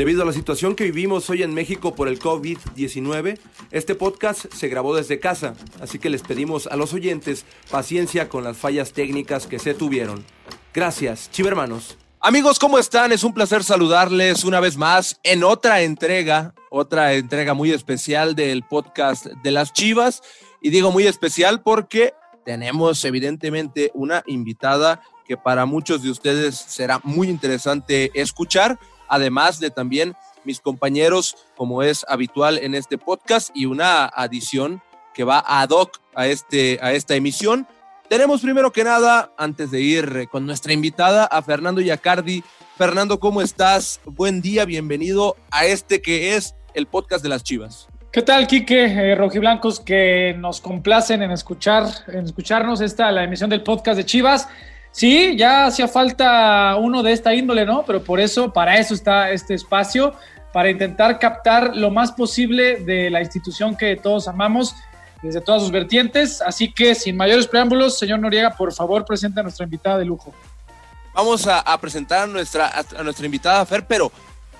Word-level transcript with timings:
Debido 0.00 0.22
a 0.22 0.24
la 0.24 0.32
situación 0.32 0.76
que 0.76 0.84
vivimos 0.84 1.28
hoy 1.28 1.42
en 1.42 1.52
México 1.52 1.94
por 1.94 2.08
el 2.08 2.18
COVID-19, 2.18 3.38
este 3.70 3.94
podcast 3.94 4.46
se 4.50 4.68
grabó 4.68 4.96
desde 4.96 5.20
casa, 5.20 5.52
así 5.78 5.98
que 5.98 6.08
les 6.08 6.22
pedimos 6.22 6.66
a 6.66 6.76
los 6.76 6.94
oyentes 6.94 7.44
paciencia 7.70 8.30
con 8.30 8.42
las 8.42 8.56
fallas 8.56 8.94
técnicas 8.94 9.46
que 9.46 9.58
se 9.58 9.74
tuvieron. 9.74 10.24
Gracias, 10.72 11.30
chivermanos. 11.30 11.98
Amigos, 12.18 12.58
¿cómo 12.58 12.78
están? 12.78 13.12
Es 13.12 13.24
un 13.24 13.34
placer 13.34 13.62
saludarles 13.62 14.44
una 14.44 14.58
vez 14.58 14.78
más 14.78 15.20
en 15.22 15.44
otra 15.44 15.82
entrega, 15.82 16.54
otra 16.70 17.12
entrega 17.12 17.52
muy 17.52 17.70
especial 17.70 18.34
del 18.34 18.62
podcast 18.62 19.26
de 19.26 19.50
las 19.50 19.70
Chivas. 19.74 20.22
Y 20.62 20.70
digo 20.70 20.90
muy 20.92 21.06
especial 21.06 21.60
porque 21.60 22.14
tenemos 22.46 23.04
evidentemente 23.04 23.90
una 23.92 24.22
invitada 24.26 25.02
que 25.26 25.36
para 25.36 25.66
muchos 25.66 26.02
de 26.02 26.10
ustedes 26.10 26.56
será 26.56 27.00
muy 27.04 27.28
interesante 27.28 28.10
escuchar 28.14 28.78
además 29.10 29.60
de 29.60 29.70
también 29.70 30.14
mis 30.44 30.60
compañeros, 30.60 31.36
como 31.56 31.82
es 31.82 32.06
habitual 32.08 32.56
en 32.56 32.74
este 32.74 32.96
podcast, 32.96 33.50
y 33.54 33.66
una 33.66 34.06
adición 34.06 34.80
que 35.12 35.24
va 35.24 35.44
ad 35.46 35.70
hoc 35.70 36.00
a, 36.14 36.26
este, 36.26 36.78
a 36.80 36.92
esta 36.92 37.14
emisión. 37.14 37.66
Tenemos 38.08 38.40
primero 38.40 38.72
que 38.72 38.84
nada, 38.84 39.32
antes 39.36 39.70
de 39.70 39.82
ir 39.82 40.28
con 40.30 40.46
nuestra 40.46 40.72
invitada, 40.72 41.26
a 41.26 41.42
Fernando 41.42 41.80
Yacardi. 41.80 42.42
Fernando, 42.78 43.20
¿cómo 43.20 43.42
estás? 43.42 44.00
Buen 44.06 44.40
día, 44.40 44.64
bienvenido 44.64 45.36
a 45.50 45.66
este 45.66 46.00
que 46.00 46.34
es 46.34 46.54
el 46.72 46.86
podcast 46.86 47.22
de 47.22 47.28
las 47.28 47.42
Chivas. 47.42 47.88
¿Qué 48.12 48.22
tal, 48.22 48.48
Quique? 48.48 48.86
Eh, 48.86 49.14
rojiblancos 49.14 49.78
que 49.78 50.34
nos 50.36 50.60
complacen 50.60 51.22
en 51.22 51.30
escuchar, 51.30 51.84
en 52.08 52.24
escucharnos 52.24 52.80
esta 52.80 53.12
la 53.12 53.22
emisión 53.22 53.50
del 53.50 53.62
podcast 53.62 53.96
de 53.96 54.04
Chivas. 54.04 54.48
Sí, 54.92 55.36
ya 55.36 55.66
hacía 55.66 55.86
falta 55.88 56.76
uno 56.76 57.02
de 57.02 57.12
esta 57.12 57.34
índole, 57.34 57.64
¿no? 57.64 57.84
Pero 57.84 58.02
por 58.02 58.20
eso, 58.20 58.52
para 58.52 58.78
eso 58.78 58.94
está 58.94 59.30
este 59.30 59.54
espacio, 59.54 60.14
para 60.52 60.70
intentar 60.70 61.18
captar 61.18 61.76
lo 61.76 61.90
más 61.90 62.12
posible 62.12 62.76
de 62.76 63.08
la 63.08 63.20
institución 63.20 63.76
que 63.76 63.96
todos 63.96 64.26
amamos 64.26 64.74
desde 65.22 65.40
todas 65.40 65.62
sus 65.62 65.70
vertientes. 65.70 66.42
Así 66.42 66.72
que, 66.72 66.94
sin 66.94 67.16
mayores 67.16 67.46
preámbulos, 67.46 67.98
señor 67.98 68.18
Noriega, 68.18 68.50
por 68.50 68.72
favor, 68.72 69.04
presente 69.04 69.40
a 69.40 69.42
nuestra 69.42 69.64
invitada 69.64 69.98
de 69.98 70.04
lujo. 70.06 70.34
Vamos 71.14 71.46
a, 71.46 71.78
presentar 71.80 72.22
a 72.22 72.26
nuestra, 72.26 72.70
a 72.96 73.02
nuestra 73.02 73.26
invitada, 73.26 73.64
Fer, 73.66 73.86
pero 73.86 74.10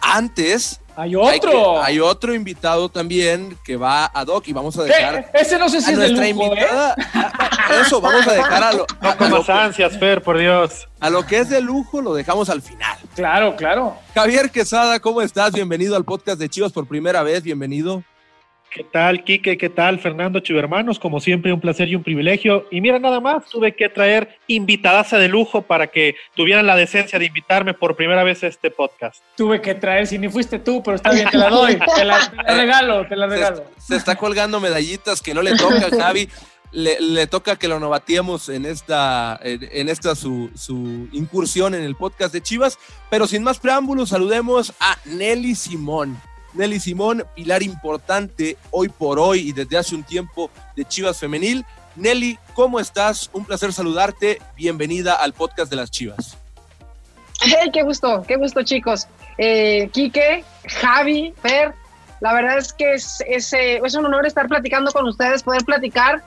antes 0.01 0.81
hay 1.01 1.17
otro. 1.17 1.83
Hay, 1.83 1.99
otro 1.99 2.35
invitado 2.35 2.91
también 2.91 3.57
que 3.65 3.77
va 3.77 4.11
a 4.13 4.25
Doc 4.25 4.47
y 4.49 4.53
vamos 4.53 4.77
a 4.79 4.85
dejar. 4.85 5.31
Ese 5.33 5.59
no 5.59 5.71
sé 5.71 5.81
si 5.81 5.93
es 5.93 5.97
nuestra 5.97 6.25
de 6.25 6.33
lujo, 6.35 6.45
¿eh? 6.45 6.49
invitada. 6.49 6.95
Eso, 7.81 8.03
vamos 8.03 8.27
a 8.27 8.33
dejar 8.33 8.63
a 8.63 8.73
lo. 8.73 8.87
No 9.29 9.45
ansias, 9.49 9.99
Fer, 9.99 10.23
por 10.23 10.37
Dios. 10.37 10.89
A 11.01 11.09
lo 11.09 11.27
que 11.27 11.39
es 11.39 11.49
de 11.49 11.63
lujo 11.63 12.03
lo 12.03 12.13
dejamos 12.13 12.51
al 12.51 12.61
final. 12.61 12.99
Claro, 13.15 13.57
claro. 13.57 13.97
Javier 14.15 14.51
Quesada, 14.51 15.01
¿cómo 15.01 15.23
estás? 15.23 15.53
Bienvenido 15.53 15.97
al 15.97 16.05
podcast 16.05 16.39
de 16.39 16.51
Chivas 16.51 16.73
por 16.73 16.87
primera 16.87 17.23
vez. 17.23 17.43
Bienvenido. 17.43 18.03
¿Qué 18.71 18.85
tal, 18.85 19.25
Quique? 19.25 19.59
¿Qué 19.59 19.69
tal, 19.69 19.99
Fernando 19.99 20.39
Chivermanos? 20.39 21.01
Como 21.01 21.21
siempre, 21.21 21.53
un 21.53 21.61
placer 21.61 21.89
y 21.89 21.97
un 21.97 22.05
privilegio. 22.05 22.69
Y 22.71 22.81
mira, 22.81 23.01
nada 23.01 23.19
más, 23.19 23.47
tuve 23.47 23.75
que 23.75 23.89
traer 23.89 24.39
invitadas 24.47 25.11
de 25.11 25.27
lujo 25.27 25.63
para 25.63 25.89
que 25.89 26.15
tuvieran 26.37 26.69
la 26.69 26.77
decencia 26.77 27.19
de 27.19 27.25
invitarme 27.25 27.75
por 27.75 27.97
primera 27.97 28.23
vez 28.23 28.45
a 28.45 28.47
este 28.47 28.71
podcast. 28.71 29.25
Tuve 29.37 29.61
que 29.61 29.75
traer, 29.75 30.07
si 30.07 30.19
ni 30.19 30.29
fuiste 30.29 30.61
tú, 30.61 30.85
pero 30.85 30.95
está 30.95 31.11
bien, 31.11 31.29
te 31.29 31.37
la 31.37 31.49
doy, 31.49 31.81
te 31.97 32.05
la, 32.05 32.33
regalo, 32.47 33.09
te 33.09 33.17
la 33.17 33.27
regalo. 33.27 33.65
Se, 33.77 33.97
está 33.97 34.15
colgando 34.15 34.61
medallitas 34.61 35.21
que 35.21 35.35
no 35.35 35.43
le 35.43 35.57
toca 35.57 35.87
a 35.87 35.91
Javi. 36.05 36.29
Le, 36.71 37.27
toca 37.27 37.57
que 37.57 37.67
lo 37.67 37.81
novatiemos 37.81 38.49
en 38.49 38.65
esta, 38.67 39.37
en 39.43 39.89
esta 39.89 40.15
su, 40.15 40.53
su, 40.55 41.09
incursión 41.11 41.75
en 41.75 41.83
el 41.83 41.97
podcast 41.97 42.33
de 42.33 42.41
Chivas. 42.41 42.79
Pero 43.11 43.27
sin 43.27 43.43
más 43.43 43.59
preámbulos, 43.59 44.11
saludemos 44.11 44.73
a 44.79 44.97
Nelly 45.07 45.57
Simón. 45.57 46.30
Nelly 46.53 46.81
Simón, 46.81 47.25
pilar 47.35 47.63
importante 47.63 48.57
hoy 48.71 48.89
por 48.89 49.19
hoy 49.19 49.49
y 49.49 49.53
desde 49.53 49.79
hace 49.79 49.95
un 49.95 50.03
tiempo 50.03 50.51
de 50.77 50.85
Chivas 50.85 51.19
Femenil. 51.19 51.65
Nelly, 51.97 52.39
¿cómo 52.55 52.81
estás? 52.81 53.31
Un 53.33 53.45
placer 53.45 53.73
saludarte. 53.73 54.41
Bienvenida 54.57 55.15
al 55.15 55.33
podcast 55.33 55.71
de 55.71 55.77
las 55.77 55.91
Chivas. 55.91 56.37
Hey, 57.43 57.71
qué 57.73 57.83
gusto, 57.83 58.25
qué 58.27 58.37
gusto 58.37 58.63
chicos. 58.63 59.07
Eh, 59.39 59.91
Javi, 60.67 61.33
Fer, 61.41 61.73
la 62.21 62.35
verdad 62.35 62.59
es 62.59 62.73
que 62.73 62.95
es, 62.95 63.23
es, 63.27 63.53
eh, 63.53 63.81
un 63.83 64.07
honor 64.07 64.27
estar 64.27 64.47
platicando 64.47 64.93
con 64.93 65.09
ustedes, 65.09 65.43
poder 65.43 65.65
platicar 65.65 66.23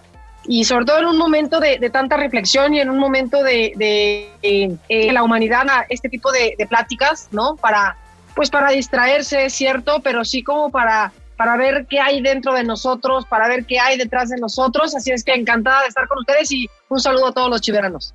y 0.45 0.66
sobre 0.66 0.85
todo 0.85 1.00
en 1.00 1.06
un 1.06 1.17
momento 1.17 1.59
de, 1.59 1.78
tanta 1.91 2.17
reflexión 2.17 2.73
y 2.73 2.79
en 2.79 2.89
un 2.89 2.97
momento 2.97 3.44
de, 3.44 3.73
de, 3.78 4.78
eh, 4.89 5.12
la 5.12 5.23
humanidad 5.23 5.69
a 5.69 5.85
este 5.89 6.09
tipo 6.09 6.31
de, 6.31 6.56
de, 6.57 6.67
pláticas, 6.67 7.29
¿no? 7.31 7.56
Para, 7.56 7.95
pues 8.35 8.49
para 8.49 8.71
distraerse, 8.71 9.45
es 9.45 9.53
cierto, 9.53 10.01
pero 10.01 10.25
sí 10.25 10.44
como 10.44 10.71
para, 10.71 11.11
para 11.38 11.57
ver 11.57 11.85
qué 11.89 11.99
hay 11.99 12.21
dentro 12.21 12.53
de 12.53 12.63
nosotros, 12.63 13.25
para 13.25 13.47
ver 13.47 13.66
qué 13.66 13.79
hay 13.79 13.97
detrás 13.97 14.29
de 14.29 14.38
nosotros. 14.38 14.95
Así 14.95 15.11
es 15.11 15.23
que 15.23 15.33
encantada 15.33 15.81
de 15.81 15.88
estar 15.88 16.07
con 16.07 16.19
ustedes 16.19 16.51
y 16.51 16.69
un 16.89 16.99
saludo 16.99 17.27
a 17.27 17.33
todos 17.33 17.49
los 17.49 17.61
chiveranos. 17.61 18.13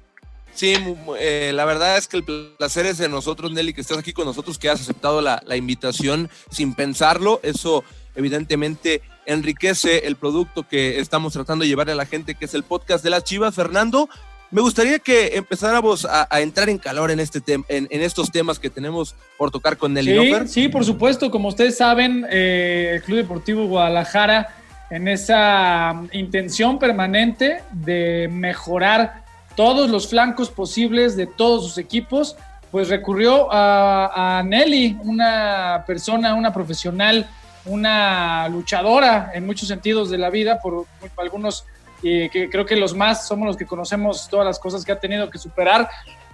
Sí, 0.55 0.75
eh, 1.21 1.53
la 1.55 1.65
verdad 1.65 1.99
es 1.99 2.09
que 2.09 2.17
el 2.17 2.25
placer 2.25 2.87
es 2.87 2.99
de 2.99 3.09
nosotros, 3.09 3.53
Nelly, 3.53 3.75
que 3.75 3.81
estás 3.81 3.99
aquí 3.99 4.12
con 4.12 4.27
nosotros, 4.27 4.59
que 4.59 4.69
has 4.69 4.81
aceptado 4.81 5.21
la, 5.21 5.41
la 5.47 5.56
invitación 5.56 6.29
sin 6.50 6.75
pensarlo. 6.75 7.39
Eso 7.45 7.85
evidentemente 8.17 9.03
enriquece 9.25 10.06
el 10.09 10.17
producto 10.17 10.67
que 10.67 10.99
estamos 10.99 11.35
tratando 11.35 11.62
de 11.62 11.69
llevarle 11.69 11.93
a 11.93 11.97
la 11.97 12.06
gente, 12.06 12.35
que 12.35 12.47
es 12.47 12.55
el 12.55 12.65
podcast 12.65 13.05
de 13.05 13.11
las 13.11 13.23
Chivas. 13.23 13.55
Fernando, 13.55 14.09
me 14.51 14.63
gustaría 14.63 14.99
que 14.99 15.37
empezáramos 15.37 16.07
a, 16.07 16.27
entrar 16.41 16.69
en 16.71 16.79
calor 16.79 17.11
en, 17.11 17.21
este 17.21 17.43
en, 17.47 17.87
estos 17.91 18.31
temas 18.31 18.59
que 18.59 18.71
tenemos 18.71 19.15
por 19.37 19.51
tocar 19.51 19.77
con 19.77 19.93
Nelly. 19.93 20.33
Sí, 20.47 20.49
sí, 20.49 20.69
por 20.69 20.85
supuesto. 20.85 21.31
Como 21.31 21.49
ustedes 21.49 21.77
saben, 21.77 22.27
eh, 22.31 22.93
el 22.95 23.03
Club 23.03 23.19
Deportivo 23.19 23.67
Guadalajara, 23.67 24.49
en 24.91 25.07
esa 25.07 25.93
um, 25.95 26.09
intención 26.13 26.79
permanente 26.79 27.63
de 27.73 28.29
mejorar 28.33 29.23
todos 29.55 29.91
los 29.91 30.09
flancos 30.09 30.51
posibles 30.51 31.15
de 31.15 31.27
todos 31.27 31.65
sus 31.65 31.77
equipos, 31.77 32.37
pues 32.71 32.89
recurrió 32.89 33.53
a, 33.53 34.39
a 34.39 34.43
Nelly, 34.43 34.97
una 35.03 35.85
persona, 35.87 36.35
una 36.35 36.55
profesional, 36.55 37.29
una 37.67 38.49
luchadora 38.49 39.31
en 39.35 39.45
muchos 39.45 39.69
sentidos 39.69 40.09
de 40.09 40.17
la 40.17 40.31
vida, 40.31 40.59
por 40.63 40.87
algunos 41.19 41.67
y 42.03 42.29
que 42.29 42.49
creo 42.49 42.65
que 42.65 42.77
los 42.77 42.95
más 42.95 43.27
somos 43.27 43.47
los 43.47 43.57
que 43.57 43.67
conocemos 43.67 44.29
todas 44.29 44.47
las 44.47 44.59
cosas 44.59 44.85
que 44.85 44.93
ha 44.93 45.01
tenido 45.01 45.31
que 45.31 45.39
superar, 45.39 45.89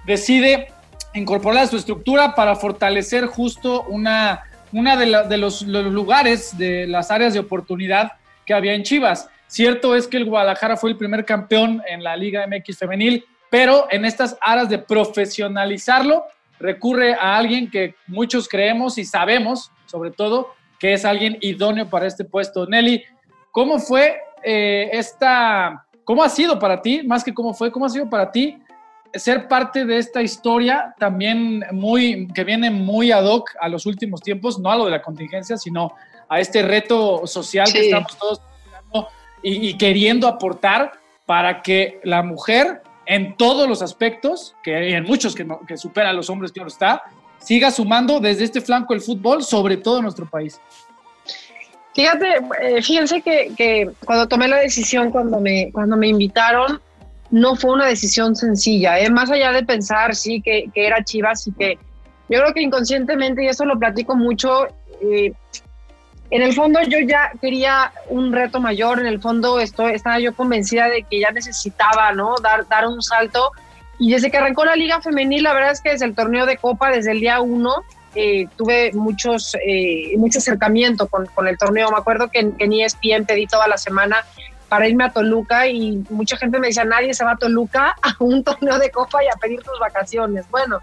decide 0.05 0.69
incorporar 1.15 1.65
a 1.65 1.67
su 1.67 1.77
estructura 1.77 2.35
para 2.35 2.57
fortalecer 2.57 3.27
justo 3.27 3.83
una, 3.89 4.45
una 4.73 4.97
de, 4.97 5.37
los, 5.39 5.63
lugares, 5.63 6.57
de 6.59 6.87
las 6.87 7.11
áreas 7.11 7.33
de 7.33 7.41
oportunidad 7.41 8.13
que 8.45 8.53
había 8.53 8.75
en 8.75 8.83
Chivas. 8.83 9.29
Cierto 9.47 9.95
es 9.95 10.09
que 10.09 10.17
el 10.17 10.25
Guadalajara 10.25 10.77
fue 10.77 10.91
el 10.91 10.97
primer 10.97 11.25
campeón 11.25 11.83
en 11.89 12.03
la 12.03 12.17
Liga 12.17 12.47
MX 12.47 12.79
femenil, 12.79 13.25
pero 13.51 13.87
en 13.91 14.05
estas 14.05 14.37
áreas 14.41 14.69
de 14.69 14.79
profesionalizarlo 14.79 16.25
recurre 16.59 17.15
a 17.15 17.37
alguien 17.37 17.71
que 17.71 17.95
muchos 18.07 18.49
creemos 18.49 18.99
y 18.99 19.05
sabemos, 19.05 19.71
sobre 19.87 20.11
todo, 20.11 20.55
que 20.79 20.93
es 20.93 21.05
alguien 21.05 21.39
idóneo 21.41 21.89
para 21.89 22.07
este 22.07 22.25
puesto. 22.25 22.67
Nelly, 22.67 23.05
¿cómo 23.53 23.79
fue 23.79 24.19
eh, 24.44 24.91
esta, 24.93 25.86
¿cómo 26.04 26.22
ha 26.22 26.28
sido 26.28 26.59
para 26.59 26.83
ti, 26.83 27.03
más 27.03 27.24
que 27.24 27.33
cómo 27.33 27.54
fue, 27.54 27.72
cómo 27.72 27.86
ha 27.86 27.91
sido 27.91 28.09
para 28.09 28.30
ti 28.30 28.59
ser 29.15 29.47
parte 29.47 29.84
de 29.84 29.98
esta 29.98 30.22
historia 30.22 30.95
también 30.98 31.65
muy, 31.71 32.27
que 32.34 32.45
viene 32.45 32.71
muy 32.71 33.13
ad 33.13 33.24
hoc 33.24 33.51
a 33.60 33.69
los 33.69 33.86
últimos 33.86 34.21
tiempos, 34.21 34.59
no 34.59 34.71
a 34.71 34.77
lo 34.77 34.86
de 34.86 34.91
la 34.91 35.03
contingencia, 35.03 35.57
sino 35.57 35.92
a 36.28 36.41
este 36.41 36.63
reto 36.63 37.27
social 37.27 37.71
que 37.72 37.86
estamos 37.86 38.16
todos 38.19 38.41
y, 39.42 39.69
y, 39.69 39.77
queriendo 39.77 40.27
aportar 40.27 40.92
para 41.27 41.60
que 41.60 42.01
la 42.03 42.22
mujer 42.22 42.83
en 43.07 43.36
todos 43.36 43.69
los 43.69 43.83
aspectos, 43.83 44.57
que 44.63 44.74
hay 44.74 44.92
en 44.95 45.04
muchos 45.04 45.34
que, 45.34 45.47
que 45.69 45.77
supera 45.77 46.10
a 46.10 46.13
los 46.15 46.30
hombres, 46.30 46.51
claro 46.51 46.69
está, 46.69 47.03
siga 47.39 47.71
sumando 47.71 48.21
desde 48.21 48.45
este 48.45 48.63
flanco 48.63 48.95
el 48.95 49.03
fútbol, 49.03 49.45
sobre 49.45 49.77
todo 49.77 49.98
en 49.98 50.04
nuestro 50.04 50.27
país. 50.27 50.60
Fíjate, 51.95 52.27
eh, 52.61 52.83
fíjense 52.83 53.23
que, 53.23 53.91
cuando 54.05 54.27
tomé 54.27 54.49
la 54.49 54.57
decisión, 54.57 55.11
cuando 55.11 55.41
me, 55.41 55.71
cuando 55.73 55.97
me 55.97 56.09
invitaron, 56.09 56.81
no 57.31 57.55
fue 57.55 57.73
una 57.73 57.87
decisión 57.87 58.35
sencilla, 58.35 58.99
¿eh? 58.99 59.11
más 59.11 59.31
allá 59.31 59.53
de 59.53 59.65
pensar, 59.65 60.15
sí, 60.15 60.41
que, 60.41 60.71
era 60.75 61.05
Chivas 61.05 61.47
y 61.47 61.53
que 61.53 61.79
yo 62.29 62.41
creo 62.41 62.53
que 62.53 62.63
inconscientemente, 62.63 63.45
y 63.45 63.49
eso 63.49 63.65
lo 63.65 63.79
platico 63.79 64.17
mucho, 64.17 64.67
eh, 65.01 65.33
en 66.31 66.43
el 66.43 66.53
fondo 66.53 66.81
yo 66.83 66.99
ya 66.99 67.31
quería 67.41 67.93
un 68.09 68.33
reto 68.33 68.61
mayor, 68.61 68.99
en 68.99 69.07
el 69.07 69.21
fondo 69.21 69.61
estoy, 69.61 69.93
estaba 69.93 70.19
yo 70.19 70.35
convencida 70.35 70.89
de 70.89 71.05
que 71.05 71.21
ya 71.21 71.31
necesitaba, 71.31 72.13
¿no? 72.13 72.35
Dar, 72.43 72.67
dar 72.67 72.89
un 72.89 73.03
salto. 73.03 73.53
Y 74.01 74.11
desde 74.11 74.31
que 74.31 74.39
arrancó 74.39 74.65
la 74.65 74.75
Liga 74.75 75.01
Femenil, 75.01 75.45
la 75.45 75.53
verdad 75.53 75.73
es 75.73 75.81
que 75.81 75.91
desde 75.91 76.07
el 76.07 76.15
torneo 76.15 76.47
de 76.47 76.57
Copa, 76.57 76.91
desde 76.91 77.13
el 77.13 77.21
día 77.21 77.41
uno, 77.41 77.85
eh, 78.15 78.47
tuve 78.57 78.93
muchos, 78.93 79.57
eh, 79.66 80.16
mucho 80.16 80.39
acercamiento 80.39 81.07
con, 81.09 81.27
con, 81.27 81.49
el 81.49 81.59
torneo. 81.59 81.91
Me 81.91 81.99
acuerdo 81.99 82.28
que, 82.31 82.41
en 82.41 82.72
ESPN 82.72 83.27
pedí 83.27 83.47
toda 83.47 83.69
la 83.69 83.77
semana 83.78 84.25
para 84.69 84.89
irme 84.89 85.05
a 85.05 85.13
Toluca 85.13 85.66
y 85.66 86.03
mucha 86.11 86.37
gente 86.37 86.59
me 86.59 86.69
decía, 86.69 86.84
nadie 86.84 87.15
se 87.15 87.25
va 87.25 87.33
a 87.33 87.37
Toluca 87.37 87.95
a 88.03 88.16
un 88.19 88.43
torneo 88.43 88.78
de 88.78 88.91
copa 88.91 89.22
y 89.22 89.28
a 89.28 89.39
pedir 89.41 89.63
tus 89.63 89.78
vacaciones. 89.78 90.51
Bueno, 90.51 90.81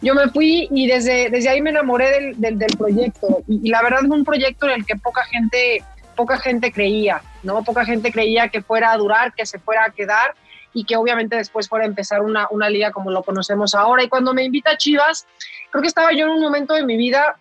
yo 0.00 0.14
me 0.14 0.28
fui 0.28 0.68
y 0.70 0.86
desde, 0.86 1.28
desde 1.28 1.50
ahí 1.50 1.60
me 1.60 1.70
enamoré 1.70 2.34
del, 2.38 2.58
del, 2.58 2.76
proyecto. 2.76 3.42
Y, 3.46 3.68
la 3.68 3.82
verdad 3.82 4.00
es 4.04 4.10
un 4.10 4.24
proyecto 4.24 4.66
en 4.66 4.72
el 4.72 4.86
que 4.86 4.96
poca 4.96 5.22
gente, 5.24 5.84
poca 6.16 6.38
gente 6.38 6.72
creía, 6.72 7.22
¿no? 7.42 7.62
Poca 7.62 7.84
gente 7.84 8.10
creía 8.10 8.48
que 8.48 8.62
fuera 8.62 8.92
a 8.92 8.96
durar, 8.96 9.34
que 9.34 9.44
se 9.44 9.58
fuera 9.58 9.84
a 9.84 9.90
quedar 9.90 10.34
y 10.72 10.84
que 10.84 10.96
obviamente 10.96 11.36
después 11.36 11.68
fuera 11.68 11.84
a 11.84 11.88
empezar 11.88 12.22
una, 12.22 12.46
una 12.50 12.70
liga 12.70 12.90
como 12.90 13.10
lo 13.10 13.22
conocemos 13.22 13.74
ahora. 13.74 14.02
Y 14.02 14.08
cuando 14.08 14.32
me 14.32 14.44
invita 14.44 14.78
Chivas, 14.78 15.26
creo 15.70 15.82
que 15.82 15.88
estaba 15.88 16.12
yo 16.12 16.26
en 16.26 16.32
un 16.32 16.40
momento 16.40 16.74
de 16.74 16.84
mi 16.84 16.96
vida 16.96 17.36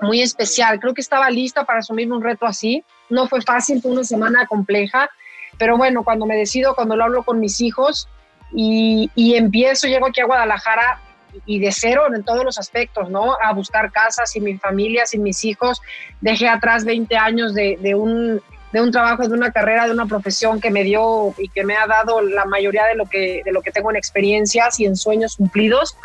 muy 0.00 0.22
especial. 0.22 0.78
Creo 0.80 0.94
que 0.94 1.00
estaba 1.00 1.30
lista 1.30 1.64
para 1.64 1.80
asumir 1.80 2.12
un 2.12 2.22
reto 2.22 2.46
así. 2.46 2.84
No 3.10 3.28
fue 3.28 3.42
fácil, 3.42 3.82
fue 3.82 3.92
una 3.92 4.04
semana 4.04 4.46
compleja, 4.46 5.10
pero 5.58 5.76
bueno, 5.76 6.04
cuando 6.04 6.26
me 6.26 6.36
decido, 6.36 6.74
cuando 6.74 6.96
lo 6.96 7.04
hablo 7.04 7.22
con 7.24 7.40
mis 7.40 7.60
hijos 7.60 8.08
y, 8.52 9.10
empiezo, 9.16 9.86
llego 9.86 10.06
aquí 10.06 10.20
a 10.20 10.26
Guadalajara, 10.26 11.00
y 11.44 11.58
de 11.58 11.70
cero 11.72 12.04
en 12.12 12.24
todos 12.24 12.42
los 12.42 12.58
aspectos, 12.58 13.10
¿no? 13.10 13.36
A 13.42 13.52
buscar 13.52 13.92
casas 13.92 14.34
y 14.34 14.40
mi 14.40 14.56
familia, 14.56 15.04
sin 15.04 15.22
mis 15.22 15.44
hijos. 15.44 15.80
Dejé 16.22 16.48
atrás 16.48 16.84
20 16.84 17.16
años 17.16 17.54
de, 17.54 17.94
un, 17.94 18.40
de 18.72 18.80
un 18.80 18.90
trabajo, 18.90 19.26
de 19.26 19.34
una 19.34 19.50
carrera, 19.50 19.86
de 19.86 19.92
una 19.92 20.06
profesión 20.06 20.60
que 20.60 20.70
me 20.70 20.84
dio 20.84 21.34
y 21.38 21.48
que 21.48 21.64
me 21.64 21.76
ha 21.76 21.86
dado 21.86 22.20
la 22.20 22.44
mayoría 22.44 22.84
de 22.86 22.94
lo 22.94 23.06
que, 23.06 23.42
de 23.44 23.52
lo 23.52 23.62
que 23.62 23.70
tengo 23.70 23.90
en 23.90 23.96
experiencias 23.96 24.78
y 24.80 24.84
en 24.84 24.96
sueños 24.96 25.36
cumplidos. 25.36 25.96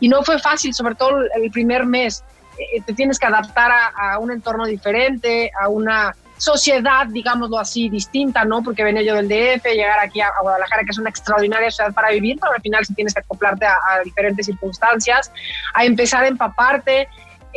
Y 0.00 0.08
no 0.08 0.22
fue 0.22 0.38
fácil, 0.38 0.74
sobre 0.74 0.94
todo 0.94 1.20
el 1.20 1.50
primer 1.50 1.86
mes. 1.86 2.24
Eh, 2.58 2.80
te 2.86 2.94
tienes 2.94 3.18
que 3.18 3.26
adaptar 3.26 3.70
a, 3.70 4.14
a 4.14 4.18
un 4.18 4.30
entorno 4.30 4.64
diferente, 4.64 5.50
a 5.60 5.68
una 5.68 6.14
sociedad, 6.38 7.06
digámoslo 7.06 7.58
así, 7.58 7.88
distinta, 7.88 8.44
¿no? 8.44 8.62
Porque 8.62 8.84
venía 8.84 9.02
yo 9.02 9.14
del 9.14 9.28
DF, 9.28 9.64
llegar 9.72 9.98
aquí 9.98 10.20
a, 10.20 10.30
Guadalajara, 10.40 10.84
que 10.84 10.90
es 10.90 10.98
una 10.98 11.10
extraordinaria 11.10 11.70
ciudad 11.70 11.92
para 11.92 12.10
vivir, 12.10 12.38
pero 12.40 12.52
al 12.52 12.60
final 12.60 12.84
sí 12.84 12.94
tienes 12.94 13.14
que 13.14 13.20
acoplarte 13.20 13.66
a, 13.66 13.76
diferentes 14.04 14.46
circunstancias, 14.46 15.32
a 15.74 15.84
empezar 15.84 16.24
a 16.24 16.28
empaparte 16.28 17.08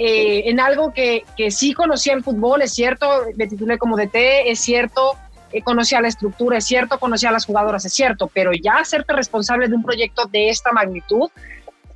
eh, 0.02 0.50
en 0.50 0.62
algo 0.62 0.94
que, 0.94 1.26
que, 1.36 1.52
sí 1.52 1.74
conocía 1.74 2.14
el 2.14 2.24
fútbol, 2.24 2.62
es 2.62 2.74
cierto, 2.74 3.06
me 3.36 3.48
titulé 3.48 3.78
como 3.78 3.98
DT, 3.98 4.50
es 4.50 4.62
cierto, 4.62 5.18
eh, 5.52 5.62
conocía 5.62 6.00
la 6.00 6.08
estructura, 6.08 6.58
es 6.58 6.66
cierto, 6.66 6.98
conocía 7.00 7.28
a 7.28 7.32
las 7.34 7.46
jugadoras, 7.46 7.84
es 7.84 7.92
cierto, 7.92 8.32
pero 8.34 8.52
ya 8.54 8.76
hacerte 8.76 9.12
responsable 9.12 9.68
de 9.68 9.76
un 9.76 9.84
proyecto 9.84 10.26
de 10.28 10.48
esta 10.48 10.72
magnitud, 10.72 11.30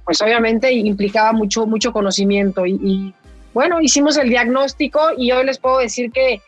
pues 0.04 0.22
obviamente 0.22 0.70
implicaba 0.74 1.32
mucho, 1.32 1.66
mucho 1.66 1.94
conocimiento 1.94 2.66
y, 2.66 2.74
y 2.84 3.14
bueno, 3.54 3.80
hicimos 3.80 4.18
el 4.18 4.28
diagnóstico 4.28 5.00
y 5.18 5.32
hoy 5.32 5.46
les 5.46 5.58
puedo 5.58 5.78
decir 5.78 6.12
que 6.12 6.42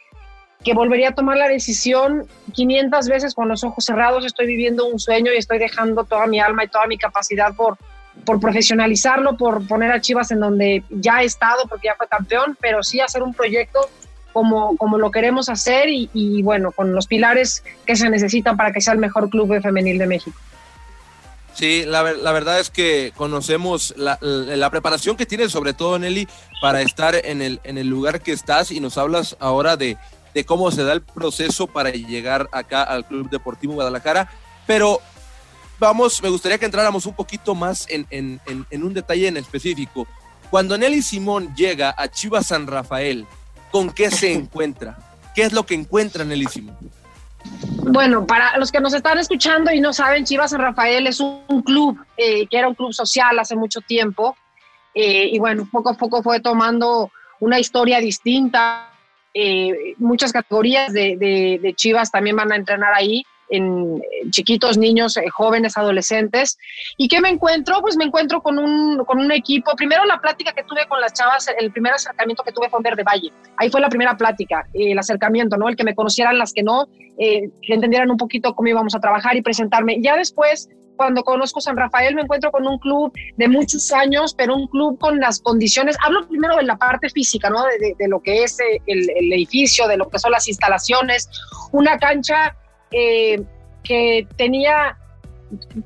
que 0.66 0.74
volvería 0.74 1.10
a 1.10 1.12
tomar 1.14 1.38
la 1.38 1.48
decisión 1.48 2.28
500 2.54 3.08
veces 3.08 3.36
con 3.36 3.48
los 3.48 3.64
ojos 3.64 3.86
cerrados. 3.86 4.26
Estoy 4.26 4.48
viviendo 4.48 4.88
un 4.88 4.98
sueño 4.98 5.32
y 5.32 5.38
estoy 5.38 5.60
dejando 5.60 6.06
toda 6.06 6.26
mi 6.26 6.40
alma 6.40 6.64
y 6.64 6.68
toda 6.68 6.88
mi 6.88 6.98
capacidad 6.98 7.54
por, 7.56 7.78
por 8.24 8.40
profesionalizarlo, 8.40 9.38
por 9.38 9.68
poner 9.68 9.92
a 9.92 10.02
Chivas 10.02 10.32
en 10.32 10.40
donde 10.40 10.84
ya 10.90 11.22
he 11.22 11.26
estado, 11.26 11.64
porque 11.68 11.88
ya 11.88 11.96
fue 11.96 12.08
campeón, 12.08 12.58
pero 12.60 12.84
sí 12.84 13.00
hacer 13.00 13.24
un 13.24 13.34
proyecto 13.34 13.90
como, 14.34 14.76
como 14.78 14.98
lo 14.98 15.12
queremos 15.12 15.48
hacer 15.48 15.88
y, 15.90 16.42
bueno, 16.44 16.72
con 16.72 16.94
los 16.94 17.08
pilares 17.08 17.64
que 17.86 17.96
se 17.96 18.10
necesitan 18.10 18.58
para 18.58 18.74
que 18.74 18.82
sea 18.82 18.94
el 18.94 19.00
mejor 19.00 19.30
club 19.30 19.54
de 19.54 19.62
femenil 19.62 19.98
de 19.98 20.08
México. 20.08 20.38
Sí, 21.54 21.86
la, 21.86 22.04
la, 22.04 22.34
verdad 22.34 22.60
es 22.60 22.70
que 22.70 23.14
conocemos 23.16 23.94
la, 23.96 24.18
la, 24.20 24.70
preparación 24.70 25.16
que 25.16 25.26
tienes, 25.26 25.54
sobre 25.54 25.74
todo 25.74 25.98
Nelly, 25.98 26.28
para 26.62 26.82
estar 26.82 27.16
en 27.16 27.42
el, 27.42 27.62
en 27.64 27.78
el 27.78 27.88
lugar 27.88 28.20
que 28.20 28.34
estás 28.34 28.72
y 28.72 28.82
nos 28.82 28.98
hablas 28.98 29.38
ahora 29.40 29.78
de, 29.78 29.98
de 30.34 30.44
cómo 30.44 30.70
se 30.70 30.84
da 30.84 30.92
el 30.92 31.02
proceso 31.02 31.68
para 31.68 31.92
llegar 31.92 32.50
acá 32.52 32.84
al 32.84 33.06
Club 33.06 33.30
Deportivo 33.30 33.76
Guadalajara. 33.76 34.30
Pero 34.68 35.00
vamos, 35.80 36.22
me 36.22 36.30
gustaría 36.30 36.58
que 36.58 36.66
entráramos 36.66 37.06
un 37.06 37.16
poquito 37.16 37.56
más 37.56 37.88
en, 37.90 38.40
un 38.72 38.94
detalle 38.94 39.28
en 39.28 39.38
específico. 39.38 40.08
Cuando 40.50 40.78
Nelly 40.78 41.02
Simón 41.02 41.54
llega 41.56 41.94
a 41.98 42.08
Chivas 42.08 42.48
San 42.48 42.68
Rafael, 42.68 43.26
¿con 43.72 43.90
qué 43.90 44.12
se 44.12 44.32
encuentra? 44.32 44.98
¿Qué 45.34 45.44
es 45.44 45.54
lo 45.54 45.66
que 45.66 45.74
encuentra 45.74 46.24
Nelly 46.24 46.46
Simón? 46.46 46.78
Bueno, 47.84 48.26
para 48.26 48.58
los 48.58 48.72
que 48.72 48.80
nos 48.80 48.94
están 48.94 49.18
escuchando 49.20 49.72
y 49.72 49.80
no 49.80 49.94
saben, 49.94 50.26
Chivas 50.26 50.52
San 50.52 50.62
Rafael 50.62 51.08
es 51.08 51.20
un 51.20 51.62
club 51.64 52.00
eh, 52.18 52.48
que 52.48 52.58
era 52.58 52.68
un 52.68 52.76
club 52.76 52.94
social 52.94 53.38
hace 53.40 53.56
mucho 53.56 53.82
tiempo. 53.82 54.36
Eh, 54.94 55.30
y 55.32 55.40
bueno, 55.40 55.68
poco 55.72 55.90
a 55.90 55.94
poco 55.94 56.24
fue 56.24 56.40
tomando 56.40 57.12
una 57.40 57.60
historia 57.60 58.00
distinta, 58.00 58.90
eh, 59.34 59.96
muchas 59.98 60.32
categorías 60.32 60.94
de, 60.94 61.74
Chivas 61.76 62.10
también 62.10 62.38
van 62.38 62.54
a 62.54 62.56
entrenar 62.56 62.94
ahí, 62.94 63.26
en 63.50 64.02
chiquitos, 64.30 64.78
niños, 64.78 65.18
eh, 65.18 65.26
jóvenes, 65.30 65.78
adolescentes. 65.78 66.58
¿Y 66.98 67.08
qué 67.08 67.22
me 67.22 67.30
encuentro? 67.30 67.82
Pues 67.82 67.98
me 67.98 68.06
encuentro 68.06 68.42
con 68.42 68.60
un, 68.60 69.04
con 69.06 69.20
un 69.20 69.32
equipo. 69.32 69.76
Primero 69.76 70.06
la 70.06 70.20
plática 70.20 70.54
que 70.54 70.64
tuve 70.64 70.86
con 70.88 71.02
las 71.02 71.14
chavas, 71.14 71.48
el 71.58 71.72
primer 71.72 71.94
acercamiento 71.94 72.44
que 72.44 72.52
tuve 72.52 72.70
fue 72.70 72.80
en 72.80 72.84
Verde 72.84 73.04
Valle. 73.04 73.32
Ahí 73.58 73.70
fue 73.70 73.82
la 73.82 73.90
primera 73.90 74.18
plática, 74.18 74.68
eh, 74.74 74.92
el 74.92 75.00
acercamiento, 75.00 75.58
¿no? 75.58 75.70
El 75.70 75.76
que 75.76 75.84
me 75.84 75.96
conocieran 75.96 76.38
las 76.38 76.54
que 76.54 76.64
no, 76.64 76.88
que 77.18 77.74
entendieran 77.74 78.12
un 78.12 78.18
poquito 78.18 78.54
cómo 78.54 78.68
íbamos 78.68 78.94
a 78.94 79.00
trabajar 79.00 79.36
y 79.36 79.42
presentarme. 79.42 80.02
Ya 80.02 80.18
después 80.18 80.70
cuando 80.96 81.24
conozco 81.24 81.62
San 81.62 81.78
Rafael 81.78 82.16
me 82.16 82.22
encuentro 82.22 82.52
con 82.52 82.66
un 82.68 82.78
club 82.80 83.12
de 83.38 83.48
muchos 83.48 83.92
años, 83.92 84.34
pero 84.34 84.56
un 84.56 84.68
club 84.68 84.98
con 85.00 85.20
las 85.20 85.40
condiciones, 85.40 85.98
hablo 86.04 86.28
primero 86.28 86.56
de 86.58 86.64
la 86.64 86.78
parte 86.78 87.10
física, 87.10 87.50
¿no? 87.50 87.64
De, 87.64 88.08
lo 88.08 88.22
que 88.22 88.44
es 88.44 88.60
eh, 88.60 88.82
el, 88.88 89.34
edificio, 89.34 89.88
de 89.88 89.98
lo 89.98 90.10
que 90.10 90.20
son 90.20 90.32
las 90.32 90.48
instalaciones, 90.48 91.30
una 91.72 91.98
cancha 91.98 92.56
eh, 92.92 93.42
que 93.84 94.28
tenía 94.36 94.98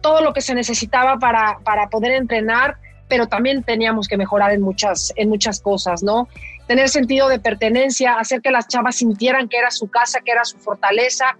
todo 0.01 0.21
lo 0.21 0.33
que 0.33 0.41
se 0.41 0.55
necesitaba 0.55 1.17
para, 1.17 1.59
para 1.63 1.89
poder 1.89 2.13
entrenar, 2.13 2.77
pero 3.07 3.27
también 3.27 3.63
teníamos 3.63 4.07
que 4.07 4.17
mejorar 4.17 4.51
en 4.51 4.61
muchas, 4.61 5.11
en 5.15 5.29
muchas 5.29 5.59
cosas, 5.59 6.03
¿no? 6.03 6.27
Tener 6.67 6.89
sentido 6.89 7.27
de 7.27 7.39
pertenencia, 7.39 8.19
hacer 8.19 8.41
que 8.41 8.51
las 8.51 8.67
chavas 8.67 8.97
sintieran 8.97 9.49
que 9.49 9.57
era 9.57 9.71
su 9.71 9.89
casa, 9.89 10.21
que 10.23 10.31
era 10.31 10.45
su 10.45 10.57
fortaleza, 10.59 11.37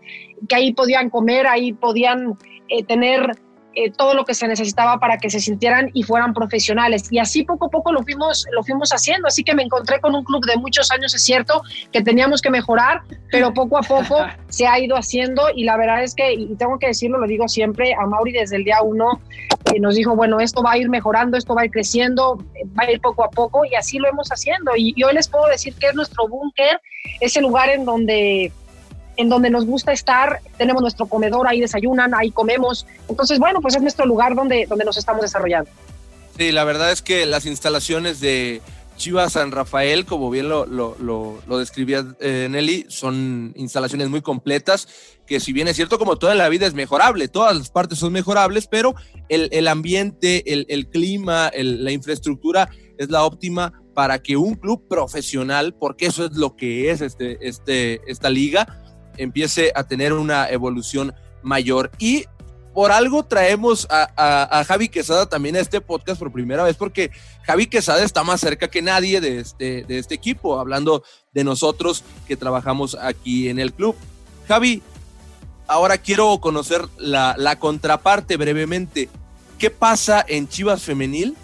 que 0.48 0.56
ahí 0.56 0.74
podían 0.74 1.10
comer, 1.10 1.48
ahí 1.48 1.74
podían 1.74 2.38
eh, 2.70 2.84
tener 2.84 3.38
eh, 3.81 3.93
todo 3.95 4.13
lo 4.13 4.25
que 4.25 4.33
se 4.33 4.45
necesitaba 4.45 5.00
para 5.00 5.17
que 5.19 5.29
se 5.29 5.39
sintieran 5.39 5.89
y 5.93 6.03
fueran 6.03 6.33
profesionales. 6.33 7.07
Y 7.12 7.19
así 7.19 7.43
poco 7.43 7.67
a 7.67 7.69
poco 7.69 7.93
lo 7.93 8.03
fuimos, 8.03 8.45
lo 8.51 8.62
fuimos 8.62 8.91
haciendo. 8.91 9.29
Así 9.29 9.41
que 9.41 9.55
me 9.55 9.63
encontré 9.63 10.01
con 10.01 10.13
un 10.15 10.25
club 10.25 10.45
de 10.45 10.57
muchos 10.57 10.91
años, 10.91 11.15
es 11.15 11.24
cierto, 11.24 11.62
que 11.93 12.01
teníamos 12.01 12.41
que 12.41 12.50
mejorar, 12.50 13.03
pero 13.31 13.53
poco 13.53 13.77
a 13.77 13.81
poco 13.81 14.17
se 14.50 14.67
ha 14.67 14.77
ido 14.79 14.98
haciendo. 14.98 15.43
Y 15.55 15.63
la 15.63 15.77
verdad 15.77 16.03
es 16.03 16.13
que, 16.13 16.33
y 16.33 16.55
tengo 16.55 16.77
que 16.77 16.88
decirlo, 16.88 17.19
lo 17.19 17.25
digo 17.25 17.48
siempre, 17.48 17.93
a 17.93 18.05
Mauri 18.05 18.33
desde 18.33 18.57
el 18.57 18.65
día 18.65 18.81
uno 18.81 19.21
eh, 19.74 19.79
nos 19.79 19.95
dijo, 19.95 20.13
bueno, 20.13 20.41
esto 20.41 20.62
va 20.62 20.74
a 20.74 20.77
ir 20.77 20.89
mejorando, 20.89 21.38
esto 21.38 21.55
va 21.55 21.62
a 21.62 21.65
ir 21.65 21.71
creciendo, 21.71 22.38
va 22.77 22.83
a 22.83 22.91
ir 22.91 23.00
poco 23.00 23.24
a 23.24 23.29
poco 23.29 23.63
y 23.63 23.75
así 23.75 23.98
lo 23.98 24.09
hemos 24.09 24.27
haciendo. 24.27 24.75
Y, 24.75 24.93
y 24.98 25.03
hoy 25.03 25.13
les 25.13 25.29
puedo 25.29 25.48
decir 25.48 25.74
que 25.75 25.88
es 25.88 25.95
nuestro 25.95 26.27
búnker, 26.27 26.81
ese 27.21 27.39
lugar 27.39 27.69
en 27.69 27.86
donde 27.86 28.51
en 29.20 29.28
donde 29.28 29.50
nos 29.50 29.66
gusta 29.66 29.92
estar, 29.92 30.40
tenemos 30.58 30.82
nuestro 30.82 31.06
comedor, 31.06 31.46
ahí 31.46 31.60
desayunan, 31.60 32.14
ahí 32.16 32.32
comemos. 32.32 32.88
Entonces, 33.10 33.38
bueno, 33.38 33.60
pues 33.60 33.76
es 33.76 33.82
nuestro 33.82 34.06
lugar 34.06 34.34
donde, 34.34 34.66
donde 34.66 34.86
nos 34.86 34.96
estamos 34.96 35.22
desarrollando. 35.22 35.70
Sí, 36.38 36.54
la 36.54 36.64
verdad 36.64 36.90
es 36.90 37.02
que 37.02 37.26
las 37.26 37.46
instalaciones 37.46 38.22
de 38.22 38.62
Chivas 38.96 39.34
San 39.34 39.52
Rafael, 39.52 40.06
como 40.06 40.30
bien 40.30 40.48
lo, 40.48 40.66
lo, 40.66 40.96
lo, 40.98 41.58
describía 41.58 42.06
eh, 42.22 42.48
Nelly, 42.50 42.86
son 42.88 43.52
instalaciones 43.58 44.08
muy 44.08 44.22
completas, 44.22 44.88
que 45.28 45.42
si 45.42 45.52
bien 45.52 45.68
es 45.68 45.76
cierto, 45.76 46.00
como 46.00 46.16
toda 46.16 46.34
la 46.34 46.48
vida 46.48 46.66
es 46.66 46.74
mejorable, 46.74 47.28
todas 47.28 47.58
las 47.58 47.70
partes 47.72 48.00
son 48.00 48.14
mejorables, 48.14 48.68
pero 48.68 48.96
el, 49.28 49.50
el 49.52 49.68
ambiente, 49.68 50.54
el, 50.54 50.66
el 50.70 50.88
clima, 50.88 51.52
la 51.54 51.92
infraestructura 51.92 52.70
es 52.98 53.10
la 53.10 53.26
óptima 53.26 53.74
para 53.94 54.20
que 54.20 54.38
un 54.38 54.56
club 54.56 54.88
profesional, 54.88 55.76
porque 55.78 56.06
eso 56.06 56.24
es 56.24 56.38
lo 56.38 56.56
que 56.56 56.90
es 56.90 57.02
este, 57.02 57.38
este, 57.46 58.00
esta 58.08 58.30
liga, 58.30 58.66
empiece 59.20 59.72
a 59.76 59.84
tener 59.84 60.14
una 60.14 60.50
evolución 60.50 61.14
mayor. 61.44 61.92
Y 62.00 62.26
por 62.74 62.92
algo 62.92 63.24
traemos 63.24 63.88
a, 63.90 64.64
Javi 64.68 64.90
Quesada 64.90 65.28
también 65.28 65.56
a 65.56 65.60
este 65.60 65.82
podcast 65.82 66.20
por 66.20 66.32
primera 66.32 66.64
vez, 66.64 66.76
porque 66.76 67.12
Javi 67.44 67.68
Quesada 67.68 68.04
está 68.04 68.24
más 68.24 68.42
cerca 68.42 68.70
que 68.70 68.82
nadie 68.82 69.22
de 69.22 69.40
este, 69.40 69.84
de 69.84 70.00
este 70.00 70.16
equipo, 70.16 70.60
hablando 70.60 71.04
de 71.34 71.44
nosotros 71.44 72.04
que 72.28 72.38
trabajamos 72.38 72.96
aquí 72.96 73.50
en 73.50 73.60
el 73.60 73.74
club. 73.74 73.96
Javi, 74.48 74.82
ahora 75.68 75.98
quiero 75.98 76.40
conocer 76.40 76.86
la, 76.98 77.36
la 77.38 77.60
contraparte 77.60 78.38
brevemente. 78.38 79.10
¿Qué 79.58 79.70
pasa 79.70 80.24
en 80.28 80.48
Chivas 80.48 80.84
Femenil 80.84 81.36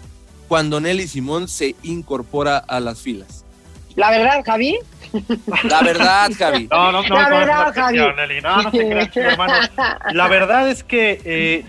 cuando 0.48 0.80
Nelly 0.80 1.06
Simón 1.08 1.48
se 1.48 1.74
incorpora 1.82 2.58
a 2.58 2.80
las 2.80 3.00
filas? 3.00 3.45
La 3.96 4.10
verdad, 4.10 4.42
Javi, 4.44 4.78
la 5.64 5.82
verdad, 5.82 6.30
Javi. 6.38 6.68
No, 6.70 6.92
no, 6.92 7.02
no, 7.02 7.14
la 7.14 7.28
verdad, 7.28 7.74
Javi. 7.74 7.98
No, 8.42 8.62
no 8.62 8.70
te 8.70 8.88
creas, 8.88 9.16
hermano. 9.16 9.54
La 10.12 10.28
verdad 10.28 10.70
es 10.70 10.84
que 10.84 11.20
eh, 11.24 11.64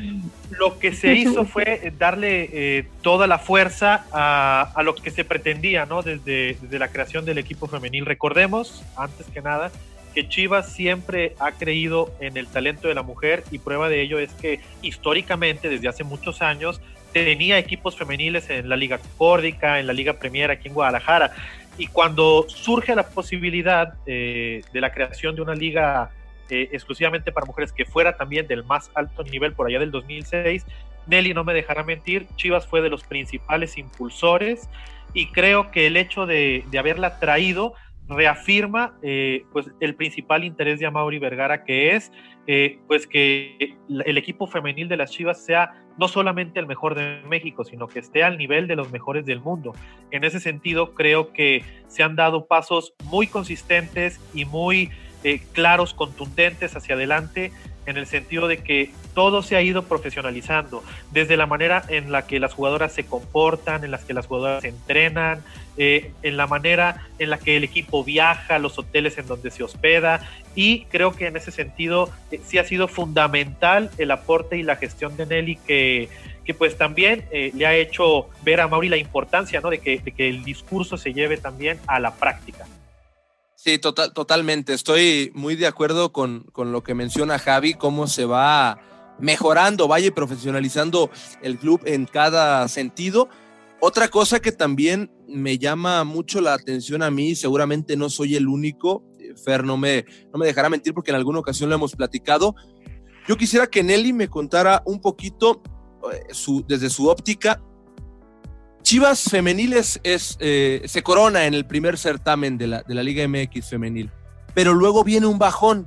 lo 0.51 0.79
que 0.79 0.93
se 0.93 1.13
hizo 1.13 1.46
fue 1.46 1.93
darle 1.98 2.50
eh, 2.51 2.88
toda 3.01 3.27
la 3.27 3.39
fuerza 3.39 4.05
a, 4.12 4.72
a, 4.75 4.84
lo 4.84 4.96
que 4.96 5.12
se 5.12 5.24
pretendía, 5.24 5.86
¿no? 5.86 6.01
Desde, 6.01 6.57
desde 6.62 6.79
la 6.79 6.89
creación 6.89 7.25
del 7.25 7.38
equipo 7.38 7.67
femenil. 7.67 8.05
Recordemos, 8.05 8.84
antes 8.96 9.27
que 9.27 9.41
nada, 9.41 9.72
que 10.13 10.27
Chivas 10.27 10.74
siempre 10.74 11.36
ha 11.39 11.51
creído 11.51 12.12
en 12.19 12.38
el 12.38 12.48
talento 12.48 12.88
de 12.88 12.96
la 12.96 13.03
mujer 13.03 13.43
y 13.51 13.60
prueba 13.60 13.88
de 13.88 14.01
ello 14.01 14.19
es 14.19 14.31
que 14.34 14.60
históricamente, 14.81 15.69
desde 15.69 15.88
hace 15.88 16.03
muchos 16.03 16.41
años, 16.41 16.81
tenía 17.13 17.57
equipos 17.57 17.96
femeniles 17.96 18.50
en 18.50 18.69
la 18.69 18.75
Liga 18.75 19.00
Córdica, 19.17 19.79
en 19.79 19.88
la 19.88 19.93
Liga 19.93 20.13
Premier 20.13 20.51
aquí 20.51 20.67
en 20.67 20.74
Guadalajara. 20.74 21.31
Y 21.77 21.88
cuando 21.88 22.46
surge 22.48 22.96
la 22.96 23.07
posibilidad 23.07 23.93
de 24.05 24.63
la 24.74 24.91
creación 24.91 25.36
de 25.36 25.41
una 25.41 25.53
liga 25.53 26.12
eh, 26.50 26.69
exclusivamente 26.72 27.34
para 27.34 27.46
mujeres 27.46 27.74
que 27.74 27.84
fuera 27.84 28.15
también 28.15 28.48
del 28.48 28.63
más 28.63 28.89
alto 28.96 29.22
nivel 29.24 29.51
por 29.51 29.67
allá 29.67 29.79
del 29.79 29.91
2006, 29.91 30.65
Nelly 31.05 31.34
no 31.34 31.43
me 31.43 31.53
dejará 31.53 31.84
mentir, 31.84 32.25
Chivas 32.38 32.65
fue 32.65 32.79
de 32.79 32.89
los 32.89 33.03
principales 33.03 33.77
impulsores 33.77 34.69
y 35.13 35.27
creo 35.34 35.72
que 35.72 35.88
el 35.88 35.98
hecho 35.98 36.25
de, 36.25 36.63
de 36.72 36.79
haberla 36.79 37.19
traído 37.19 37.74
reafirma 38.07 38.93
eh, 39.01 39.43
pues 39.51 39.69
el 39.81 39.96
principal 39.96 40.46
interés 40.46 40.79
de 40.79 40.86
Amaury 40.86 41.19
Vergara 41.19 41.65
que 41.65 41.96
es 41.96 42.13
eh, 42.46 42.79
pues 42.88 43.07
que 43.07 43.75
el 43.89 44.17
equipo 44.17 44.48
femenil 44.48 44.88
de 44.88 44.96
las 44.96 45.12
Chivas 45.12 45.43
sea 45.43 45.84
no 45.98 46.08
solamente 46.08 46.60
el 46.60 46.68
mejor 46.68 46.96
de 46.96 47.22
México, 47.27 47.63
sino 47.63 47.88
que 47.88 48.00
esté 48.00 48.24
al 48.24 48.38
nivel 48.38 48.68
de 48.68 48.75
los 48.75 48.92
mejores 48.92 49.25
del 49.25 49.39
mundo. 49.39 49.74
En 50.12 50.24
ese 50.24 50.39
sentido, 50.39 50.94
creo 50.94 51.34
que 51.34 51.63
se 51.88 52.04
han 52.04 52.16
dado 52.16 52.46
pasos 52.46 52.94
muy 53.06 53.27
consistentes 53.27 54.20
y 54.34 54.46
muy 54.46 54.92
eh, 55.24 55.42
claros, 55.54 55.94
contundentes 55.94 56.75
hacia 56.75 56.96
adelante, 56.96 57.51
en 57.86 57.98
el 57.98 58.06
sentido 58.06 58.48
de 58.48 58.58
que 58.58 58.92
todo 59.17 59.41
se 59.41 59.55
ha 59.55 59.63
ido 59.63 59.81
profesionalizando, 59.81 60.83
desde 61.09 61.38
la 61.38 61.47
manera 61.47 61.83
en 61.88 62.12
la 62.12 62.27
que 62.27 62.39
las 62.39 62.53
jugadoras 62.53 62.93
se 62.93 63.03
comportan, 63.03 63.83
en 63.83 63.89
las 63.89 64.03
que 64.03 64.13
las 64.13 64.27
jugadoras 64.27 64.62
se 64.62 64.67
entrenan, 64.67 65.43
eh, 65.75 66.12
en 66.21 66.38
la 66.38 66.45
manera 66.45 67.07
en 67.17 67.31
la 67.31 67.39
que 67.39 67.57
el 67.57 67.63
equipo 67.63 68.03
viaja, 68.03 68.59
los 68.59 68.77
hoteles 68.77 69.17
en 69.17 69.25
donde 69.25 69.50
se 69.50 69.63
hospeda, 69.63 70.21
y 70.53 70.86
creo 70.91 71.13
que 71.13 71.25
en 71.25 71.36
ese 71.36 71.50
sentido 71.50 72.12
eh, 72.29 72.39
sí 72.45 72.59
ha 72.59 72.63
sido 72.63 72.88
fundamental 72.88 73.89
el 73.97 74.12
aporte 74.12 74.55
y 74.55 74.62
la 74.62 74.75
gestión 74.75 75.17
de 75.17 75.25
Nelly 75.25 75.55
que, 75.65 76.09
que 76.45 76.53
pues 76.53 76.77
también 76.77 77.25
le 77.31 77.65
ha 77.65 77.74
hecho 77.74 78.29
ver 78.43 78.62
a 78.62 78.67
Mauri 78.67 78.88
la 78.88 78.97
importancia 78.97 79.62
¿no? 79.62 79.71
de, 79.71 79.79
que, 79.79 79.97
de 79.97 80.12
que 80.12 80.29
el 80.29 80.43
discurso 80.43 80.95
se 80.95 81.12
lleve 81.12 81.38
también 81.38 81.79
a 81.88 82.00
la 82.00 82.13
práctica. 82.13 82.67
Sí, 83.55 83.79
total, 83.79 84.13
totalmente. 84.13 84.74
Estoy 84.74 85.31
muy 85.33 85.55
de 85.55 85.65
acuerdo 85.65 86.13
con, 86.13 86.41
con, 86.51 86.71
lo 86.71 86.83
que 86.83 86.93
menciona 86.93 87.39
Javi, 87.39 87.74
cómo 87.74 88.05
se 88.05 88.25
va 88.25 88.77
mejorando, 89.19 89.88
vaya 89.88 90.13
profesionalizando 90.13 91.09
el 91.41 91.57
club 91.57 91.81
en 91.86 92.05
cada 92.05 92.67
sentido. 92.67 93.29
Otra 93.79 94.07
cosa 94.07 94.39
que 94.39 94.51
también 94.51 95.12
me 95.27 95.57
llama 95.57 96.03
mucho 96.03 96.41
la 96.41 96.53
atención 96.53 97.03
a 97.03 97.12
mí, 97.12 97.36
seguramente 97.36 97.95
no 97.95 98.09
soy 98.09 98.36
el 98.36 98.47
único, 98.47 99.03
Fer 99.43 99.63
no 99.63 99.77
me, 99.77 100.05
no 100.33 100.39
me 100.39 100.47
dejará 100.47 100.69
mentir 100.69 100.93
porque 100.93 101.12
en 101.12 101.17
alguna 101.17 101.39
ocasión 101.39 101.69
lo 101.69 101.75
hemos 101.75 101.95
platicado. 101.95 102.55
Yo 103.27 103.38
quisiera 103.38 103.67
que 103.67 103.83
Nelly 103.83 104.13
me 104.13 104.29
contara 104.29 104.81
un 104.86 105.00
poquito 105.01 105.62
eh, 106.12 106.63
desde 106.67 106.89
su 106.89 107.07
óptica 107.07 107.62
Chivas 108.88 109.24
Femeniles 109.24 110.00
es, 110.03 110.38
eh, 110.39 110.81
se 110.86 111.03
corona 111.03 111.45
en 111.45 111.53
el 111.53 111.65
primer 111.65 111.97
certamen 111.97 112.57
de 112.57 112.67
la, 112.67 112.83
de 112.83 112.95
la 112.95 113.03
Liga 113.03 113.27
MX 113.27 113.67
femenil, 113.67 114.09
pero 114.55 114.74
luego 114.74 115.03
viene 115.03 115.25
un 115.25 115.38
bajón. 115.38 115.86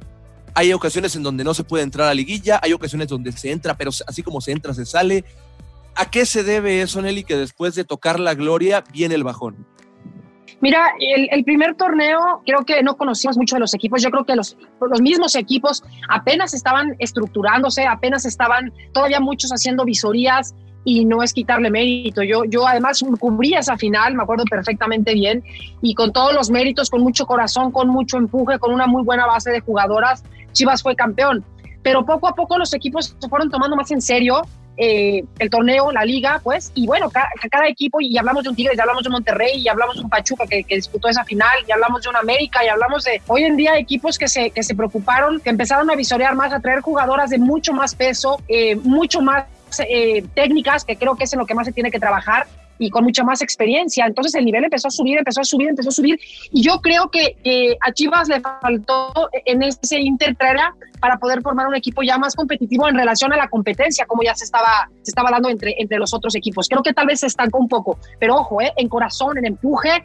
Hay 0.55 0.73
ocasiones 0.73 1.15
en 1.17 1.23
donde 1.23 1.45
no 1.45 1.55
se 1.55 1.65
puede 1.65 1.85
entrar 1.85 2.09
a 2.09 2.15
liguilla, 2.15 2.61
hay 2.63 2.73
ocasiones 2.73 3.09
donde 3.09 3.33
se 3.33 3.51
entra, 3.51 3.77
pero 3.77 3.91
así 4.07 4.23
como 4.23 4.41
se 4.41 4.53
entra, 4.53 4.75
se 4.75 4.85
sale. 4.85 5.25
¿A 5.95 6.11
qué 6.11 6.25
se 6.27 6.43
debe 6.43 6.83
eso, 6.83 7.03
Nelly, 7.03 7.25
que 7.25 7.37
después 7.37 7.75
de 7.75 7.85
tocar 7.85 8.21
la 8.21 8.35
gloria 8.35 8.85
viene 8.93 9.15
el 9.15 9.25
bajón? 9.25 9.67
Mira, 10.61 10.93
el, 10.99 11.43
primer 11.45 11.75
torneo 11.75 12.43
creo 12.45 12.65
que 12.67 12.83
no 12.83 12.97
conocíamos 12.97 13.39
mucho 13.39 13.57
de 13.57 13.61
los 13.61 13.73
equipos. 13.73 14.03
Yo 14.03 14.11
creo 14.11 14.27
que 14.27 14.37
los, 14.37 14.59
los 14.81 15.01
mismos 15.01 15.35
equipos 15.35 15.83
apenas 16.09 16.53
estaban 16.53 16.97
estructurándose, 16.99 17.87
apenas 17.87 18.27
estaban 18.27 18.73
todavía 18.93 19.21
muchos 19.21 19.51
haciendo 19.53 19.87
visorías 19.87 20.55
y 20.85 21.05
no 21.07 21.23
es 21.23 21.33
quitarle 21.33 21.71
mérito. 21.71 22.23
Yo, 22.23 22.45
yo 22.45 22.67
además 22.67 23.03
cubrí 23.19 23.55
esa 23.55 23.77
final, 23.77 24.15
me 24.15 24.23
acuerdo 24.23 24.45
perfectamente 24.45 25.15
bien, 25.15 25.43
y 25.81 25.95
con 25.95 26.13
todos 26.13 26.35
los 26.35 26.51
méritos, 26.51 26.91
con 26.91 27.03
mucho 27.03 27.27
corazón, 27.27 27.73
con 27.73 27.89
mucho 27.89 28.19
empuje, 28.19 28.59
con 28.59 28.73
una 28.73 28.87
muy 28.87 29.03
buena 29.03 29.27
base 29.27 29.51
de 29.51 29.61
jugadoras, 29.61 30.25
Chivas 30.53 30.83
fue 30.83 30.95
campeón. 30.95 31.45
Pero 31.83 32.05
poco 32.05 32.29
a 32.29 32.35
poco 32.35 32.59
los 32.59 32.75
equipos 32.75 33.17
se 33.19 33.29
fueron 33.29 33.51
tomando 33.51 33.77
más 33.77 33.91
en 33.91 34.03
serio 34.03 34.43
eh, 34.83 35.25
el 35.39 35.51
torneo, 35.51 35.93
la 35.93 36.07
liga, 36.07 36.41
pues, 36.43 36.73
y 36.75 36.87
bueno, 36.87 37.11
cada, 37.11 37.69
equipo, 37.69 38.01
y 38.01 38.17
hablamos 38.17 38.45
de 38.45 38.49
un 38.49 38.57
Tigres, 38.57 38.79
y 38.79 38.81
hablamos 38.81 39.05
de 39.05 39.11
Monterrey, 39.11 39.61
y 39.61 39.69
hablamos 39.69 39.97
de 39.97 40.03
un 40.03 40.09
Pachuca 40.09 40.47
que, 40.47 40.65
disputó 40.67 41.09
esa 41.09 41.23
final, 41.23 41.59
y 41.69 41.73
hablamos 41.73 42.03
de 42.03 42.09
un 42.09 42.17
América, 42.17 42.65
y 42.65 42.69
hablamos 42.69 43.05
de 43.05 43.21
hoy 43.27 43.45
en 43.45 43.57
día 43.57 43.77
equipos 43.77 44.17
que 44.17 44.27
se, 44.27 44.51
que 44.51 44.63
se 44.63 44.75
preocuparon, 44.75 45.39
que 45.41 45.51
empezaron 45.51 45.91
a 45.91 45.97
visorear 45.97 46.35
más, 46.35 46.55
a 46.55 46.61
traer 46.61 46.81
jugadoras 46.81 47.29
de 47.29 47.37
mucho 47.37 47.75
más 47.75 47.95
peso, 47.95 48.41
eh, 48.49 48.75
mucho 48.77 49.21
más 49.21 49.45
eh, 49.87 50.25
técnicas, 50.35 50.87
que 50.87 50.97
creo 50.97 51.15
que 51.15 51.25
es 51.25 51.33
en 51.35 51.41
lo 51.41 51.47
que 51.47 51.55
más 51.55 51.67
se 51.67 51.73
tiene 51.73 51.91
que 51.91 52.01
trabajar 52.01 52.47
y 52.81 52.91
con 52.91 53.05
mucha 53.05 53.23
más 53.23 53.43
experiencia. 53.43 54.07
Entonces 54.07 54.35
el 54.35 54.45
nivel 54.45 54.65
empezó 54.65 54.89
a 54.89 54.91
subir, 54.91 55.19
empezó 55.19 55.43
a 55.43 55.45
subir, 55.45 55.69
empezó 55.69 55.91
a 55.91 55.93
subir. 55.93 56.19
Y 56.51 56.63
yo 56.63 56.81
creo 56.81 57.11
que 57.11 57.37
a 57.81 57.93
Chivas 57.93 58.29
le 58.29 58.41
faltó 58.41 59.13
en 59.45 59.63
ese 59.63 60.01
Inter 60.01 60.35
para 60.99 61.19
poder 61.19 61.43
formar 61.43 61.69
un 61.69 61.75
equipo 61.75 62.03
ya 62.03 62.17
más 62.17 62.35
competitivo 62.35 62.89
en 62.89 62.97
relación 62.97 63.33
a 63.35 63.37
la 63.37 63.49
competencia, 63.49 64.07
como 64.07 64.23
ya 64.23 64.35
se 64.35 64.45
estaba, 64.45 64.89
se 65.03 65.11
estaba 65.11 65.31
dando 65.31 65.51
entre, 65.51 65.75
entre 65.79 65.99
los 65.99 66.15
otros 66.15 66.35
equipos. 66.35 66.69
Creo 66.69 66.83
que 66.83 66.95
tal 66.95 67.07
vez 67.07 67.21
se 67.21 67.27
estancó 67.27 67.59
un 67.59 67.69
poco, 67.69 67.99
pero 68.19 68.37
ojo, 68.37 68.63
eh, 68.63 68.73
en 68.77 68.89
corazón, 68.89 69.37
en 69.37 69.45
empuje, 69.45 70.03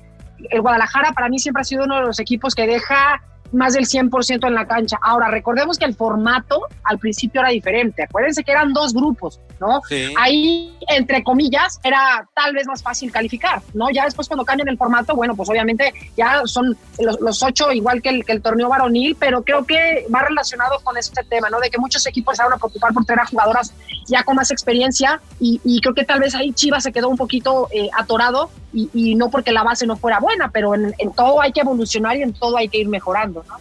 el 0.49 0.61
Guadalajara 0.61 1.13
para 1.13 1.29
mí 1.29 1.39
siempre 1.39 1.61
ha 1.61 1.63
sido 1.63 1.85
uno 1.85 1.95
de 1.95 2.01
los 2.01 2.19
equipos 2.19 2.53
que 2.55 2.67
deja 2.67 3.21
más 3.51 3.73
del 3.73 3.85
100% 3.85 4.47
en 4.47 4.53
la 4.53 4.67
cancha. 4.67 4.97
Ahora, 5.01 5.29
recordemos 5.29 5.77
que 5.77 5.85
el 5.85 5.95
formato 5.95 6.61
al 6.83 6.99
principio 6.99 7.41
era 7.41 7.49
diferente. 7.49 8.03
Acuérdense 8.03 8.43
que 8.43 8.51
eran 8.51 8.73
dos 8.73 8.93
grupos, 8.93 9.39
¿no? 9.59 9.81
Ahí, 10.17 10.77
entre 10.87 11.23
comillas, 11.23 11.79
era 11.83 12.27
tal 12.33 12.53
vez 12.53 12.67
más 12.67 12.81
fácil 12.81 13.11
calificar, 13.11 13.61
¿no? 13.73 13.89
Ya 13.89 14.05
después 14.05 14.27
cuando 14.27 14.45
cambian 14.45 14.67
el 14.69 14.77
formato, 14.77 15.15
bueno, 15.15 15.35
pues 15.35 15.49
obviamente 15.49 15.93
ya 16.17 16.41
son 16.45 16.77
los, 16.99 17.43
ocho 17.43 17.71
igual 17.71 18.01
que 18.01 18.09
el, 18.09 18.25
que 18.25 18.33
el 18.33 18.41
torneo 18.41 18.69
varonil, 18.69 19.15
pero 19.19 19.43
creo 19.43 19.65
que 19.65 20.05
va 20.13 20.21
relacionado 20.23 20.79
con 20.83 20.97
este 20.97 21.23
tema, 21.23 21.49
¿no? 21.49 21.59
De 21.59 21.69
que 21.69 21.77
muchos 21.77 22.05
equipos 22.07 22.37
se 22.37 22.43
van 22.43 22.53
a 22.53 22.57
preocupar 22.57 22.93
por 22.93 23.05
tener 23.05 23.21
a 23.21 23.25
jugadoras 23.25 23.73
ya 24.07 24.23
con 24.23 24.35
más 24.35 24.51
experiencia 24.51 25.21
y, 25.39 25.79
creo 25.81 25.93
que 25.93 26.03
tal 26.03 26.19
vez 26.19 26.33
ahí 26.35 26.51
Chivas 26.53 26.83
se 26.83 26.91
quedó 26.91 27.09
un 27.09 27.17
poquito 27.17 27.67
eh, 27.71 27.89
atorado 27.97 28.49
y, 28.75 29.15
no 29.15 29.29
porque 29.29 29.51
la 29.51 29.63
base 29.63 29.87
no 29.87 29.95
fuera 29.95 30.19
buena, 30.19 30.51
pero 30.51 30.75
en, 30.75 30.93
todo 31.15 31.41
hay 31.41 31.51
que 31.51 31.61
evolucionar 31.61 32.17
y 32.17 32.23
en 32.23 32.33
todo 32.33 32.57
hay 32.57 32.67
que 32.67 32.79
ir 32.79 32.89
mejorando, 32.89 33.43
¿no? 33.47 33.55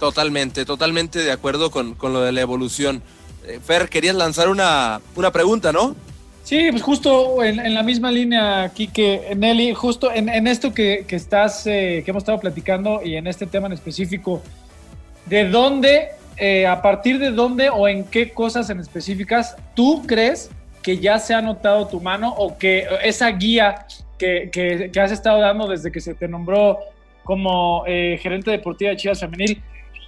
Totalmente, 0.00 0.64
totalmente 0.64 1.18
de 1.20 1.30
acuerdo 1.30 1.70
con, 1.70 1.96
lo 2.00 2.22
de 2.22 2.32
la 2.32 2.40
evolución. 2.40 3.02
Eh, 3.46 3.60
Fer, 3.62 3.88
querías 3.88 4.16
lanzar 4.16 4.48
una, 4.48 5.00
una 5.16 5.30
pregunta, 5.30 5.72
¿no? 5.72 5.94
Sí, 6.44 6.68
pues 6.70 6.82
justo 6.82 7.42
en, 7.42 7.72
la 7.72 7.82
misma 7.82 8.10
línea, 8.10 8.70
Kike, 8.74 9.34
Nelly, 9.36 9.72
justo 9.72 10.12
en, 10.12 10.46
esto 10.46 10.74
que, 10.74 11.06
estás, 11.08 11.66
eh, 11.66 12.02
que 12.04 12.10
hemos 12.10 12.22
estado 12.22 12.38
platicando 12.38 13.00
y 13.02 13.16
en 13.16 13.26
este 13.26 13.46
tema 13.46 13.66
en 13.66 13.72
específico, 13.72 14.42
¿de 15.24 15.48
dónde, 15.48 16.08
eh, 16.36 16.66
a 16.66 16.82
partir 16.82 17.18
de 17.18 17.30
dónde 17.30 17.70
o 17.70 17.88
en 17.88 18.04
qué 18.04 18.30
cosas 18.30 18.68
en 18.68 18.78
específicas 18.78 19.56
tú 19.74 20.02
crees 20.06 20.50
que 20.82 20.98
ya 20.98 21.18
se 21.18 21.32
ha 21.32 21.40
notado 21.40 21.86
tu 21.86 21.98
mano 21.98 22.34
o 22.36 22.58
que 22.58 22.86
esa 23.02 23.30
guía 23.30 23.86
que, 24.18 24.90
has 25.00 25.12
estado 25.12 25.40
dando 25.40 25.68
desde 25.68 25.90
que 25.90 26.00
se 26.00 26.14
te 26.14 26.28
nombró 26.28 26.78
como 27.22 27.84
eh, 27.86 28.18
gerente 28.20 28.50
deportiva 28.50 28.90
de 28.90 28.96
Chivas 28.96 29.20
Femenil 29.20 29.62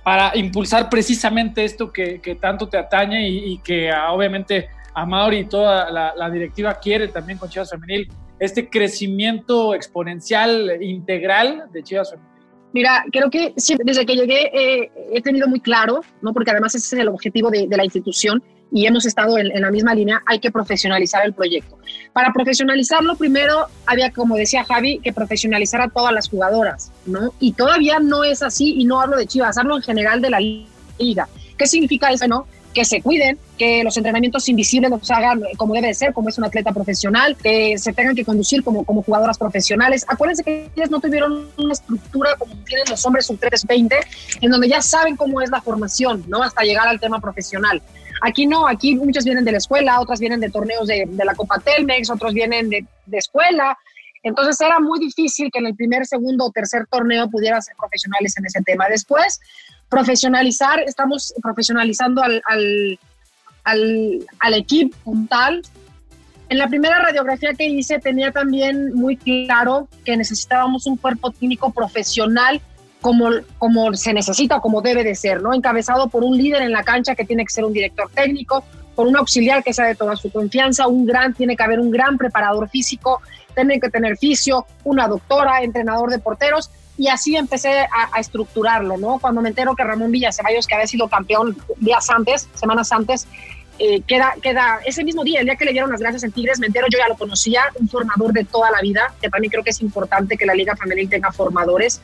para 0.04 0.36
impulsar 0.36 0.88
precisamente 0.88 1.64
esto 1.64 1.92
que, 1.92 2.38
tanto 2.40 2.68
te 2.68 2.78
atañe 2.78 3.28
y, 3.28 3.58
que 3.58 3.90
ah, 3.90 4.12
obviamente 4.12 4.68
a 4.94 5.04
Mauri 5.04 5.38
y 5.38 5.44
toda 5.46 5.90
la, 5.90 6.30
directiva 6.30 6.74
quiere 6.74 7.08
también 7.08 7.38
con 7.38 7.48
Chivas 7.48 7.70
Femenil, 7.70 8.08
este 8.38 8.68
crecimiento 8.68 9.74
exponencial 9.74 10.82
integral 10.82 11.64
de 11.72 11.82
Chivas 11.82 12.10
Femenil. 12.10 12.32
Mira, 12.72 13.04
creo 13.10 13.30
que 13.30 13.54
desde 13.84 14.04
que 14.04 14.14
llegué 14.14 14.50
eh, 14.52 14.90
he 15.12 15.22
tenido 15.22 15.48
muy 15.48 15.60
claro, 15.60 16.00
¿no? 16.20 16.32
porque 16.32 16.50
además 16.50 16.74
ese 16.74 16.96
es 16.96 17.00
el 17.02 17.08
objetivo 17.08 17.50
de, 17.50 17.66
de 17.66 17.76
la 17.76 17.84
institución, 17.84 18.42
y 18.72 18.86
hemos 18.86 19.06
estado 19.06 19.38
en, 19.38 19.60
la 19.60 19.70
misma 19.70 19.94
línea, 19.94 20.22
hay 20.26 20.38
que 20.38 20.50
profesionalizar 20.50 21.24
el 21.24 21.32
proyecto. 21.32 21.78
Para 22.12 22.32
profesionalizarlo, 22.32 23.16
primero 23.16 23.66
había, 23.86 24.10
como 24.10 24.36
decía 24.36 24.64
Javi, 24.64 24.98
que 24.98 25.12
profesionalizar 25.12 25.80
a 25.80 25.88
todas 25.88 26.12
las 26.12 26.28
jugadoras, 26.28 26.90
¿no? 27.06 27.32
Y 27.38 27.52
todavía 27.52 27.98
no 28.00 28.24
es 28.24 28.42
así, 28.42 28.74
y 28.76 28.84
no 28.84 29.00
hablo 29.00 29.16
de 29.16 29.26
Chivas, 29.26 29.56
hablo 29.56 29.76
en 29.76 29.82
general 29.82 30.20
de 30.20 30.30
la 30.30 30.40
liga. 30.40 31.28
¿Qué 31.56 31.66
significa 31.66 32.10
eso, 32.10 32.26
no? 32.26 32.46
Que 32.76 32.84
se 32.84 33.00
cuiden, 33.00 33.38
que 33.56 33.82
los 33.82 33.96
entrenamientos 33.96 34.46
invisibles 34.50 34.90
los 34.90 35.10
hagan 35.10 35.40
como 35.56 35.72
debe 35.72 35.94
ser, 35.94 36.12
como 36.12 36.28
es 36.28 36.36
un 36.36 36.44
atleta 36.44 36.72
profesional, 36.72 37.34
que 37.42 37.78
se 37.78 37.94
tengan 37.94 38.14
que 38.14 38.22
conducir 38.22 38.62
como, 38.62 38.84
como 38.84 39.02
jugadoras 39.02 39.38
profesionales. 39.38 40.04
Acuérdense 40.06 40.44
que 40.44 40.70
ellas 40.76 40.90
no 40.90 41.00
tuvieron 41.00 41.48
una 41.56 41.72
estructura 41.72 42.36
como 42.36 42.54
tienen 42.66 42.84
los 42.90 43.06
hombres 43.06 43.24
sub 43.24 43.40
320, 43.40 43.96
en 44.42 44.50
donde 44.50 44.68
ya 44.68 44.82
saben 44.82 45.16
cómo 45.16 45.40
es 45.40 45.48
la 45.48 45.62
formación, 45.62 46.22
¿no? 46.28 46.42
Hasta 46.42 46.64
llegar 46.64 46.86
al 46.86 47.00
tema 47.00 47.18
profesional. 47.18 47.80
Aquí 48.20 48.46
no, 48.46 48.68
aquí 48.68 48.94
muchas 48.94 49.24
vienen 49.24 49.46
de 49.46 49.52
la 49.52 49.58
escuela, 49.58 49.98
otras 49.98 50.20
vienen 50.20 50.40
de 50.40 50.50
torneos 50.50 50.86
de, 50.86 51.08
la 51.24 51.34
Copa 51.34 51.58
Telmex, 51.58 52.10
otros 52.10 52.34
vienen 52.34 52.68
de, 52.68 52.86
escuela. 53.12 53.78
Entonces 54.22 54.60
era 54.60 54.80
muy 54.80 55.00
difícil 55.00 55.48
que 55.50 55.60
en 55.60 55.66
el 55.68 55.74
primer, 55.74 56.04
segundo 56.04 56.44
o 56.44 56.50
tercer 56.50 56.86
torneo 56.90 57.30
pudieran 57.30 57.62
ser 57.62 57.74
profesionales 57.78 58.36
en 58.36 58.44
ese 58.44 58.60
tema. 58.60 58.86
Después, 58.90 59.40
profesionalizar, 59.88 60.80
estamos 60.80 61.34
profesionalizando 61.42 62.22
al, 62.22 62.42
al, 62.46 62.98
al, 63.64 64.26
al 64.40 64.54
equipo 64.54 64.96
tal. 65.28 65.62
En 66.48 66.58
la 66.58 66.68
primera 66.68 67.00
radiografía 67.00 67.54
que 67.54 67.66
hice 67.66 67.98
tenía 67.98 68.30
también 68.30 68.94
muy 68.94 69.16
claro 69.16 69.88
que 70.04 70.16
necesitábamos 70.16 70.86
un 70.86 70.96
cuerpo 70.96 71.30
técnico 71.32 71.72
profesional 71.72 72.60
como, 73.00 73.30
como 73.58 73.94
se 73.94 74.12
necesita, 74.12 74.60
como 74.60 74.80
debe 74.80 75.04
de 75.04 75.14
ser, 75.14 75.42
¿no? 75.42 75.52
Encabezado 75.54 76.08
por 76.08 76.24
un 76.24 76.36
líder 76.36 76.62
en 76.62 76.72
la 76.72 76.82
cancha 76.82 77.14
que 77.14 77.24
tiene 77.24 77.44
que 77.44 77.52
ser 77.52 77.64
un 77.64 77.72
director 77.72 78.10
técnico, 78.12 78.64
por 78.94 79.06
un 79.06 79.16
auxiliar 79.16 79.62
que 79.62 79.72
sea 79.72 79.86
de 79.86 79.94
toda 79.94 80.16
su 80.16 80.30
confianza, 80.30 80.86
un 80.86 81.04
gran, 81.04 81.34
tiene 81.34 81.56
que 81.56 81.62
haber 81.62 81.78
un 81.78 81.90
gran 81.90 82.16
preparador 82.16 82.68
físico, 82.70 83.20
tiene 83.54 83.78
que 83.78 83.90
tener 83.90 84.16
fisio, 84.16 84.66
una 84.84 85.06
doctora, 85.06 85.62
entrenador 85.62 86.10
de 86.10 86.18
porteros, 86.18 86.70
y 86.98 87.08
así 87.08 87.36
empecé 87.36 87.80
a, 87.80 88.18
estructurarlo, 88.18 88.96
¿no? 88.96 89.18
Cuando 89.18 89.42
me 89.42 89.50
entero 89.50 89.74
que 89.76 89.84
Ramón 89.84 90.10
Villaceballos, 90.10 90.66
que 90.66 90.74
había 90.74 90.86
sido 90.86 91.08
campeón 91.08 91.56
días 91.78 92.08
antes, 92.10 92.48
semanas 92.54 92.90
antes, 92.92 93.26
eh, 93.78 94.00
queda, 94.06 94.34
queda 94.40 94.80
ese 94.86 95.04
mismo 95.04 95.22
día, 95.22 95.40
el 95.40 95.46
día 95.46 95.56
que 95.56 95.66
le 95.66 95.72
dieron 95.72 95.90
las 95.90 96.00
gracias 96.00 96.24
en 96.24 96.32
Tigres, 96.32 96.58
me 96.58 96.66
entero, 96.66 96.86
yo 96.90 96.98
ya 96.98 97.08
lo 97.08 97.16
conocía, 97.16 97.64
un 97.78 97.88
formador 97.88 98.32
de 98.32 98.44
toda 98.44 98.70
la 98.70 98.80
vida, 98.80 99.12
que 99.20 99.28
también 99.28 99.50
creo 99.50 99.62
que 99.62 99.70
es 99.70 99.82
importante 99.82 100.38
que 100.38 100.46
la 100.46 100.54
Liga 100.54 100.74
Femenil 100.76 101.08
tenga 101.10 101.30
formadores. 101.32 102.00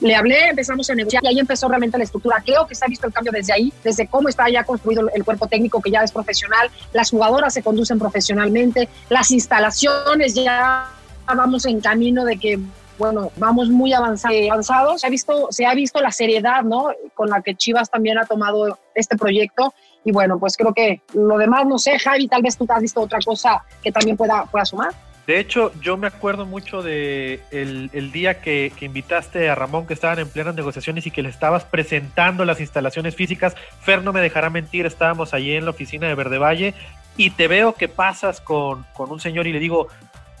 Le 0.00 0.14
hablé, 0.14 0.48
empezamos 0.50 0.88
a 0.88 0.94
negociar 0.94 1.24
y 1.24 1.26
ahí 1.26 1.38
empezó 1.40 1.68
realmente 1.68 1.98
la 1.98 2.04
estructura. 2.04 2.40
Creo 2.44 2.66
que 2.66 2.74
se 2.74 2.84
ha 2.84 2.88
visto 2.88 3.06
el 3.06 3.12
cambio 3.12 3.32
desde 3.32 3.52
ahí, 3.52 3.72
desde 3.82 4.06
cómo 4.06 4.28
está 4.28 4.48
ya 4.48 4.62
construido 4.62 5.10
el 5.12 5.24
cuerpo 5.24 5.48
técnico 5.48 5.82
que 5.82 5.90
ya 5.90 6.02
es 6.02 6.12
profesional, 6.12 6.70
las 6.92 7.10
jugadoras 7.10 7.52
se 7.52 7.62
conducen 7.62 7.98
profesionalmente, 7.98 8.88
las 9.10 9.30
instalaciones 9.32 10.34
ya 10.34 10.88
vamos 11.26 11.66
en 11.66 11.80
camino 11.80 12.24
de 12.24 12.38
que 12.38 12.58
bueno, 12.98 13.30
vamos 13.36 13.70
muy 13.70 13.92
avanzados. 13.92 15.00
Se 15.00 15.06
ha 15.06 15.10
visto, 15.10 15.48
se 15.50 15.64
ha 15.66 15.74
visto 15.74 16.00
la 16.00 16.10
seriedad, 16.10 16.62
¿no? 16.62 16.88
Con 17.14 17.30
la 17.30 17.40
que 17.42 17.54
Chivas 17.54 17.90
también 17.90 18.18
ha 18.18 18.26
tomado 18.26 18.78
este 18.94 19.16
proyecto. 19.16 19.72
Y 20.04 20.12
bueno, 20.12 20.38
pues 20.38 20.56
creo 20.56 20.74
que 20.74 21.00
lo 21.14 21.38
demás, 21.38 21.66
no 21.66 21.78
sé, 21.78 21.98
Javi, 21.98 22.28
tal 22.28 22.42
vez 22.42 22.56
tú 22.56 22.66
has 22.68 22.82
visto 22.82 23.00
otra 23.00 23.18
cosa 23.24 23.62
que 23.82 23.92
también 23.92 24.16
pueda, 24.16 24.44
pueda 24.46 24.64
sumar. 24.64 24.92
De 25.28 25.38
hecho, 25.38 25.72
yo 25.82 25.98
me 25.98 26.06
acuerdo 26.06 26.46
mucho 26.46 26.80
de 26.80 27.42
el, 27.50 28.12
día 28.12 28.40
que, 28.40 28.72
invitaste 28.80 29.50
a 29.50 29.54
Ramón, 29.54 29.86
que 29.86 29.92
estaban 29.92 30.18
en 30.18 30.30
plenas 30.30 30.54
negociaciones 30.54 31.06
y 31.06 31.10
que 31.10 31.22
le 31.22 31.28
estabas 31.28 31.64
presentando 31.64 32.46
las 32.46 32.60
instalaciones 32.60 33.14
físicas. 33.14 33.54
Fer 33.82 34.02
no 34.02 34.14
me 34.14 34.22
dejará 34.22 34.48
mentir, 34.48 34.86
estábamos 34.86 35.34
allí 35.34 35.52
en 35.52 35.66
la 35.66 35.72
oficina 35.72 36.08
de 36.08 36.14
Verde 36.14 36.38
Valle 36.38 36.72
y 37.18 37.28
te 37.28 37.46
veo 37.46 37.74
que 37.74 37.88
pasas 37.88 38.40
con, 38.40 38.86
con 38.94 39.10
un 39.10 39.20
señor 39.20 39.46
y 39.46 39.52
le 39.52 39.58
digo, 39.58 39.88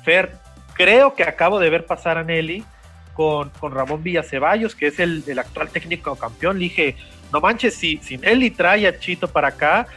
Fer, 0.04 0.38
creo 0.78 1.14
que 1.14 1.24
acabo 1.24 1.58
de 1.58 1.68
ver 1.68 1.84
pasar 1.84 2.16
a 2.16 2.24
Nelly 2.24 2.64
con, 3.12 3.50
con 3.50 3.74
Ramón 3.74 4.02
Villaceballos, 4.02 4.76
que 4.76 4.86
es 4.86 5.00
el, 5.00 5.24
el, 5.26 5.38
actual 5.38 5.68
técnico 5.68 6.14
campeón. 6.16 6.58
Le 6.58 6.64
dije, 6.64 6.96
no 7.32 7.40
manches, 7.40 7.74
si, 7.74 7.98
si 7.98 8.16
Nelly 8.16 8.52
trae 8.52 8.86
a 8.86 8.98
Chito 8.98 9.26
para 9.28 9.48
acá, 9.48 9.88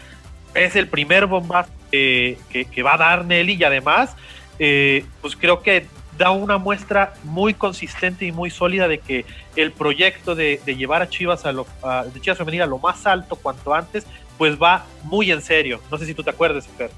es 0.55 0.75
el 0.75 0.87
primer 0.87 1.27
bombazo 1.27 1.71
que, 1.91 2.37
que, 2.49 2.83
va 2.83 2.95
a 2.95 2.97
dar 2.97 3.25
Nelly 3.25 3.53
y 3.53 3.63
además, 3.63 4.15
eh, 4.57 5.05
pues 5.21 5.35
creo 5.35 5.61
que 5.61 5.85
da 6.17 6.31
una 6.31 6.57
muestra 6.57 7.13
muy 7.23 7.53
consistente 7.53 8.25
y 8.25 8.31
muy 8.31 8.49
sólida 8.49 8.87
de 8.87 8.97
que 8.97 9.25
el 9.55 9.71
proyecto 9.71 10.33
de, 10.35 10.59
de 10.65 10.75
llevar 10.75 11.01
a 11.03 11.09
Chivas 11.09 11.45
a 11.45 11.51
lo, 11.51 11.67
de 12.13 12.21
Chivas 12.21 12.37
Femenil 12.37 12.63
a 12.63 12.65
lo 12.65 12.79
más 12.79 13.05
alto 13.05 13.35
cuanto 13.35 13.73
antes, 13.73 14.05
pues 14.37 14.59
va 14.59 14.85
muy 15.03 15.31
en 15.31 15.41
serio. 15.41 15.79
No 15.91 15.97
sé 15.99 16.07
si 16.07 16.15
tú 16.15 16.23
te 16.23 16.31
acuerdas, 16.31 16.67
Fer. 16.75 16.89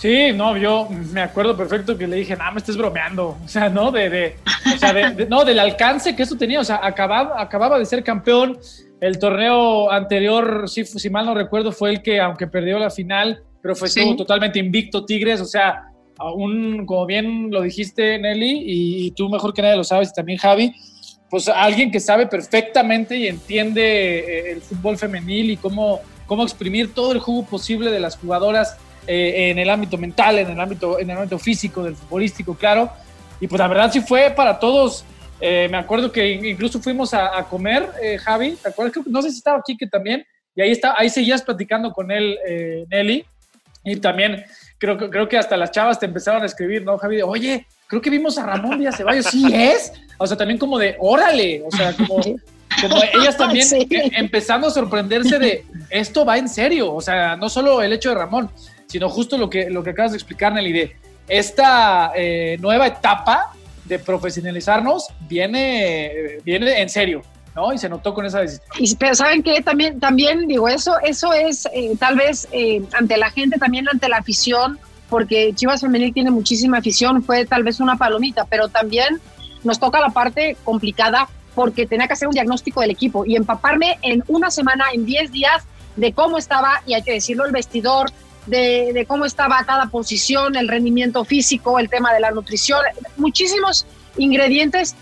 Sí, 0.00 0.32
no, 0.32 0.56
yo 0.56 0.88
me 1.12 1.20
acuerdo 1.20 1.54
perfecto 1.54 1.98
que 1.98 2.06
le 2.06 2.16
dije, 2.16 2.34
no, 2.34 2.50
me 2.52 2.58
estés 2.58 2.78
bromeando. 2.78 3.36
O 3.44 3.48
sea, 3.48 3.68
¿no? 3.68 3.90
De, 3.90 4.08
de, 4.08 4.36
o 4.74 4.78
sea, 4.78 4.94
de, 4.94 5.26
no, 5.26 5.44
del 5.44 5.58
alcance 5.58 6.16
que 6.16 6.22
eso 6.22 6.38
tenía. 6.38 6.58
O 6.58 6.64
sea, 6.64 6.80
acababa, 6.82 7.38
acababa 7.38 7.78
de 7.78 7.84
ser 7.84 8.02
campeón. 8.02 8.58
El 8.98 9.18
torneo 9.18 9.90
anterior, 9.92 10.70
si, 10.70 10.86
si 10.86 11.10
mal 11.10 11.26
no 11.26 11.34
recuerdo, 11.34 11.70
fue 11.70 11.90
el 11.90 12.02
que, 12.02 12.18
aunque 12.18 12.46
perdió 12.46 12.78
la 12.78 12.88
final, 12.88 13.42
pero 13.60 13.76
fue 13.76 13.90
totalmente 14.16 14.58
invicto 14.58 15.04
Tigres. 15.04 15.38
O 15.42 15.44
sea, 15.44 15.90
aún, 16.16 16.86
como 16.86 17.04
bien 17.04 17.50
lo 17.50 17.60
dijiste, 17.60 18.18
Nelly, 18.18 18.62
y, 18.64 19.10
tú 19.10 19.28
mejor 19.28 19.52
que 19.52 19.60
nadie 19.60 19.76
lo 19.76 19.84
sabes, 19.84 20.08
y 20.08 20.14
también 20.14 20.38
Javi, 20.38 20.72
pues 21.28 21.46
alguien 21.46 21.90
que 21.90 22.00
sabe 22.00 22.26
perfectamente 22.26 23.18
y 23.18 23.26
entiende 23.26 24.18
eh, 24.18 24.52
el 24.52 24.62
fútbol 24.62 24.96
femenil 24.96 25.50
y 25.50 25.56
cómo, 25.58 26.00
cómo 26.24 26.42
exprimir 26.42 26.94
todo 26.94 27.12
el 27.12 27.18
jugo 27.18 27.44
posible 27.44 27.90
de 27.90 28.00
las 28.00 28.16
jugadoras 28.16 28.78
eh, 29.06 29.50
en 29.50 29.58
el 29.58 29.70
ámbito 29.70 29.96
mental, 29.98 30.38
en 30.38 30.50
el 30.50 30.60
ámbito, 30.60 30.98
en 30.98 31.10
el 31.10 31.16
ámbito 31.16 31.38
físico, 31.38 31.82
del 31.82 31.96
futbolístico, 31.96 32.54
claro. 32.54 32.90
Y 33.40 33.46
pues 33.46 33.58
la 33.58 33.68
verdad 33.68 33.90
sí 33.92 34.00
fue 34.00 34.30
para 34.30 34.58
todos. 34.58 35.04
Eh, 35.40 35.68
me 35.70 35.78
acuerdo 35.78 36.12
que 36.12 36.30
incluso 36.30 36.80
fuimos 36.80 37.14
a, 37.14 37.44
comer, 37.44 37.88
eh, 38.02 38.18
Javi, 38.18 38.56
¿te 38.62 38.68
acuerdas? 38.68 39.06
No 39.06 39.22
sé 39.22 39.30
si 39.30 39.38
estaba 39.38 39.58
aquí 39.58 39.76
que 39.76 39.86
también, 39.86 40.24
y 40.54 40.60
ahí, 40.60 40.70
está, 40.70 40.94
ahí 40.98 41.08
seguías 41.08 41.42
platicando 41.42 41.92
con 41.92 42.10
él, 42.10 42.38
Nelly, 42.90 43.24
y 43.84 43.96
también 43.96 44.44
creo, 44.76 44.98
creo 44.98 45.28
que 45.28 45.38
hasta 45.38 45.56
las 45.56 45.70
chavas 45.70 45.98
te 45.98 46.04
empezaron 46.04 46.42
a 46.42 46.46
escribir, 46.46 46.84
¿no, 46.84 46.98
Javi? 46.98 47.22
Oye, 47.22 47.66
creo 47.86 48.00
que 48.00 48.10
vimos 48.10 48.38
a 48.38 48.46
Ramón 48.46 48.78
Díaz 48.78 48.96
Ceballos, 48.96 49.26
¿sí 49.26 49.44
es? 49.52 49.92
O 50.18 50.26
sea, 50.26 50.36
también 50.36 50.58
como 50.58 50.78
de, 50.78 50.96
órale, 50.98 51.62
o 51.66 51.70
sea, 51.70 51.92
como, 51.94 52.16
como 52.16 53.02
ellas 53.14 53.36
también 53.36 53.66
empezando 54.16 54.68
a 54.68 54.70
sorprenderse 54.70 55.38
de, 55.38 55.64
esto 55.90 56.24
va 56.24 56.38
en 56.38 56.48
serio, 56.48 56.94
o 56.94 57.00
sea, 57.00 57.36
no 57.36 57.48
solo 57.48 57.82
el 57.82 57.92
hecho 57.92 58.10
de 58.10 58.14
Ramón, 58.14 58.50
sino 58.90 59.08
justo 59.08 59.38
lo 59.38 59.48
que, 59.48 59.70
lo 59.70 59.84
que 59.84 59.90
acabas 59.90 60.10
de 60.10 60.16
explicar, 60.16 60.52
Nelly, 60.52 60.72
de 60.72 60.96
esta 61.28 62.10
eh, 62.16 62.58
nueva 62.60 62.88
etapa 62.88 63.52
de 63.84 64.00
profesionalizarnos 64.00 65.06
viene, 65.28 66.38
viene 66.44 66.82
en 66.82 66.88
serio. 66.88 67.22
¿no? 67.54 67.72
Y 67.72 67.78
se 67.78 67.88
notó 67.88 68.12
con 68.14 68.26
esa 68.26 68.40
decisión. 68.40 68.66
Y, 68.78 68.96
pero 68.96 69.14
saben 69.14 69.44
que 69.44 69.62
también, 69.62 70.00
también 70.00 70.48
digo, 70.48 70.68
eso, 70.68 70.94
eso 71.04 71.32
es 71.32 71.66
eh, 71.72 71.92
tal 72.00 72.16
vez 72.16 72.48
eh, 72.50 72.82
ante 72.92 73.16
la 73.16 73.30
gente, 73.30 73.58
también 73.58 73.88
ante 73.88 74.08
la 74.08 74.16
afición, 74.18 74.80
porque 75.08 75.52
Chivas 75.54 75.80
Femenil 75.82 76.12
tiene 76.12 76.32
muchísima 76.32 76.78
afición, 76.78 77.22
fue 77.22 77.46
tal 77.46 77.62
vez 77.62 77.78
una 77.78 77.96
palomita, 77.96 78.44
pero 78.44 78.68
también 78.68 79.20
nos 79.62 79.78
toca 79.78 80.00
la 80.00 80.10
parte 80.10 80.56
complicada 80.64 81.28
porque 81.54 81.86
tenía 81.86 82.08
que 82.08 82.14
hacer 82.14 82.26
un 82.26 82.34
diagnóstico 82.34 82.80
del 82.80 82.90
equipo 82.90 83.24
y 83.24 83.36
empaparme 83.36 83.98
en 84.02 84.24
una 84.26 84.50
semana, 84.50 84.86
en 84.92 85.04
10 85.04 85.30
días, 85.30 85.64
de 85.94 86.12
cómo 86.12 86.38
estaba, 86.38 86.82
y 86.86 86.94
hay 86.94 87.02
que 87.02 87.12
decirlo, 87.12 87.44
el 87.44 87.52
vestidor, 87.52 88.10
de, 88.50 89.04
cómo 89.08 89.24
estaba 89.24 89.62
cada 89.64 89.86
posición, 89.86 90.56
el 90.56 90.68
rendimiento 90.68 91.24
físico, 91.24 91.78
el 91.78 91.88
tema 91.88 92.12
de 92.12 92.20
la 92.20 92.30
nutrición, 92.30 92.80
muchísimos 93.16 93.86
ingredientes 94.16 94.94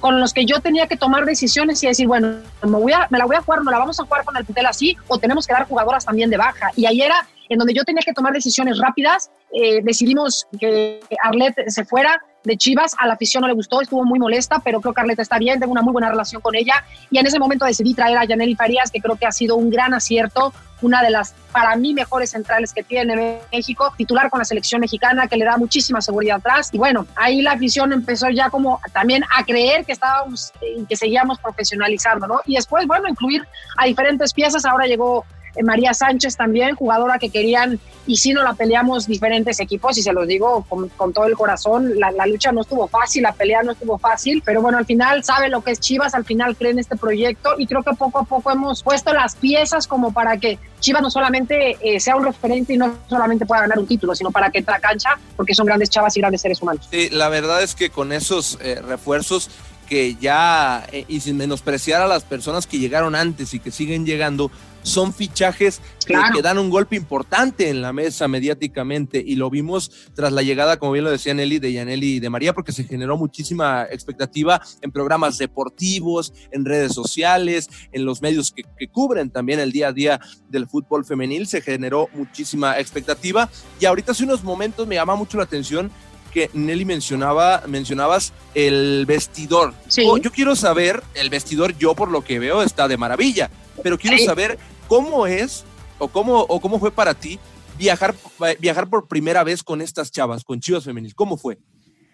con 0.00 0.20
los 0.20 0.34
que 0.34 0.44
yo 0.44 0.60
tenía 0.60 0.86
que 0.86 0.96
tomar 0.96 1.24
decisiones 1.24 1.82
y 1.82 1.86
decir, 1.86 2.06
bueno, 2.06 2.34
me, 2.62 2.70
voy 2.70 2.92
a, 2.92 3.06
me 3.10 3.18
la 3.18 3.24
voy 3.24 3.36
a 3.36 3.42
jugar, 3.42 3.62
no 3.62 3.70
la 3.70 3.78
vamos 3.78 3.98
a 4.00 4.04
jugar 4.04 4.24
con 4.24 4.36
el 4.36 4.44
putel 4.44 4.66
así, 4.66 4.96
o 5.08 5.18
tenemos 5.18 5.46
que 5.46 5.52
dar 5.52 5.66
jugadoras 5.66 6.04
también 6.04 6.28
de 6.28 6.36
baja. 6.36 6.70
Y 6.76 6.86
ahí 6.86 7.02
era 7.02 7.28
en 7.50 7.58
donde 7.58 7.74
yo 7.74 7.84
tenía 7.84 8.02
que 8.02 8.14
tomar 8.14 8.32
decisiones 8.32 8.78
rápidas. 8.78 9.30
Eh, 9.52 9.80
decidimos 9.82 10.46
que 10.58 11.00
Arlet 11.22 11.68
se 11.68 11.84
fuera, 11.84 12.22
de 12.44 12.56
Chivas, 12.56 12.94
a 12.98 13.06
la 13.06 13.14
afición 13.14 13.42
no 13.42 13.48
le 13.48 13.54
gustó, 13.54 13.80
estuvo 13.82 14.04
muy 14.04 14.18
molesta, 14.18 14.60
pero 14.64 14.80
creo 14.80 14.94
que 14.94 15.00
Arleta 15.02 15.22
está 15.22 15.38
bien, 15.38 15.60
tengo 15.60 15.72
una 15.72 15.82
muy 15.82 15.92
buena 15.92 16.08
relación 16.08 16.40
con 16.40 16.54
ella 16.54 16.84
y 17.10 17.18
en 17.18 17.26
ese 17.26 17.38
momento 17.38 17.66
decidí 17.66 17.94
traer 17.94 18.16
a 18.16 18.24
Yaneli 18.24 18.54
Farías, 18.54 18.90
que 18.90 19.00
creo 19.00 19.16
que 19.16 19.26
ha 19.26 19.32
sido 19.32 19.56
un 19.56 19.68
gran 19.68 19.92
acierto, 19.92 20.54
una 20.80 21.02
de 21.02 21.10
las 21.10 21.34
para 21.52 21.76
mí 21.76 21.92
mejores 21.92 22.30
centrales 22.30 22.72
que 22.72 22.82
tiene 22.82 23.40
México, 23.52 23.92
titular 23.98 24.30
con 24.30 24.38
la 24.38 24.44
selección 24.44 24.80
mexicana, 24.80 25.26
que 25.26 25.36
le 25.36 25.44
da 25.44 25.58
muchísima 25.58 26.00
seguridad 26.00 26.38
atrás 26.38 26.70
y 26.72 26.78
bueno, 26.78 27.06
ahí 27.16 27.42
la 27.42 27.52
afición 27.52 27.92
empezó 27.92 28.30
ya 28.30 28.48
como 28.48 28.80
también 28.92 29.22
a 29.36 29.44
creer 29.44 29.84
que 29.84 29.92
estábamos, 29.92 30.52
que 30.88 30.96
seguíamos 30.96 31.38
profesionalizando, 31.40 32.26
¿no? 32.26 32.40
Y 32.46 32.54
después, 32.54 32.86
bueno, 32.86 33.08
incluir 33.08 33.46
a 33.76 33.84
diferentes 33.84 34.32
piezas, 34.32 34.64
ahora 34.64 34.86
llegó 34.86 35.26
eh, 35.26 35.39
María 35.62 35.94
Sánchez 35.94 36.36
también, 36.36 36.74
jugadora 36.74 37.18
que 37.18 37.30
querían, 37.30 37.78
y 38.06 38.16
si 38.16 38.32
no 38.32 38.42
la 38.42 38.54
peleamos 38.54 39.06
diferentes 39.06 39.60
equipos, 39.60 39.96
y 39.98 40.02
se 40.02 40.12
los 40.12 40.26
digo 40.26 40.64
con, 40.68 41.12
todo 41.12 41.26
el 41.26 41.34
corazón, 41.36 41.98
la, 41.98 42.26
lucha 42.26 42.52
no 42.52 42.62
estuvo 42.62 42.88
fácil, 42.88 43.22
la 43.22 43.32
pelea 43.32 43.62
no 43.62 43.72
estuvo 43.72 43.98
fácil, 43.98 44.42
pero 44.44 44.62
bueno, 44.62 44.78
al 44.78 44.86
final 44.86 45.22
sabe 45.24 45.48
lo 45.48 45.62
que 45.62 45.72
es 45.72 45.80
Chivas, 45.80 46.14
al 46.14 46.24
final 46.24 46.56
cree 46.56 46.70
en 46.72 46.78
este 46.78 46.96
proyecto, 46.96 47.54
y 47.58 47.66
creo 47.66 47.82
que 47.82 47.92
poco 47.94 48.20
a 48.20 48.24
poco 48.24 48.50
hemos 48.50 48.82
puesto 48.82 49.12
las 49.12 49.36
piezas 49.36 49.86
como 49.86 50.12
para 50.12 50.38
que 50.38 50.58
Chivas 50.80 51.02
no 51.02 51.10
solamente 51.10 51.76
eh, 51.80 52.00
sea 52.00 52.16
un 52.16 52.24
referente 52.24 52.74
y 52.74 52.76
no 52.76 52.98
solamente 53.08 53.46
pueda 53.46 53.62
ganar 53.62 53.78
un 53.78 53.86
título, 53.86 54.14
sino 54.14 54.30
para 54.30 54.50
que 54.50 54.58
entre 54.58 54.74
a 54.74 54.78
cancha, 54.78 55.18
porque 55.36 55.54
son 55.54 55.66
grandes 55.66 55.90
chavas 55.90 56.16
y 56.16 56.20
grandes 56.20 56.40
seres 56.40 56.60
humanos. 56.62 56.88
Sí, 56.90 57.10
la 57.10 57.28
verdad 57.28 57.62
es 57.62 57.74
que 57.74 57.90
con 57.90 58.12
esos 58.12 58.58
eh, 58.62 58.80
refuerzos 58.80 59.50
que 59.90 60.14
ya, 60.20 60.86
y 61.08 61.18
sin 61.18 61.36
menospreciar 61.36 62.00
a 62.00 62.06
las 62.06 62.22
personas 62.22 62.68
que 62.68 62.78
llegaron 62.78 63.16
antes 63.16 63.54
y 63.54 63.58
que 63.58 63.72
siguen 63.72 64.06
llegando, 64.06 64.52
son 64.82 65.12
fichajes 65.12 65.80
que, 66.06 66.16
dan 66.42 66.58
un 66.58 66.70
golpe 66.70 66.96
importante 66.96 67.68
en 67.68 67.82
la 67.82 67.92
mesa 67.92 68.26
mediáticamente 68.26 69.22
y 69.24 69.36
lo 69.36 69.50
vimos 69.50 69.90
tras 70.14 70.32
la 70.32 70.42
llegada, 70.42 70.78
como 70.78 70.92
bien 70.92 71.04
lo 71.04 71.10
decía 71.10 71.34
Nelly, 71.34 71.58
de 71.58 71.72
Yaneli 71.72 72.14
y 72.14 72.20
de 72.20 72.30
María, 72.30 72.52
porque 72.52 72.72
se 72.72 72.84
generó 72.84 73.16
muchísima 73.16 73.86
expectativa 73.90 74.60
en 74.80 74.90
programas 74.90 75.38
deportivos, 75.38 76.32
en 76.50 76.64
redes 76.64 76.92
sociales, 76.92 77.68
en 77.92 78.04
los 78.04 78.22
medios 78.22 78.52
que, 78.52 78.64
cubren 78.88 79.30
también 79.30 79.60
el 79.60 79.72
día 79.72 79.88
a 79.88 79.92
día 79.92 80.20
del 80.48 80.66
fútbol 80.66 81.04
femenil, 81.04 81.46
se 81.46 81.60
generó 81.60 82.08
muchísima 82.14 82.78
expectativa. 82.78 83.48
Y 83.78 83.84
ahorita 83.84 84.12
hace 84.12 84.24
unos 84.24 84.42
momentos 84.42 84.86
me 84.86 84.96
llama 84.96 85.14
mucho 85.14 85.36
la 85.36 85.44
atención 85.44 85.90
que 86.30 86.50
Nelly 86.54 86.84
mencionaba, 86.84 87.62
mencionabas 87.66 88.32
el 88.54 89.04
vestidor. 89.06 89.74
Yo 90.22 90.30
quiero 90.30 90.56
saber, 90.56 91.02
el 91.14 91.28
vestidor 91.28 91.76
yo 91.76 91.94
por 91.94 92.10
lo 92.10 92.22
que 92.22 92.38
veo 92.38 92.62
está 92.62 92.88
de 92.88 92.96
maravilla, 92.96 93.50
pero 93.82 93.98
quiero 93.98 94.18
saber 94.24 94.58
cómo 94.88 95.26
es 95.26 95.64
o 95.98 96.08
cómo, 96.08 96.40
o 96.40 96.60
cómo 96.60 96.78
fue 96.78 96.90
para 96.90 97.14
ti 97.14 97.38
viajar, 97.78 98.14
viajar 98.58 98.88
por 98.88 99.08
primera 99.08 99.42
vez 99.42 99.62
con 99.62 99.80
estas 99.80 100.10
chavas, 100.10 100.44
con 100.44 100.60
Chivas 100.60 100.84
Femenil? 100.84 101.14
¿Cómo 101.14 101.36
fue? 101.36 101.58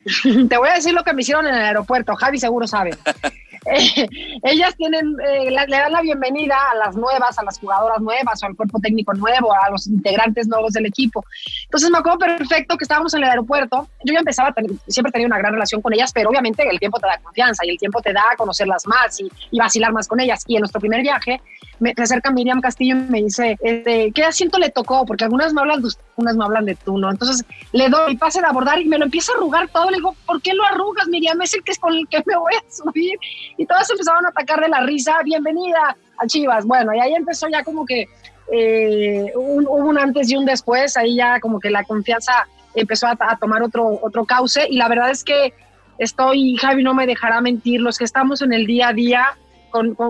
Te 0.48 0.56
voy 0.56 0.68
a 0.68 0.74
decir 0.74 0.94
lo 0.94 1.02
que 1.02 1.12
me 1.12 1.22
hicieron 1.22 1.46
en 1.46 1.54
el 1.54 1.62
aeropuerto. 1.62 2.14
Javi 2.14 2.38
seguro 2.38 2.66
sabe. 2.66 2.90
Ellas 4.42 4.76
tienen, 4.76 5.16
eh, 5.26 5.50
le 5.50 5.76
dan 5.76 5.92
la 5.92 6.00
bienvenida 6.00 6.56
a 6.72 6.76
las 6.76 6.96
nuevas, 6.96 7.38
a 7.38 7.44
las 7.44 7.58
jugadoras 7.58 8.00
nuevas, 8.00 8.42
o 8.42 8.46
al 8.46 8.56
cuerpo 8.56 8.78
técnico 8.80 9.12
nuevo, 9.14 9.52
a 9.52 9.70
los 9.70 9.86
integrantes 9.86 10.46
nuevos 10.46 10.72
del 10.72 10.86
equipo. 10.86 11.24
Entonces 11.64 11.90
me 11.90 11.98
acuerdo 11.98 12.18
perfecto 12.18 12.76
que 12.76 12.84
estábamos 12.84 13.12
en 13.14 13.24
el 13.24 13.30
aeropuerto. 13.30 13.88
Yo 14.04 14.12
ya 14.12 14.20
empezaba, 14.20 14.54
siempre 14.86 15.12
tenía 15.12 15.26
una 15.26 15.38
gran 15.38 15.52
relación 15.52 15.82
con 15.82 15.92
ellas, 15.92 16.12
pero 16.12 16.30
obviamente 16.30 16.66
el 16.68 16.78
tiempo 16.78 16.98
te 17.00 17.06
da 17.06 17.18
confianza 17.18 17.64
y 17.66 17.70
el 17.70 17.78
tiempo 17.78 18.00
te 18.00 18.12
da 18.12 18.24
a 18.32 18.36
conocerlas 18.36 18.86
más 18.86 19.20
y, 19.20 19.28
y 19.50 19.58
vacilar 19.58 19.92
más 19.92 20.06
con 20.06 20.20
ellas. 20.20 20.44
Y 20.46 20.56
en 20.56 20.60
nuestro 20.60 20.80
primer 20.80 21.02
viaje, 21.02 21.40
me, 21.78 21.94
acerca 21.96 22.30
Miriam 22.30 22.60
Castillo 22.60 22.96
y 22.96 23.00
me 23.10 23.22
dice, 23.22 23.56
este, 23.60 24.12
¿qué 24.12 24.24
asiento 24.24 24.58
le 24.58 24.70
tocó? 24.70 25.04
Porque 25.04 25.24
algunas 25.24 25.52
me 25.52 25.60
hablan 25.60 25.80
de 25.80 25.88
usted, 25.88 26.02
unas 26.16 26.36
me 26.36 26.44
hablan 26.44 26.64
de 26.64 26.74
tú, 26.74 26.98
¿no? 26.98 27.10
Entonces 27.10 27.44
le 27.72 27.88
doy 27.88 28.16
pase 28.16 28.40
de 28.40 28.46
abordar 28.46 28.80
y 28.80 28.86
me 28.86 28.98
lo 28.98 29.04
empieza 29.04 29.32
a 29.32 29.36
arrugar 29.36 29.68
todo. 29.68 29.90
Le 29.90 29.96
digo, 29.96 30.14
¿por 30.26 30.40
qué 30.42 30.54
lo 30.54 30.64
arrugas, 30.64 31.06
Miriam? 31.08 31.40
Es 31.42 31.54
el 31.54 31.62
que 31.62 31.72
es 31.72 31.78
con 31.78 31.94
el 31.94 32.06
que 32.08 32.22
me 32.26 32.36
voy 32.36 32.54
a 32.54 32.70
subir. 32.70 33.18
Y 33.56 33.66
todas 33.66 33.90
empezaron 33.90 34.24
a 34.26 34.30
atacar 34.30 34.60
de 34.60 34.68
la 34.68 34.80
risa, 34.80 35.16
bienvenida 35.24 35.96
a 36.18 36.26
Chivas. 36.26 36.64
Bueno, 36.64 36.94
y 36.94 37.00
ahí 37.00 37.14
empezó 37.14 37.48
ya 37.48 37.62
como 37.62 37.84
que 37.84 38.06
eh, 38.52 39.32
un, 39.34 39.66
hubo 39.66 39.88
un 39.88 39.98
antes 39.98 40.30
y 40.30 40.36
un 40.36 40.44
después, 40.44 40.96
ahí 40.96 41.16
ya 41.16 41.40
como 41.40 41.60
que 41.60 41.70
la 41.70 41.84
confianza 41.84 42.32
empezó 42.74 43.06
a, 43.06 43.16
a 43.18 43.36
tomar 43.38 43.62
otro, 43.62 43.98
otro 44.02 44.24
cauce 44.24 44.66
y 44.68 44.76
la 44.76 44.88
verdad 44.88 45.10
es 45.10 45.24
que 45.24 45.52
estoy, 45.98 46.56
Javi 46.56 46.82
no 46.82 46.94
me 46.94 47.06
dejará 47.06 47.40
mentir, 47.40 47.80
los 47.80 47.98
que 47.98 48.04
estamos 48.04 48.42
en 48.42 48.52
el 48.52 48.66
día 48.66 48.88
a 48.88 48.92
día, 48.92 49.36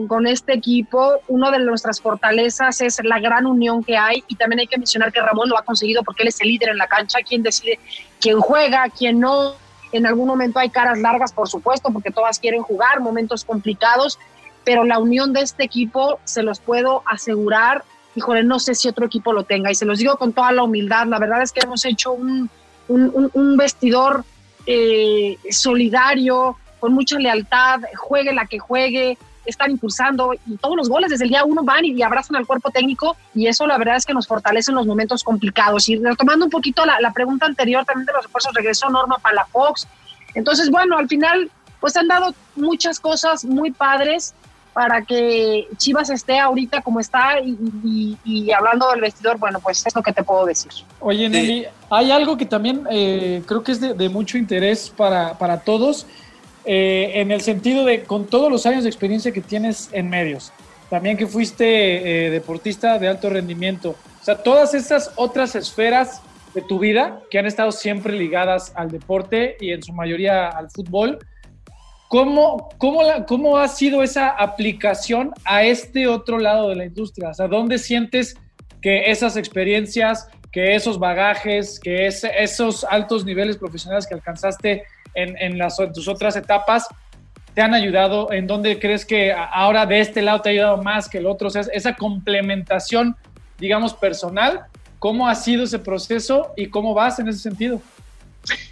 con, 0.08 0.26
este 0.26 0.54
equipo, 0.54 1.20
una 1.28 1.50
de 1.50 1.58
nuestras 1.60 2.00
fortalezas 2.00 2.80
es 2.80 3.00
la 3.04 3.20
gran 3.20 3.46
unión 3.46 3.82
que 3.82 3.96
hay 3.96 4.24
y 4.28 4.34
también 4.36 4.60
hay 4.60 4.66
que 4.66 4.78
mencionar 4.78 5.12
que 5.12 5.20
Ramón 5.20 5.48
lo 5.48 5.58
ha 5.58 5.62
conseguido 5.62 6.02
porque 6.02 6.22
él 6.22 6.28
es 6.28 6.40
el 6.40 6.48
líder 6.48 6.70
en 6.70 6.78
la 6.78 6.86
cancha, 6.86 7.20
quien 7.26 7.42
decide 7.42 7.78
quién 8.20 8.40
juega, 8.40 8.88
quién 8.88 9.20
no. 9.20 9.54
En 9.92 10.06
algún 10.06 10.26
momento 10.26 10.58
hay 10.58 10.70
caras 10.70 10.98
largas, 10.98 11.32
por 11.32 11.48
supuesto, 11.48 11.90
porque 11.90 12.10
todas 12.10 12.38
quieren 12.38 12.62
jugar, 12.62 13.00
momentos 13.00 13.44
complicados, 13.44 14.18
pero 14.64 14.84
la 14.84 14.98
unión 14.98 15.32
de 15.32 15.42
este 15.42 15.64
equipo, 15.64 16.18
se 16.24 16.42
los 16.42 16.58
puedo 16.60 17.02
asegurar, 17.06 17.84
híjole, 18.16 18.42
no 18.42 18.58
sé 18.58 18.74
si 18.74 18.88
otro 18.88 19.06
equipo 19.06 19.32
lo 19.32 19.44
tenga 19.44 19.70
y 19.70 19.74
se 19.74 19.84
los 19.84 19.98
digo 19.98 20.16
con 20.16 20.32
toda 20.32 20.50
la 20.52 20.64
humildad, 20.64 21.06
la 21.06 21.18
verdad 21.18 21.42
es 21.42 21.52
que 21.52 21.60
hemos 21.60 21.84
hecho 21.84 22.12
un, 22.12 22.50
un, 22.88 23.56
vestidor 23.56 24.24
eh, 24.66 25.38
solidario, 25.50 26.56
con 26.80 26.92
mucha 26.92 27.18
lealtad, 27.18 27.80
juegue 27.94 28.32
la 28.32 28.46
que 28.46 28.58
juegue, 28.58 29.18
están 29.46 29.70
impulsando 29.70 30.34
y 30.46 30.56
todos 30.56 30.76
los 30.76 30.88
goles 30.88 31.10
desde 31.10 31.24
el 31.24 31.30
día 31.30 31.44
uno 31.44 31.62
van 31.62 31.84
y, 31.84 32.02
abrazan 32.02 32.36
al 32.36 32.46
cuerpo 32.46 32.70
técnico 32.70 33.16
y 33.34 33.46
eso 33.46 33.66
la 33.66 33.78
verdad 33.78 33.96
es 33.96 34.04
que 34.04 34.14
nos 34.14 34.26
fortalece 34.26 34.70
en 34.70 34.76
los 34.76 34.86
momentos 34.86 35.22
complicados. 35.24 35.88
Y 35.88 35.96
retomando 35.96 36.44
un 36.44 36.50
poquito 36.50 36.84
la, 36.84 37.12
pregunta 37.12 37.46
anterior 37.46 37.84
también 37.84 38.06
de 38.06 38.12
los 38.12 38.24
refuerzos, 38.24 38.52
regresó 38.54 38.90
Norma 38.90 39.18
para 39.18 39.36
la 39.36 39.46
Fox. 39.46 39.86
Entonces, 40.34 40.70
bueno, 40.70 40.98
al 40.98 41.08
final 41.08 41.50
pues 41.80 41.96
han 41.96 42.08
dado 42.08 42.34
muchas 42.56 43.00
cosas 43.00 43.44
muy 43.44 43.70
padres 43.70 44.34
para 44.72 45.00
que 45.02 45.68
Chivas 45.78 46.10
esté 46.10 46.38
ahorita 46.38 46.82
como 46.82 47.00
está 47.00 47.40
y, 47.40 48.50
hablando 48.52 48.90
del 48.90 49.00
vestidor, 49.00 49.38
bueno, 49.38 49.58
pues 49.60 49.86
es 49.86 49.94
lo 49.94 50.02
que 50.02 50.12
te 50.12 50.22
puedo 50.22 50.44
decir. 50.44 50.70
Oye, 51.00 51.30
Nelly, 51.30 51.64
hay 51.88 52.10
algo 52.10 52.36
que 52.36 52.44
también 52.44 52.86
eh, 52.90 53.42
creo 53.46 53.62
que 53.62 53.72
es 53.72 53.80
de, 53.80 53.94
de 53.94 54.08
mucho 54.10 54.36
interés 54.36 54.92
para, 54.94 55.38
para 55.38 55.60
todos 55.60 56.06
eh, 56.66 57.20
en 57.20 57.30
el 57.30 57.40
sentido 57.40 57.84
de 57.84 58.02
con 58.02 58.26
todos 58.26 58.50
los 58.50 58.66
años 58.66 58.82
de 58.82 58.90
experiencia 58.90 59.32
que 59.32 59.40
tienes 59.40 59.88
en 59.92 60.10
medios, 60.10 60.52
también 60.90 61.16
que 61.16 61.26
fuiste 61.26 62.26
eh, 62.26 62.30
deportista 62.30 62.98
de 62.98 63.08
alto 63.08 63.30
rendimiento, 63.30 63.96
o 64.20 64.24
sea, 64.24 64.42
todas 64.42 64.74
esas 64.74 65.12
otras 65.16 65.54
esferas 65.54 66.22
de 66.54 66.62
tu 66.62 66.78
vida 66.78 67.20
que 67.30 67.38
han 67.38 67.46
estado 67.46 67.70
siempre 67.70 68.14
ligadas 68.14 68.72
al 68.74 68.90
deporte 68.90 69.56
y 69.60 69.72
en 69.72 69.82
su 69.82 69.92
mayoría 69.92 70.48
al 70.48 70.70
fútbol, 70.70 71.18
¿cómo, 72.08 72.68
cómo, 72.78 73.02
la, 73.02 73.26
cómo 73.26 73.58
ha 73.58 73.68
sido 73.68 74.02
esa 74.02 74.30
aplicación 74.30 75.32
a 75.44 75.64
este 75.64 76.06
otro 76.06 76.38
lado 76.38 76.70
de 76.70 76.76
la 76.76 76.86
industria? 76.86 77.28
O 77.28 77.34
sea, 77.34 77.46
¿dónde 77.46 77.78
sientes 77.78 78.36
que 78.80 79.10
esas 79.10 79.36
experiencias, 79.36 80.28
que 80.50 80.74
esos 80.74 80.98
bagajes, 80.98 81.78
que 81.78 82.06
esos 82.06 82.84
altos 82.84 83.24
niveles 83.24 83.56
profesionales 83.56 84.06
que 84.06 84.14
alcanzaste 84.14 84.84
en, 85.16 85.58
las, 85.58 85.76
tus 85.94 86.08
otras 86.08 86.36
etapas 86.36 86.86
te 87.54 87.62
han 87.62 87.74
ayudado? 87.74 88.32
¿En 88.32 88.46
dónde 88.46 88.78
crees 88.78 89.04
que 89.04 89.32
ahora 89.32 89.86
de 89.86 90.00
este 90.00 90.22
lado 90.22 90.40
te 90.42 90.50
ha 90.50 90.52
ayudado 90.52 90.82
más 90.82 91.08
que 91.08 91.18
el 91.18 91.26
otro? 91.26 91.48
O 91.48 91.50
sea, 91.50 91.62
esa 91.72 91.96
complementación, 91.96 93.16
digamos, 93.58 93.94
personal, 93.94 94.66
¿cómo 94.98 95.28
ha 95.28 95.34
sido 95.34 95.64
ese 95.64 95.78
proceso 95.78 96.52
y 96.56 96.68
cómo 96.68 96.94
vas 96.94 97.18
en 97.18 97.28
ese 97.28 97.38
sentido? 97.38 97.80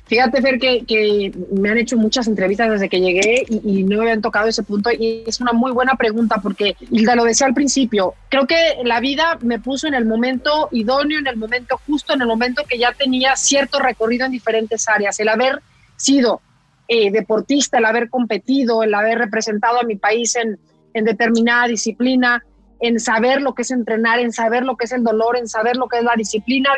Fíjate, 0.06 0.42
Fer, 0.42 0.58
que, 0.58 1.32
me 1.52 1.70
han 1.70 1.78
hecho 1.78 1.96
muchas 1.96 2.26
entrevistas 2.26 2.70
desde 2.70 2.88
que 2.88 3.00
llegué 3.00 3.46
y, 3.48 3.84
no 3.84 3.96
me 3.96 4.02
habían 4.02 4.20
tocado 4.20 4.48
ese 4.48 4.62
punto 4.62 4.90
y 4.92 5.24
es 5.26 5.40
una 5.40 5.52
muy 5.52 5.72
buena 5.72 5.94
pregunta 5.94 6.36
porque, 6.42 6.76
Hilda 6.90 7.16
lo 7.16 7.24
decía 7.24 7.46
al 7.46 7.54
principio, 7.54 8.14
creo 8.28 8.46
que 8.46 8.76
la 8.84 9.00
vida 9.00 9.38
me 9.40 9.58
puso 9.58 9.86
en 9.86 9.94
el 9.94 10.04
momento 10.04 10.68
idóneo, 10.72 11.18
en 11.18 11.26
el 11.26 11.36
momento 11.36 11.80
justo, 11.86 12.12
en 12.12 12.20
el 12.20 12.26
momento 12.26 12.64
que 12.68 12.78
ya 12.78 12.92
tenía 12.92 13.34
cierto 13.36 13.78
recorrido 13.78 14.26
en 14.26 14.32
diferentes 14.32 14.88
áreas. 14.88 15.18
El 15.20 15.28
haber 15.28 15.60
sido 15.96 16.40
eh, 16.86 17.10
deportista, 17.10 17.78
el 17.78 17.86
haber 17.86 18.10
competido, 18.10 18.82
el 18.82 18.94
haber 18.94 19.18
representado 19.18 19.80
a 19.80 19.84
mi 19.84 19.96
país 19.96 20.36
en, 20.36 20.58
determinada 20.92 21.66
disciplina, 21.66 22.44
en 22.78 23.00
saber 23.00 23.40
lo 23.40 23.54
que 23.54 23.62
es 23.62 23.70
entrenar, 23.70 24.20
en 24.20 24.32
saber 24.32 24.64
lo 24.64 24.76
que 24.76 24.84
es 24.84 24.92
el 24.92 25.02
dolor, 25.02 25.36
en 25.36 25.48
saber 25.48 25.76
lo 25.76 25.88
que 25.88 25.98
es 25.98 26.04
la 26.04 26.14
disciplina, 26.14 26.70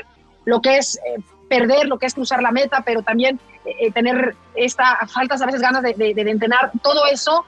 lo 0.44 0.62
que 0.62 0.78
es 0.78 0.96
eh, 0.96 1.20
perder, 1.50 1.86
lo 1.86 1.98
que 1.98 2.06
es 2.06 2.14
cruzar 2.14 2.40
la 2.40 2.52
meta, 2.52 2.82
pero 2.86 3.02
también 3.02 3.38
eh, 3.64 3.90
tener 3.90 4.36
esta 4.54 5.06
faltas 5.06 5.42
a 5.42 5.46
veces 5.46 5.60
ganas 5.60 5.82
de, 5.82 5.92
de, 5.94 6.14
de 6.14 6.30
entrenar, 6.30 6.70
todo 6.82 7.04
eso 7.10 7.44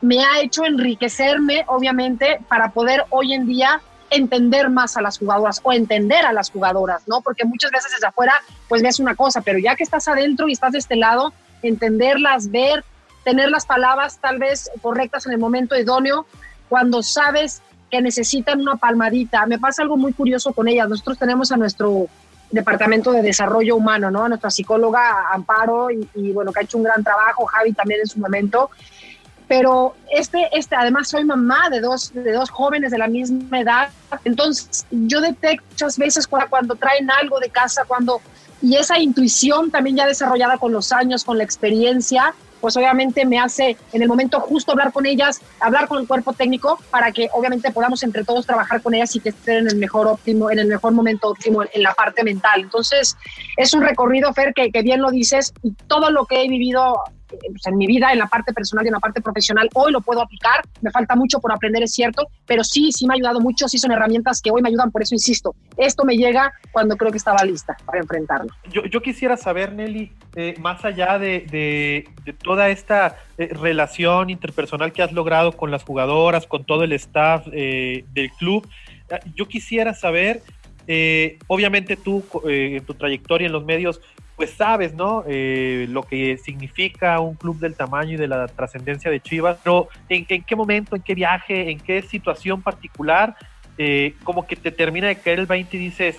me 0.00 0.24
ha 0.24 0.40
hecho 0.40 0.64
enriquecerme, 0.64 1.64
obviamente, 1.66 2.40
para 2.48 2.70
poder 2.70 3.04
hoy 3.10 3.34
en 3.34 3.46
día 3.46 3.82
entender 4.10 4.70
más 4.70 4.96
a 4.96 5.02
las 5.02 5.18
jugadoras 5.18 5.60
o 5.62 5.72
entender 5.72 6.24
a 6.24 6.32
las 6.32 6.50
jugadoras, 6.50 7.02
¿no? 7.06 7.20
Porque 7.20 7.44
muchas 7.44 7.70
veces 7.70 7.92
desde 7.92 8.06
afuera 8.06 8.34
pues 8.68 8.82
ves 8.82 9.00
una 9.00 9.14
cosa, 9.14 9.40
pero 9.40 9.58
ya 9.58 9.76
que 9.76 9.82
estás 9.82 10.08
adentro 10.08 10.48
y 10.48 10.52
estás 10.52 10.72
de 10.72 10.78
este 10.78 10.96
lado, 10.96 11.32
entenderlas, 11.62 12.50
ver, 12.50 12.84
tener 13.24 13.50
las 13.50 13.66
palabras 13.66 14.18
tal 14.20 14.38
vez 14.38 14.70
correctas 14.82 15.26
en 15.26 15.32
el 15.32 15.38
momento 15.38 15.76
idóneo, 15.76 16.26
cuando 16.68 17.02
sabes 17.02 17.62
que 17.90 18.00
necesitan 18.00 18.60
una 18.60 18.76
palmadita. 18.76 19.46
Me 19.46 19.58
pasa 19.58 19.82
algo 19.82 19.96
muy 19.96 20.12
curioso 20.12 20.52
con 20.52 20.68
ellas. 20.68 20.88
Nosotros 20.88 21.18
tenemos 21.18 21.52
a 21.52 21.56
nuestro 21.56 22.06
departamento 22.50 23.12
de 23.12 23.22
desarrollo 23.22 23.76
humano, 23.76 24.10
¿no? 24.10 24.24
A 24.24 24.28
nuestra 24.28 24.50
psicóloga 24.50 25.32
Amparo 25.32 25.90
y, 25.90 26.08
y 26.14 26.32
bueno, 26.32 26.52
que 26.52 26.60
ha 26.60 26.62
hecho 26.62 26.78
un 26.78 26.84
gran 26.84 27.02
trabajo, 27.02 27.46
Javi 27.46 27.72
también 27.72 28.00
en 28.00 28.06
su 28.06 28.18
momento 28.20 28.70
pero 29.48 29.94
este, 30.10 30.48
este, 30.52 30.74
además 30.74 31.08
soy 31.08 31.24
mamá 31.24 31.68
de 31.70 31.80
dos, 31.80 32.12
de 32.12 32.32
dos 32.32 32.50
jóvenes 32.50 32.90
de 32.90 32.98
la 32.98 33.06
misma 33.06 33.60
edad, 33.60 33.90
entonces 34.24 34.86
yo 34.90 35.20
detecto 35.20 35.64
muchas 35.70 35.98
veces 35.98 36.26
cuando, 36.26 36.50
cuando 36.50 36.74
traen 36.74 37.10
algo 37.10 37.38
de 37.38 37.50
casa, 37.50 37.84
cuando, 37.86 38.20
y 38.60 38.76
esa 38.76 38.98
intuición 38.98 39.70
también 39.70 39.96
ya 39.96 40.06
desarrollada 40.06 40.58
con 40.58 40.72
los 40.72 40.92
años, 40.92 41.24
con 41.24 41.38
la 41.38 41.44
experiencia, 41.44 42.34
pues 42.60 42.76
obviamente 42.76 43.24
me 43.24 43.38
hace 43.38 43.76
en 43.92 44.02
el 44.02 44.08
momento 44.08 44.40
justo 44.40 44.72
hablar 44.72 44.92
con 44.92 45.06
ellas, 45.06 45.40
hablar 45.60 45.86
con 45.86 46.00
el 46.00 46.08
cuerpo 46.08 46.32
técnico 46.32 46.78
para 46.90 47.12
que 47.12 47.28
obviamente 47.32 47.70
podamos 47.70 48.02
entre 48.02 48.24
todos 48.24 48.46
trabajar 48.46 48.82
con 48.82 48.94
ellas 48.94 49.14
y 49.14 49.20
que 49.20 49.28
estén 49.28 49.58
en 49.58 49.68
el 49.68 49.76
mejor 49.76 50.08
óptimo, 50.08 50.50
en 50.50 50.58
el 50.58 50.66
mejor 50.66 50.92
momento 50.92 51.28
óptimo 51.28 51.62
en 51.62 51.82
la 51.82 51.94
parte 51.94 52.24
mental. 52.24 52.62
Entonces, 52.62 53.16
es 53.56 53.72
un 53.74 53.82
recorrido, 53.82 54.32
Fer, 54.32 54.52
que, 54.54 54.72
que 54.72 54.82
bien 54.82 55.00
lo 55.00 55.10
dices, 55.10 55.52
y 55.62 55.72
todo 55.86 56.10
lo 56.10 56.24
que 56.24 56.42
he 56.42 56.48
vivido 56.48 56.96
en 57.64 57.76
mi 57.76 57.86
vida, 57.86 58.12
en 58.12 58.18
la 58.18 58.26
parte 58.26 58.52
personal 58.52 58.84
y 58.84 58.88
en 58.88 58.94
la 58.94 59.00
parte 59.00 59.20
profesional, 59.20 59.68
hoy 59.74 59.92
lo 59.92 60.00
puedo 60.00 60.22
aplicar. 60.22 60.62
Me 60.80 60.90
falta 60.90 61.16
mucho 61.16 61.40
por 61.40 61.52
aprender, 61.52 61.82
es 61.82 61.92
cierto, 61.92 62.28
pero 62.46 62.64
sí, 62.64 62.92
sí 62.92 63.06
me 63.06 63.14
ha 63.14 63.16
ayudado 63.16 63.40
mucho, 63.40 63.68
sí 63.68 63.78
son 63.78 63.92
herramientas 63.92 64.40
que 64.40 64.50
hoy 64.50 64.62
me 64.62 64.68
ayudan, 64.68 64.90
por 64.90 65.02
eso 65.02 65.14
insisto, 65.14 65.54
esto 65.76 66.04
me 66.04 66.16
llega 66.16 66.52
cuando 66.72 66.96
creo 66.96 67.10
que 67.10 67.18
estaba 67.18 67.44
lista 67.44 67.76
para 67.84 67.98
enfrentarlo. 67.98 68.52
Yo, 68.70 68.84
yo 68.84 69.00
quisiera 69.00 69.36
saber, 69.36 69.72
Nelly, 69.72 70.12
eh, 70.34 70.54
más 70.58 70.84
allá 70.84 71.18
de, 71.18 71.46
de, 71.50 72.32
toda 72.34 72.68
esta 72.68 73.16
eh, 73.38 73.48
relación 73.52 74.28
interpersonal 74.28 74.92
que 74.92 75.02
has 75.02 75.12
logrado 75.12 75.52
con 75.52 75.70
las 75.70 75.82
jugadoras, 75.82 76.46
con 76.46 76.64
todo 76.64 76.84
el 76.84 76.92
staff 76.92 77.46
eh, 77.52 78.04
del 78.12 78.30
club, 78.32 78.68
yo 79.34 79.46
quisiera 79.46 79.94
saber, 79.94 80.42
obviamente 81.48 81.96
tú 81.96 82.22
en 82.44 82.84
tu 82.84 82.94
trayectoria 82.94 83.46
en 83.46 83.52
los 83.52 83.64
medios, 83.64 84.00
pues 84.36 84.50
sabes, 84.50 84.94
¿no? 84.94 85.24
Eh, 85.26 85.86
lo 85.88 86.02
que 86.02 86.36
significa 86.36 87.18
un 87.20 87.34
club 87.34 87.58
del 87.58 87.74
tamaño 87.74 88.12
y 88.12 88.16
de 88.16 88.28
la 88.28 88.46
trascendencia 88.46 89.10
de 89.10 89.20
Chivas, 89.20 89.58
pero 89.64 89.88
¿en, 90.10 90.24
qué 90.26 90.56
momento, 90.56 90.94
en 90.94 91.02
qué 91.02 91.14
viaje, 91.14 91.70
en 91.70 91.80
qué 91.80 92.02
situación 92.02 92.60
particular, 92.60 93.34
eh, 93.78 94.14
como 94.24 94.46
que 94.46 94.54
te 94.54 94.70
termina 94.70 95.08
de 95.08 95.16
caer 95.16 95.40
el 95.40 95.46
20 95.46 95.76
y 95.76 95.80
dices, 95.80 96.18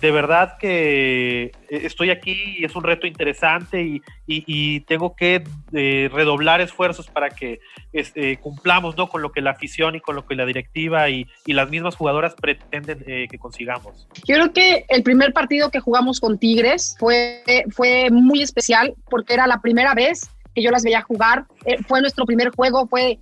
de 0.00 0.10
verdad 0.10 0.56
que 0.58 1.52
estoy 1.68 2.10
aquí 2.10 2.56
y 2.58 2.64
es 2.64 2.76
un 2.76 2.84
reto 2.84 3.06
interesante 3.06 4.00
y, 4.26 4.80
tengo 4.86 5.14
que 5.14 5.44
eh, 5.72 6.10
redoblar 6.12 6.60
esfuerzos 6.60 7.06
para 7.08 7.30
que 7.30 7.60
este, 7.92 8.36
cumplamos 8.38 8.96
¿no? 8.96 9.08
con 9.08 9.22
lo 9.22 9.32
que 9.32 9.40
la 9.40 9.52
afición 9.52 9.94
y 9.94 10.00
con 10.00 10.14
lo 10.14 10.26
que 10.26 10.34
la 10.34 10.44
directiva 10.46 11.08
y, 11.08 11.26
las 11.46 11.70
mismas 11.70 11.94
jugadoras 11.94 12.34
pretenden 12.34 13.04
eh, 13.06 13.28
que 13.30 13.38
consigamos. 13.38 14.08
Yo 14.26 14.34
creo 14.34 14.52
que 14.52 14.84
el 14.88 15.02
primer 15.02 15.32
partido 15.32 15.70
que 15.70 15.78
jugamos 15.78 16.20
con 16.20 16.38
Tigres 16.38 16.96
fue, 16.98 17.42
fue 17.70 18.10
muy 18.10 18.42
especial 18.42 18.94
porque 19.08 19.34
era 19.34 19.46
la 19.46 19.60
primera 19.60 19.94
vez 19.94 20.28
que 20.54 20.62
yo 20.62 20.70
las 20.70 20.82
veía 20.82 21.02
jugar. 21.02 21.44
Eh, 21.64 21.76
fue 21.86 22.00
nuestro 22.00 22.24
primer 22.24 22.50
juego, 22.50 22.86
fue 22.86 23.18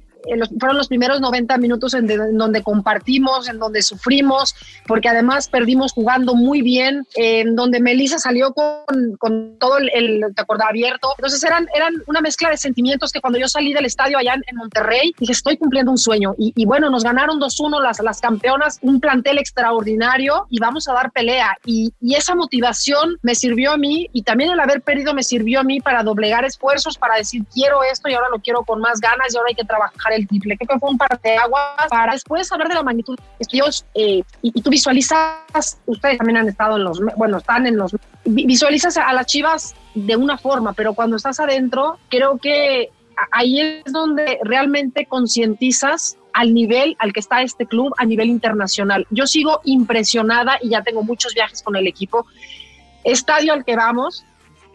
fueron 0.58 0.78
los 0.78 0.88
primeros 0.88 1.20
90 1.20 1.58
minutos 1.58 1.94
en, 1.94 2.06
donde 2.38 2.62
compartimos, 2.62 3.48
en 3.48 3.58
donde 3.58 3.82
sufrimos, 3.82 4.54
porque 4.86 5.08
además 5.08 5.48
perdimos 5.48 5.92
jugando 5.92 6.34
muy 6.34 6.62
bien, 6.62 7.06
en 7.14 7.54
donde 7.56 7.80
Melissa 7.80 8.18
salió 8.18 8.52
con, 8.52 9.16
con 9.18 9.58
todo 9.58 9.78
el, 9.78 9.90
el, 9.92 10.34
te 10.34 10.42
acordás, 10.42 10.62
abierto. 10.68 11.14
Entonces 11.18 11.42
eran, 11.42 11.68
eran 11.74 11.94
una 12.06 12.20
mezcla 12.20 12.50
de 12.50 12.56
sentimientos 12.56 13.12
que 13.12 13.20
cuando 13.20 13.38
yo 13.38 13.48
salí 13.48 13.72
del 13.72 13.84
estadio 13.84 14.18
allá 14.18 14.34
en, 14.34 14.56
Monterrey, 14.56 15.12
dije, 15.18 15.32
estoy 15.32 15.56
cumpliendo 15.56 15.90
un 15.90 15.98
sueño. 15.98 16.34
Y, 16.38 16.64
bueno, 16.66 16.88
nos 16.90 17.02
ganaron 17.02 17.40
2-1 17.40 17.82
las, 17.82 18.00
las 18.00 18.20
campeonas, 18.20 18.78
un 18.82 19.00
plantel 19.00 19.38
extraordinario 19.38 20.46
y 20.50 20.60
vamos 20.60 20.88
a 20.88 20.92
dar 20.92 21.10
pelea. 21.10 21.56
Y, 21.64 21.92
y 22.00 22.14
esa 22.14 22.34
motivación 22.34 23.18
me 23.22 23.34
sirvió 23.34 23.72
a 23.72 23.76
mí 23.76 24.08
y 24.12 24.22
también 24.22 24.50
el 24.50 24.60
haber 24.60 24.82
perdido 24.82 25.14
me 25.14 25.22
sirvió 25.22 25.60
a 25.60 25.64
mí 25.64 25.80
para 25.80 26.02
doblegar 26.02 26.44
esfuerzos, 26.44 26.96
para 26.96 27.16
decir, 27.16 27.42
quiero 27.52 27.82
esto 27.82 28.08
y 28.08 28.14
ahora 28.14 28.28
lo 28.30 28.40
quiero 28.40 28.62
con 28.62 28.80
más 28.80 29.00
ganas 29.00 29.34
y 29.34 29.36
ahora 29.36 29.48
hay 29.48 29.54
que 29.54 29.64
trabajar 29.64 30.11
el 30.16 30.26
triple. 30.26 30.56
Creo 30.56 30.68
que 30.68 30.78
fue 30.78 30.90
un 30.90 30.98
par 30.98 31.20
de 31.20 31.36
aguas 31.36 31.88
para 31.88 32.12
después 32.12 32.50
hablar 32.52 32.68
de 32.68 32.74
la 32.74 32.82
magnitud. 32.82 33.18
Dios, 33.50 33.84
eh, 33.94 34.22
y, 34.42 34.62
tú 34.62 34.70
visualizas, 34.70 35.78
ustedes 35.86 36.18
también 36.18 36.38
han 36.38 36.48
estado 36.48 36.76
en 36.76 36.84
los, 36.84 37.00
bueno, 37.16 37.38
están 37.38 37.66
en 37.66 37.76
los, 37.76 37.94
visualizas 38.24 38.96
a 38.96 39.12
las 39.12 39.26
chivas 39.26 39.74
de 39.94 40.16
una 40.16 40.38
forma, 40.38 40.72
pero 40.72 40.94
cuando 40.94 41.16
estás 41.16 41.40
adentro, 41.40 41.98
creo 42.08 42.38
que 42.38 42.90
ahí 43.30 43.60
es 43.60 43.92
donde 43.92 44.38
realmente 44.44 45.06
concientizas 45.06 46.16
al 46.32 46.54
nivel 46.54 46.96
al 46.98 47.12
que 47.12 47.20
está 47.20 47.42
este 47.42 47.66
club 47.66 47.92
a 47.98 48.04
nivel 48.04 48.28
internacional. 48.28 49.06
Yo 49.10 49.26
sigo 49.26 49.60
impresionada 49.64 50.58
y 50.62 50.70
ya 50.70 50.82
tengo 50.82 51.02
muchos 51.02 51.34
viajes 51.34 51.62
con 51.62 51.76
el 51.76 51.86
equipo. 51.86 52.26
Estadio 53.04 53.52
al 53.52 53.64
que 53.64 53.76
vamos, 53.76 54.24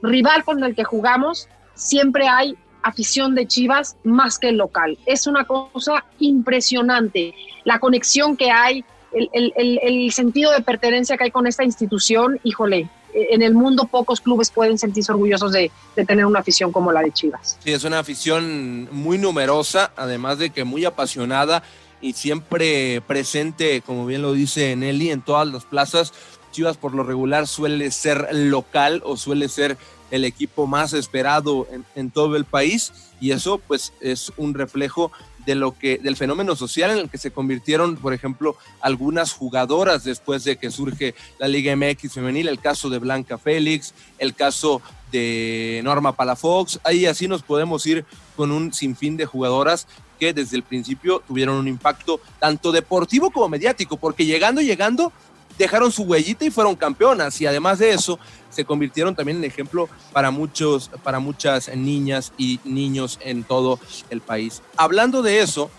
rival 0.01 0.43
con 0.43 0.63
el 0.63 0.75
que 0.75 0.83
jugamos, 0.83 1.47
siempre 1.73 2.27
hay 2.27 2.55
afición 2.83 3.35
de 3.35 3.47
Chivas 3.47 3.97
más 4.03 4.39
que 4.39 4.49
el 4.49 4.57
local. 4.57 4.97
Es 5.05 5.27
una 5.27 5.45
cosa 5.45 6.05
impresionante. 6.19 7.33
La 7.63 7.79
conexión 7.79 8.37
que 8.37 8.51
hay, 8.51 8.83
el, 9.11 10.11
sentido 10.11 10.51
de 10.51 10.61
pertenencia 10.61 11.17
que 11.17 11.25
hay 11.25 11.31
con 11.31 11.47
esta 11.47 11.63
institución, 11.63 12.39
híjole, 12.43 12.89
en 13.13 13.41
el 13.41 13.53
mundo 13.53 13.85
pocos 13.85 14.21
clubes 14.21 14.51
pueden 14.51 14.77
sentirse 14.77 15.11
orgullosos 15.11 15.51
de, 15.51 15.71
tener 16.07 16.25
una 16.25 16.39
afición 16.39 16.71
como 16.71 16.91
la 16.91 17.01
de 17.01 17.11
Chivas. 17.11 17.57
Sí, 17.63 17.71
es 17.71 17.83
una 17.83 17.99
afición 17.99 18.87
muy 18.91 19.17
numerosa, 19.17 19.91
además 19.95 20.37
de 20.37 20.51
que 20.51 20.63
muy 20.63 20.85
apasionada 20.85 21.63
y 21.99 22.13
siempre 22.13 23.01
presente, 23.01 23.81
como 23.81 24.05
bien 24.05 24.21
lo 24.21 24.33
dice 24.33 24.75
Nelly, 24.75 25.11
en 25.11 25.21
todas 25.21 25.47
las 25.47 25.65
plazas. 25.65 26.13
Chivas 26.51 26.77
por 26.77 26.93
lo 26.93 27.03
regular 27.03 27.47
suele 27.47 27.91
ser 27.91 28.29
local 28.31 29.01
o 29.05 29.17
suele 29.17 29.49
ser 29.49 29.77
el 30.11 30.25
equipo 30.25 30.67
más 30.67 30.93
esperado 30.93 31.67
en, 31.95 32.11
todo 32.11 32.35
el 32.35 32.45
país 32.45 32.93
y 33.19 33.31
eso 33.31 33.59
pues 33.59 33.93
es 33.99 34.31
un 34.37 34.53
reflejo 34.53 35.11
de 35.45 35.55
lo 35.55 35.77
que 35.77 35.97
del 35.97 36.17
fenómeno 36.17 36.55
social 36.55 36.91
en 36.91 36.97
el 36.97 37.09
que 37.09 37.17
se 37.17 37.31
convirtieron, 37.31 37.95
por 37.95 38.13
ejemplo, 38.13 38.57
algunas 38.81 39.31
jugadoras 39.31 40.03
después 40.03 40.43
de 40.43 40.57
que 40.57 40.71
surge 40.71 41.15
la 41.39 41.47
Liga 41.47 41.73
MX 41.75 42.13
femenil, 42.13 42.49
el 42.49 42.59
caso 42.59 42.89
de 42.89 42.99
Blanca 42.99 43.37
Félix, 43.37 43.93
el 44.19 44.35
caso 44.35 44.81
de 45.11 45.79
Norma 45.85 46.13
Palafox, 46.13 46.81
ahí 46.83 47.05
así 47.05 47.29
nos 47.29 47.43
podemos 47.43 47.85
ir 47.85 48.05
con 48.35 48.51
un 48.51 48.73
sinfín 48.73 49.15
de 49.15 49.25
jugadoras 49.25 49.87
que 50.19 50.33
desde 50.33 50.57
el 50.57 50.63
principio 50.63 51.23
tuvieron 51.25 51.55
un 51.55 51.67
impacto 51.67 52.19
tanto 52.39 52.71
deportivo 52.71 53.31
como 53.31 53.47
mediático, 53.47 53.97
porque 53.97 54.25
llegando, 54.25 54.61
llegando, 54.61 55.13
dejaron 55.57 55.91
su 55.91 56.03
huellita 56.03 56.45
y 56.45 56.51
fueron 56.51 56.75
campeonas. 56.75 57.39
Y 57.41 57.45
además 57.45 57.79
de 57.79 57.91
eso, 57.91 58.19
se 58.49 58.65
convirtieron 58.65 59.15
también 59.15 59.37
en 59.37 59.43
ejemplo 59.43 59.89
para 60.13 60.31
muchos, 60.31 60.89
para 61.03 61.19
muchas 61.19 61.73
niñas 61.75 62.33
y 62.37 62.59
niños 62.63 63.19
en 63.21 63.43
todo 63.43 63.79
el 64.09 64.21
país. 64.21 64.61
Hablando 64.75 65.21
de 65.21 65.41
eso, 65.41 65.69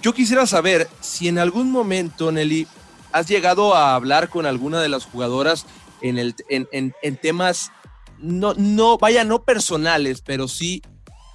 yo 0.00 0.12
quisiera 0.12 0.46
saber 0.46 0.88
si 1.00 1.28
en 1.28 1.38
algún 1.38 1.70
momento, 1.72 2.30
Nelly, 2.30 2.66
has 3.12 3.26
llegado 3.26 3.74
a 3.74 3.94
hablar 3.94 4.28
con 4.28 4.46
alguna 4.46 4.80
de 4.80 4.88
las 4.88 5.04
jugadoras 5.04 5.66
en, 6.00 6.18
el, 6.18 6.34
en, 6.48 7.16
temas, 7.16 7.72
no, 8.18 8.54
no, 8.54 8.98
vaya, 8.98 9.24
no 9.24 9.42
personales, 9.42 10.20
pero 10.20 10.46
sí 10.46 10.82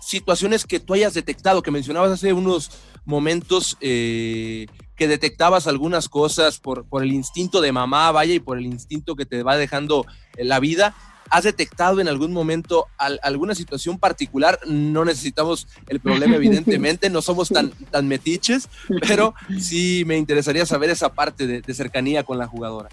situaciones 0.01 0.65
que 0.65 0.79
tú 0.79 0.93
hayas 0.93 1.13
detectado, 1.13 1.61
que 1.61 1.71
mencionabas 1.71 2.11
hace 2.11 2.33
unos 2.33 2.71
momentos 3.05 3.77
eh, 3.81 4.67
que 4.95 5.07
detectabas 5.07 5.67
algunas 5.67 6.09
cosas 6.09 6.59
por, 6.59 6.85
por 6.85 7.03
el 7.03 7.13
instinto 7.13 7.61
de 7.61 7.71
mamá, 7.71 8.11
vaya, 8.11 8.33
y 8.33 8.39
por 8.39 8.57
el 8.57 8.65
instinto 8.65 9.15
que 9.15 9.25
te 9.25 9.43
va 9.43 9.57
dejando 9.57 10.05
eh, 10.37 10.45
la 10.45 10.59
vida. 10.59 10.93
¿Has 11.29 11.45
detectado 11.45 11.99
en 11.99 12.07
algún 12.07 12.31
momento 12.31 12.85
alguna 12.97 13.55
situación 13.55 13.97
particular? 13.97 14.59
No 14.67 15.03
necesitamos 15.03 15.67
el 15.87 15.99
problema, 15.99 16.35
evidentemente, 16.35 17.09
no 17.09 17.21
somos 17.23 17.49
tan, 17.49 17.71
tan 17.89 18.07
metiches, 18.07 18.69
pero 19.07 19.33
sí 19.59 20.03
me 20.05 20.17
interesaría 20.17 20.65
saber 20.65 20.91
esa 20.91 21.13
parte 21.13 21.47
de, 21.47 21.73
cercanía 21.73 22.23
con 22.23 22.37
la 22.37 22.45
jugadora. 22.45 22.89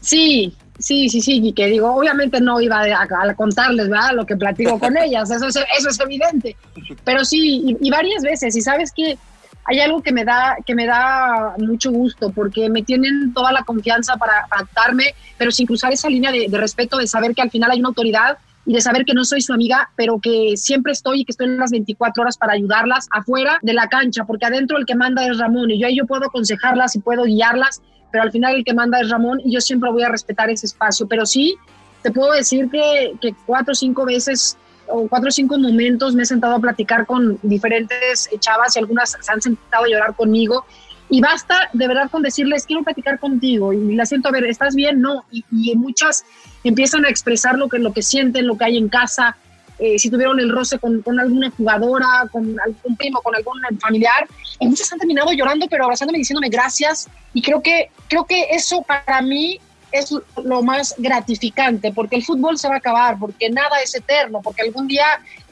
Sí, 0.00 0.56
sí, 0.78 1.10
sí, 1.10 1.20
sí, 1.20 1.40
y 1.42 1.52
que 1.52 1.66
digo, 1.66 1.94
obviamente 1.94 2.40
no 2.40 2.60
iba 2.62 2.80
a, 2.80 3.34
contarles, 3.34 3.90
¿verdad? 3.90 4.12
Lo 4.14 4.24
que 4.24 4.36
platico 4.36 4.78
con 4.78 4.96
ellas, 5.02 5.30
eso 5.30 5.46
es, 5.46 5.56
eso 5.56 5.88
es 5.90 6.00
evidente, 6.00 6.56
pero 7.04 7.26
sí, 7.26 7.62
y, 7.66 7.86
y 7.86 7.90
varias 7.90 8.22
veces, 8.22 8.56
y 8.56 8.62
sabes 8.62 8.90
que 8.92 9.18
hay 9.64 9.80
algo 9.80 10.02
que 10.02 10.12
me 10.12 10.24
da, 10.24 10.56
que 10.64 10.74
me 10.74 10.86
da 10.86 11.54
mucho 11.58 11.90
gusto 11.90 12.30
porque 12.30 12.68
me 12.68 12.82
tienen 12.82 13.32
toda 13.32 13.52
la 13.52 13.62
confianza 13.62 14.16
para 14.16 14.46
adaptarme, 14.50 15.14
pero 15.38 15.50
sin 15.50 15.66
cruzar 15.66 15.92
esa 15.92 16.08
línea 16.08 16.30
de, 16.30 16.48
respeto, 16.58 16.98
de 16.98 17.06
saber 17.06 17.34
que 17.34 17.42
al 17.42 17.50
final 17.50 17.70
hay 17.70 17.80
una 17.80 17.88
autoridad 17.88 18.38
y 18.66 18.74
de 18.74 18.80
saber 18.80 19.04
que 19.04 19.14
no 19.14 19.24
soy 19.24 19.40
su 19.40 19.52
amiga, 19.52 19.90
pero 19.96 20.18
que 20.20 20.56
siempre 20.56 20.92
estoy 20.92 21.20
y 21.20 21.24
que 21.24 21.32
estoy 21.32 21.46
en 21.46 21.58
las 21.58 21.70
24 21.70 22.22
horas 22.22 22.36
para 22.36 22.54
ayudarlas 22.54 23.08
afuera 23.10 23.58
de 23.62 23.74
la 23.74 23.88
cancha, 23.88 24.24
porque 24.24 24.46
adentro 24.46 24.78
el 24.78 24.86
que 24.86 24.94
manda 24.94 25.26
es 25.26 25.38
Ramón 25.38 25.70
y 25.70 25.78
yo 25.78 25.86
ahí 25.86 25.96
yo 25.96 26.06
puedo 26.06 26.26
aconsejarlas 26.26 26.96
y 26.96 27.00
puedo 27.00 27.24
guiarlas, 27.24 27.82
pero 28.10 28.22
al 28.22 28.32
final 28.32 28.54
el 28.54 28.64
que 28.64 28.74
manda 28.74 29.00
es 29.00 29.10
Ramón 29.10 29.40
y 29.44 29.52
yo 29.52 29.60
siempre 29.60 29.90
voy 29.90 30.02
a 30.02 30.08
respetar 30.08 30.50
ese 30.50 30.66
espacio. 30.66 31.06
Pero 31.08 31.26
sí, 31.26 31.56
te 32.02 32.10
puedo 32.10 32.32
decir 32.32 32.70
que, 32.70 33.14
que 33.20 33.34
cuatro 33.44 33.72
o 33.72 33.74
cinco 33.74 34.04
veces 34.04 34.56
o 34.88 35.08
cuatro 35.08 35.28
o 35.28 35.32
cinco 35.32 35.58
momentos 35.58 36.14
me 36.14 36.22
he 36.22 36.26
sentado 36.26 36.54
a 36.54 36.58
platicar 36.60 37.06
con 37.06 37.38
diferentes 37.42 38.28
chavas 38.38 38.76
y 38.76 38.78
algunas 38.78 39.16
se 39.18 39.32
han 39.32 39.40
sentado 39.40 39.84
a 39.84 39.88
llorar 39.88 40.14
conmigo. 40.14 40.64
Y 41.10 41.20
basta 41.20 41.68
de 41.72 41.86
verdad 41.86 42.10
con 42.10 42.22
decirles, 42.22 42.66
quiero 42.66 42.82
platicar 42.82 43.18
contigo. 43.18 43.72
Y 43.72 43.94
la 43.94 44.06
siento, 44.06 44.28
a 44.28 44.32
ver, 44.32 44.44
¿estás 44.44 44.74
bien? 44.74 45.00
No. 45.00 45.24
Y, 45.30 45.44
muchas 45.76 46.24
empiezan 46.64 47.04
a 47.04 47.08
expresar 47.08 47.56
lo 47.56 47.68
que, 47.68 47.78
lo 47.78 47.92
que 47.92 48.02
sienten, 48.02 48.46
lo 48.46 48.56
que 48.56 48.64
hay 48.64 48.78
en 48.78 48.88
casa. 48.88 49.36
Eh, 49.78 49.98
si 49.98 50.08
tuvieron 50.08 50.38
el 50.40 50.50
roce 50.50 50.78
con, 50.78 51.02
alguna 51.18 51.50
jugadora, 51.50 52.28
con 52.30 52.56
algún 52.60 52.96
primo, 52.96 53.20
con 53.20 53.34
algún 53.34 53.60
familiar. 53.80 54.26
Y 54.60 54.66
muchas 54.66 54.92
han 54.92 54.98
terminado 54.98 55.32
llorando, 55.32 55.66
pero 55.68 55.84
abrazándome, 55.84 56.18
diciéndome 56.18 56.48
gracias. 56.48 57.08
Y 57.32 57.42
creo 57.42 57.60
que, 57.60 57.90
creo 58.08 58.24
que 58.24 58.46
eso 58.50 58.82
para 58.82 59.20
mí 59.20 59.60
es 59.98 60.14
lo 60.42 60.62
más 60.62 60.94
gratificante, 60.98 61.92
porque 61.92 62.16
el 62.16 62.24
fútbol 62.24 62.58
se 62.58 62.68
va 62.68 62.74
a 62.74 62.78
acabar, 62.78 63.18
porque 63.18 63.48
nada 63.50 63.80
es 63.82 63.94
eterno, 63.94 64.40
porque 64.42 64.62
algún 64.62 64.88
día, 64.88 65.06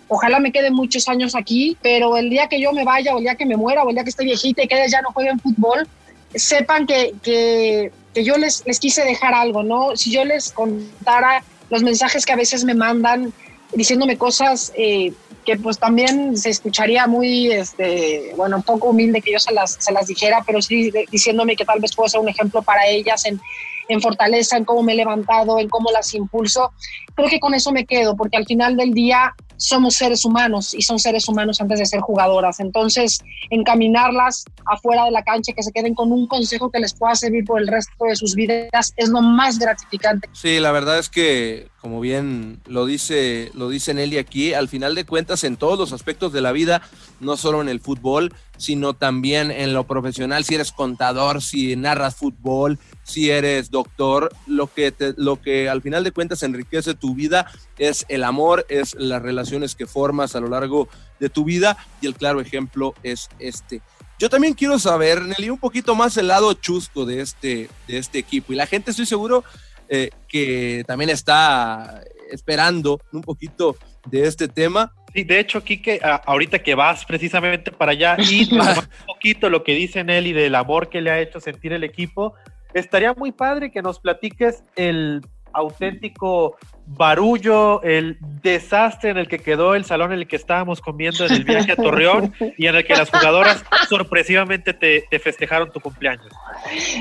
ojalá 0.09 0.41
me 0.41 0.53
queden 0.53 0.75
muchos 0.75 1.09
años 1.09 1.35
aquí, 1.35 1.77
pero 1.81 2.17
el 2.17 2.29
día 2.29 2.49
que 2.49 2.61
yo 2.61 2.73
me 2.73 2.85
vaya, 2.85 3.15
o 3.15 3.19
el 3.19 3.25
día 3.25 3.37
que 3.37 3.47
me 3.47 3.57
muera, 3.57 3.85
o 3.85 3.89
el 3.89 3.95
día 3.95 4.05
que 4.05 4.11
esté 4.11 4.25
viejita 4.25 4.63
y 4.63 4.69
que 4.69 4.89
ya 4.89 5.01
no 5.01 5.13
jueguen 5.13 5.39
fútbol, 5.39 5.87
sepan 6.35 6.87
que, 6.87 7.15
que, 7.23 7.93
que 8.15 8.25
yo 8.25 8.37
les, 8.37 8.65
les 8.67 8.79
quise 8.81 9.05
dejar 9.05 9.35
algo, 9.35 9.63
¿no? 9.63 9.97
Si 9.97 10.11
yo 10.11 10.25
les 10.25 10.51
contara 10.53 11.45
los 11.71 11.83
mensajes 11.83 12.27
que 12.27 12.33
a 12.33 12.37
veces 12.37 12.65
me 12.65 12.75
mandan 12.75 13.33
diciéndome 13.73 14.19
cosas 14.19 14.73
eh, 14.77 15.13
que 15.45 15.57
pues 15.57 15.79
también 15.79 16.37
se 16.37 16.51
escucharía 16.51 17.07
muy, 17.07 17.51
este, 17.51 18.33
bueno, 18.37 18.57
un 18.57 18.63
poco 18.63 18.91
humilde 18.91 19.21
que 19.21 19.33
yo 19.33 19.39
se 19.39 19.53
las, 19.53 19.77
se 19.79 19.93
las 19.93 20.07
dijera, 20.07 20.43
pero 20.47 20.63
sí 20.63 20.93
diciéndome 21.11 21.57
que 21.57 21.65
tal 21.65 21.81
vez 21.81 21.95
puedo 21.95 22.09
ser 22.09 22.21
un 22.21 22.29
ejemplo 22.29 22.63
para 22.63 22.87
ellas 22.87 23.25
en, 23.25 23.41
en 23.88 24.01
fortaleza, 24.01 24.57
en 24.57 24.64
cómo 24.64 24.83
me 24.83 24.92
he 24.92 24.97
levantado, 24.97 25.59
en 25.59 25.68
cómo 25.68 25.90
las 25.90 26.14
impulso. 26.14 26.73
Creo 27.14 27.29
que 27.29 27.40
con 27.40 27.55
eso 27.55 27.73
me 27.73 27.87
quedo, 27.87 28.16
porque 28.16 28.37
al 28.37 28.47
final 28.47 28.77
del 28.77 28.92
día 28.92 29.35
somos 29.57 29.95
seres 29.95 30.25
humanos 30.25 30.75
y 30.75 30.83
son 30.83 30.99
seres 30.99 31.29
humanos 31.29 31.61
antes 31.61 31.79
de 31.79 31.87
ser 31.87 32.01
jugadoras. 32.01 32.61
Entonces, 32.61 33.23
encaminarlas 33.51 34.45
afuera 34.66 35.05
de 35.05 35.11
la 35.11 35.22
cancha, 35.22 35.53
que 35.53 35.62
se 35.62 35.72
queden 35.72 35.94
con 35.94 36.12
un 36.12 36.27
consejo 36.27 36.70
que 36.70 36.81
les 36.81 36.94
pueda 36.94 37.14
servir 37.14 37.44
por 37.44 37.61
el 37.61 37.68
resto 37.68 38.05
de 38.05 38.16
sus 38.16 38.35
vidas, 38.35 38.92
es 38.96 39.09
lo 39.09 39.22
más 39.22 39.59
gratificante. 39.59 40.29
Sí, 40.33 40.61
la 40.61 40.72
verdad 40.72 40.98
es 40.98 41.09
que, 41.09 41.68
como 41.81 42.01
bien 42.01 42.61
lo 42.66 42.87
dice, 42.87 43.51
lo 43.55 43.68
dice 43.68 43.94
Nelly 43.94 44.18
aquí, 44.18 44.55
al 44.55 44.68
final 44.68 44.94
de 44.94 45.05
cuentas, 45.05 45.44
en 45.44 45.57
todos 45.57 45.79
los 45.79 45.92
aspectos 45.92 46.33
de 46.33 46.40
la 46.40 46.53
vida, 46.53 46.83
no 47.20 47.37
solo 47.37 47.61
en 47.61 47.68
el 47.68 47.81
fútbol, 47.81 48.33
sino 48.57 48.94
también 48.94 49.51
en 49.51 49.75
lo 49.75 49.85
profesional, 49.85 50.44
si 50.44 50.55
eres 50.55 50.72
contador, 50.72 51.42
si 51.42 51.75
narras 51.75 52.14
fútbol, 52.14 52.79
si 53.03 53.31
eres 53.31 53.70
doctor, 53.70 54.33
lo 54.46 54.72
que, 54.72 54.94
lo 55.16 55.40
que 55.40 55.68
al 55.68 55.83
final 55.83 56.05
de 56.05 56.12
cuentas 56.12 56.42
enriquece 56.42 56.94
tu 56.94 57.14
vida 57.14 57.51
es 57.79 58.07
el 58.09 58.22
amor, 58.22 58.64
es 58.68 58.94
las 58.94 59.20
relaciones 59.20 59.75
que 59.75 59.87
formas 59.87 60.37
a 60.37 60.40
lo 60.40 60.48
largo 60.48 60.88
de 61.18 61.29
tu 61.29 61.44
vida 61.44 61.77
y 62.01 62.07
el 62.07 62.14
claro 62.14 62.40
ejemplo 62.40 62.94
es 63.03 63.29
este. 63.38 63.81
Yo 64.23 64.31
también 64.31 64.55
quiero 64.55 64.79
saber, 64.79 65.21
Nelly, 65.21 65.51
un 65.51 65.59
poquito 65.59 65.97
más 65.97 66.17
el 66.17 66.29
lado 66.29 66.55
chusco 66.55 67.05
de 67.05 67.23
este, 67.23 67.69
de 67.89 67.99
este 67.99 68.21
equipo 68.21 68.53
y 68.53 68.57
la 68.57 68.69
gente 68.69 68.93
estoy 68.93 69.05
seguro 69.05 69.43
eh, 69.89 70.11
que 70.29 70.85
también 70.87 71.11
está 71.11 72.05
esperando 72.31 73.01
un 73.11 73.23
poquito 73.23 73.75
de 74.07 74.29
este 74.29 74.47
tema. 74.47 74.95
Sí, 75.13 75.25
de 75.25 75.41
hecho, 75.41 75.65
Kike, 75.65 76.01
ahorita 76.25 76.61
que 76.61 76.77
vas 76.77 77.05
precisamente 77.05 77.73
para 77.73 77.91
allá 77.91 78.17
y 78.17 78.49
un 78.55 78.61
poquito 79.09 79.51
lo 79.51 79.65
que 79.65 79.75
dice 79.75 80.05
Nelly 80.05 80.33
del 80.33 80.55
amor 80.55 80.89
que 80.89 81.01
le 81.01 81.11
ha 81.11 81.19
hecho 81.19 81.41
sentir 81.41 81.73
el 81.73 81.83
equipo, 81.83 82.35
estaría 82.75 83.15
muy 83.15 83.33
padre 83.33 83.73
que 83.73 83.83
nos 83.83 83.99
platiques 83.99 84.63
el 84.77 85.23
auténtico 85.53 86.57
barullo, 86.87 87.83
el 87.83 88.19
desastre 88.43 89.11
en 89.11 89.19
el 89.19 89.29
que 89.29 89.38
quedó 89.38 89.75
el 89.75 89.85
salón 89.85 90.12
en 90.12 90.21
el 90.21 90.27
que 90.27 90.37
estábamos 90.37 90.81
comiendo 90.81 91.25
en 91.27 91.33
el 91.33 91.45
viaje 91.45 91.73
a 91.73 91.77
Torreón 91.77 92.35
y 92.59 92.67
en 92.67 92.75
el 92.75 92.85
que 92.85 92.95
las 92.95 93.11
jugadoras 93.11 93.65
sorpresivamente 93.88 94.75
te, 94.75 95.19
festejaron 95.19 95.71
tu 95.71 95.81
cumpleaños. 95.81 96.27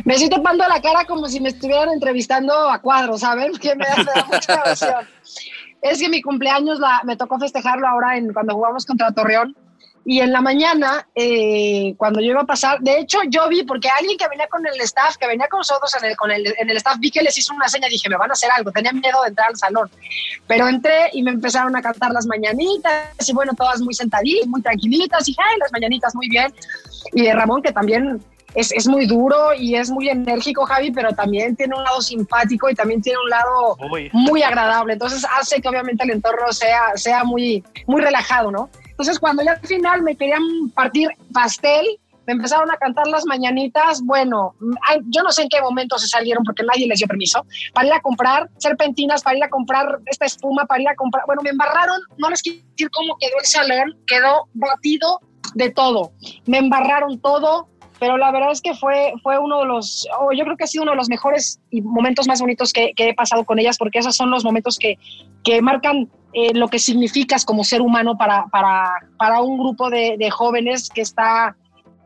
Me 0.06 0.14
estoy 0.14 0.30
tapando 0.30 0.68
la 0.68 0.82
cara 0.82 1.06
como 1.06 1.28
si 1.28 1.40
me 1.40 1.50
estuvieran 1.50 1.90
entrevistando 1.90 2.54
a 2.70 2.80
cuadros, 2.80 3.22
¿saben? 3.22 3.52
Que 3.62 3.76
me 3.76 3.86
da 3.86 4.26
mucha 4.32 4.62
emoción. 4.66 5.08
Es 5.82 6.00
que 6.00 6.10
mi 6.10 6.22
cumpleaños 6.22 6.80
la, 6.80 7.02
me 7.04 7.16
tocó 7.16 7.40
festejarlo 7.40 7.88
ahora 7.88 8.18
en, 8.18 8.34
cuando 8.34 8.54
jugamos 8.54 8.86
contra 8.86 9.12
Torreón 9.12 9.56
y 10.04 10.20
en 10.20 10.32
la 10.32 10.42
mañana, 10.42 11.08
eh, 11.14 11.94
cuando 11.98 12.22
yo 12.22 12.32
iba 12.32 12.42
a 12.42 12.46
pasar, 12.46 12.80
de 12.80 13.00
hecho 13.00 13.20
yo 13.30 13.48
vi, 13.50 13.64
porque 13.64 13.88
alguien 13.88 14.18
que 14.18 14.28
venía 14.28 14.48
con 14.48 14.66
el 14.66 14.80
staff, 14.82 15.16
que 15.18 15.28
venía 15.28 15.48
con 15.48 15.60
nosotros 15.60 15.94
en 16.02 16.10
el, 16.10 16.18
con 16.18 16.32
el, 16.32 16.48
en 16.58 16.70
el 16.70 16.78
staff, 16.78 16.98
vi 17.00 17.12
que 17.12 17.22
les 17.22 17.38
hizo 17.38 17.54
una 17.54 17.68
seña, 17.68 17.88
dije, 17.88 18.10
me 18.10 18.18
van 18.18 18.32
a 18.32 18.34
hacer 18.34 18.50
algo, 18.52 18.72
tenía 18.72 18.94
miedo 18.94 19.22
de 19.22 19.30
entrar 19.30 19.50
al 19.50 19.58
salón. 19.58 19.90
Pero 20.48 20.68
entré 20.68 21.10
y 21.14 21.22
me 21.22 21.32
empezaron 21.32 21.76
a 21.76 21.82
cantar 21.84 22.12
las 22.12 22.26
mañanitas, 22.26 23.28
y 23.28 23.34
bueno, 23.34 23.54
todas 23.56 23.80
muy 23.82 23.94
sentaditas, 23.94 24.48
muy 24.48 24.62
tranquilitas, 24.62 25.30
y 25.30 25.36
ay, 25.38 25.58
las 25.60 25.72
mañanitas 25.72 26.16
muy 26.16 26.28
bien. 26.30 26.52
Y 27.14 27.22
de 27.22 27.34
Ramón, 27.34 27.62
que 27.62 27.72
también 27.72 28.24
es, 28.56 28.72
es, 28.72 28.88
muy 28.88 29.06
duro 29.06 29.54
y 29.54 29.76
es 29.76 29.92
muy 29.92 30.10
enérgico, 30.10 30.66
Javi, 30.66 30.92
pero 30.92 31.14
también 31.14 31.56
tiene 31.56 31.76
un 31.76 31.84
lado 31.84 32.02
simpático 32.02 32.70
y 32.70 32.76
también 32.76 33.02
tiene 33.02 33.20
un 33.24 33.30
lado 33.30 33.78
muy 34.14 34.42
agradable. 34.42 34.94
Entonces 34.94 35.26
hace 35.40 35.62
que 35.62 35.70
obviamente 35.70 36.04
el 36.04 36.12
entorno 36.12 36.52
sea, 36.52 36.92
sea 36.96 37.24
muy, 37.24 37.64
muy 37.88 38.02
relajado, 38.02 38.52
¿no? 38.52 38.70
Entonces, 39.02 39.20
cuando 39.20 39.42
ya 39.42 39.54
al 39.54 39.68
final 39.68 40.04
me 40.04 40.16
querían 40.16 40.44
partir 40.76 41.10
pastel, 41.34 41.88
me 42.28 42.34
empezaron 42.34 42.70
a 42.70 42.78
cantar 42.78 43.08
las 43.08 43.26
mañanitas. 43.26 44.00
Bueno, 44.04 44.54
yo 45.08 45.24
no 45.24 45.32
sé 45.32 45.42
en 45.42 45.50
qué 45.50 45.60
momento 45.60 45.98
se 45.98 46.08
salieron 46.08 46.44
porque 46.44 46.62
nadie 46.62 46.86
les 46.86 47.00
dio 47.00 47.08
permiso 47.08 47.44
para 47.74 47.88
ir 47.88 47.94
a 47.94 48.00
comprar 48.00 48.48
serpentinas, 48.60 49.24
para 49.24 49.38
ir 49.38 49.44
a 49.44 49.50
comprar 49.50 49.98
esta 50.06 50.28
espuma, 50.28 50.66
para 50.66 50.84
ir 50.84 50.88
a 50.88 50.96
comprar. 50.96 51.24
Bueno, 51.26 51.42
me 51.42 51.50
embarraron, 51.50 52.00
no 52.20 52.30
les 52.30 52.44
quiero 52.44 52.60
decir 52.60 52.92
cómo 52.92 53.18
quedó 53.18 53.40
el 53.40 53.46
salón, 53.48 53.98
quedó 54.06 54.48
batido 54.54 55.20
de 55.56 55.72
todo. 55.72 56.12
Me 56.46 56.60
embarraron 56.60 57.20
todo, 57.22 57.70
pero 58.02 58.18
la 58.18 58.32
verdad 58.32 58.52
es 58.52 58.64
que 58.64 58.74
fue, 58.74 59.14
fue 59.22 59.38
uno 59.38 59.60
de 59.60 59.68
los, 59.68 60.08
yo 60.36 60.44
creo 60.44 60.58
que 60.58 60.64
ha 60.64 60.68
sido 60.68 60.82
uno 60.82 60.94
de 60.94 60.98
los 60.98 61.08
mejores 61.08 61.62
y 61.70 61.84
momentos 61.84 62.28
más 62.28 62.42
bonitos 62.42 62.74
que, 62.74 62.94
he 62.98 63.14
pasado 63.14 63.44
con 63.46 63.60
ellas, 63.60 63.78
porque 63.78 64.00
esos 64.00 64.16
son 64.16 64.32
los 64.32 64.44
momentos 64.44 64.80
que, 64.80 64.98
que 65.44 65.62
marcan 65.62 66.10
eh, 66.34 66.52
lo 66.56 66.68
que 66.68 66.80
significas 66.80 67.46
como 67.46 67.64
ser 67.64 67.80
humano 67.80 68.18
para, 68.18 68.48
para, 68.48 68.90
para 69.20 69.42
un 69.42 69.60
grupo 69.60 69.92
de, 69.92 70.18
jóvenes 70.32 70.90
que 70.90 71.02
está, 71.02 71.56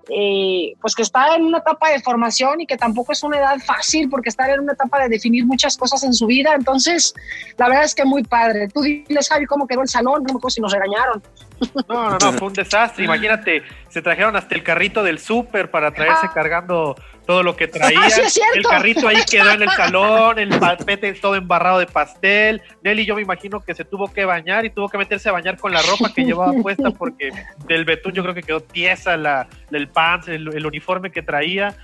eh, 0.10 0.74
pues 0.82 0.96
que 0.96 1.02
está 1.02 1.36
en 1.36 1.44
una 1.44 1.60
etapa 1.60 1.90
de 1.90 2.00
formación 2.02 2.62
y 2.62 2.68
que 2.68 2.78
tampoco 2.78 3.12
es 3.12 3.24
una 3.24 3.38
edad 3.38 3.58
fácil 3.66 4.10
porque 4.10 4.30
está 4.30 4.52
en 4.52 4.62
una 4.62 4.74
etapa 4.74 5.02
de 5.04 5.10
definir 5.10 5.46
muchas 5.46 5.78
cosas 5.78 6.04
en 6.04 6.14
su 6.14 6.28
vida. 6.28 6.54
Entonces, 6.56 7.14
la 7.58 7.68
verdad 7.68 7.86
es 7.86 7.96
que 7.96 8.06
muy 8.06 8.24
padre. 8.24 8.68
Tú 8.68 8.82
diles, 8.82 9.30
Javi, 9.30 9.46
cómo 9.46 9.68
quedó 9.68 9.82
el 9.82 9.88
salón, 9.88 10.24
no 10.24 10.34
me 10.34 10.50
si 10.50 10.62
nos 10.62 10.72
regañaron. 10.72 11.22
No, 11.88 12.10
no, 12.10 12.18
no, 12.18 12.34
fue 12.34 12.48
un 12.50 12.54
desastre. 12.54 13.06
Imagínate, 13.06 13.64
se 13.90 14.02
trajeron 14.02 14.36
hasta 14.36 14.56
el 14.56 14.64
carrito 14.64 15.04
del 15.04 15.20
súper 15.20 15.72
para 15.72 15.92
traerse 15.92 16.28
ah. 16.28 16.32
cargando 16.34 16.96
todo 17.26 17.44
lo 17.44 17.56
que 17.56 17.68
traía. 17.70 18.08
el 18.56 18.64
carrito 18.64 19.08
ahí 19.08 19.18
quedó 19.30 19.52
en 19.52 19.64
el 19.64 19.70
salón, 19.78 20.40
el 20.40 20.60
tapete 20.60 21.14
todo 21.14 21.36
embarrado 21.36 21.80
de 21.80 21.88
pastel. 21.88 22.62
Nelly, 22.84 23.06
yo 23.06 23.16
me 23.16 23.22
imagino 23.22 23.60
que 23.60 23.74
se 23.74 23.86
tuvo 23.86 24.12
que 24.12 24.26
bañar 24.26 24.66
y 24.66 24.70
tuvo 24.70 24.90
que 24.90 24.98
meterse 24.98 25.30
a 25.30 25.32
bañar 25.32 25.58
con 25.58 25.74
la 25.74 25.82
ropa 25.82 26.14
que 26.14 26.24
llevaba 26.24 26.54
puesta 26.62 26.92
porque 26.92 27.32
del 27.68 27.86
betún 27.86 28.14
yo 28.14 28.24
creo 28.24 28.36
que 28.36 28.44
quedó 28.44 28.62
tiesa 28.62 29.18
la, 29.18 29.48
el 29.72 29.88
pants, 29.88 30.28
el 30.28 30.66
uniforme 30.66 31.12
que 31.12 31.22
traía 31.22 31.76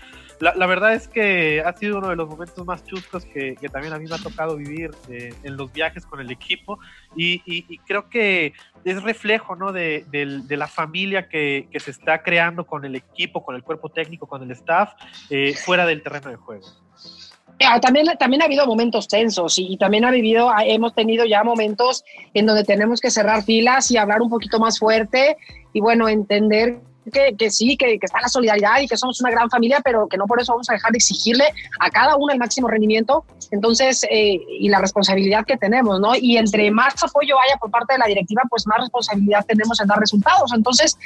la, 0.41 0.65
verdad 0.65 0.95
es 0.95 1.07
que 1.07 1.61
ha 1.63 1.71
sido 1.73 1.99
uno 1.99 2.09
de 2.09 2.15
los 2.15 2.27
momentos 2.27 2.65
más 2.65 2.83
chuscos 2.83 3.25
que, 3.25 3.55
también 3.71 3.93
a 3.93 3.99
mí 3.99 4.07
me 4.07 4.15
ha 4.15 4.17
tocado 4.17 4.57
vivir 4.57 4.89
eh, 5.07 5.33
en 5.43 5.55
los 5.55 5.71
viajes 5.71 6.05
con 6.05 6.19
el 6.19 6.31
equipo 6.31 6.79
y, 7.15 7.77
creo 7.85 8.09
que 8.09 8.53
es 8.85 9.03
reflejo 9.03 9.55
¿no? 9.55 9.71
de, 9.71 10.05
la 10.49 10.67
familia 10.67 11.27
que, 11.27 11.67
se 11.75 11.91
está 11.91 12.21
creando 12.23 12.65
con 12.65 12.85
el 12.85 12.95
equipo, 12.95 13.43
con 13.43 13.55
el 13.55 13.63
cuerpo 13.63 13.89
técnico, 13.89 14.27
con 14.27 14.43
el 14.43 14.51
staff, 14.51 14.93
eh, 15.29 15.53
fuera 15.53 15.85
del 15.85 16.03
terreno 16.03 16.29
de 16.29 16.35
juego. 16.35 16.67
Ah, 17.63 17.79
también, 17.79 18.07
también 18.17 18.41
ha 18.41 18.45
habido 18.45 18.65
momentos 18.65 19.07
tensos 19.07 19.59
y, 19.59 19.77
también 19.77 20.05
ha 20.05 20.11
vivido, 20.11 20.51
hemos 20.65 20.95
tenido 20.95 21.25
ya 21.25 21.43
momentos 21.43 22.03
en 22.33 22.45
donde 22.45 22.63
tenemos 22.63 22.99
que 22.99 23.11
cerrar 23.11 23.43
filas 23.43 23.91
y 23.91 23.97
hablar 23.97 24.21
un 24.21 24.29
poquito 24.29 24.59
más 24.59 24.79
fuerte 24.79 25.37
y 25.73 25.79
bueno, 25.79 26.09
entender 26.09 26.79
que, 27.09 27.49
sí, 27.49 27.77
que, 27.77 27.97
está 28.01 28.21
la 28.21 28.27
solidaridad 28.27 28.79
y 28.79 28.87
que 28.87 28.97
somos 28.97 29.19
una 29.21 29.31
gran 29.31 29.49
familia, 29.49 29.81
pero 29.83 30.07
que 30.07 30.17
no 30.17 30.25
por 30.25 30.39
eso 30.39 30.53
vamos 30.53 30.69
a 30.69 30.73
dejar 30.73 30.91
de 30.91 30.97
exigirle 30.97 31.45
a 31.79 31.89
cada 31.89 32.15
uno 32.15 32.31
el 32.31 32.39
máximo 32.39 32.67
rendimiento. 32.67 33.25
Entonces, 33.51 34.03
eh, 34.09 34.39
y 34.59 34.69
la 34.69 34.79
responsabilidad 34.79 35.45
que 35.45 35.57
tenemos, 35.57 35.99
¿no? 35.99 36.15
Y 36.15 36.37
entre 36.37 36.69
más 36.71 36.93
apoyo 37.03 37.35
haya 37.39 37.57
por 37.57 37.71
parte 37.71 37.93
de 37.93 37.99
la 37.99 38.05
directiva, 38.05 38.43
pues 38.49 38.67
más 38.67 38.79
responsabilidad 38.79 39.45
tenemos 39.45 39.79
en 39.79 39.87
dar 39.87 39.99
resultados. 39.99 40.53
Entonces, 40.53 40.97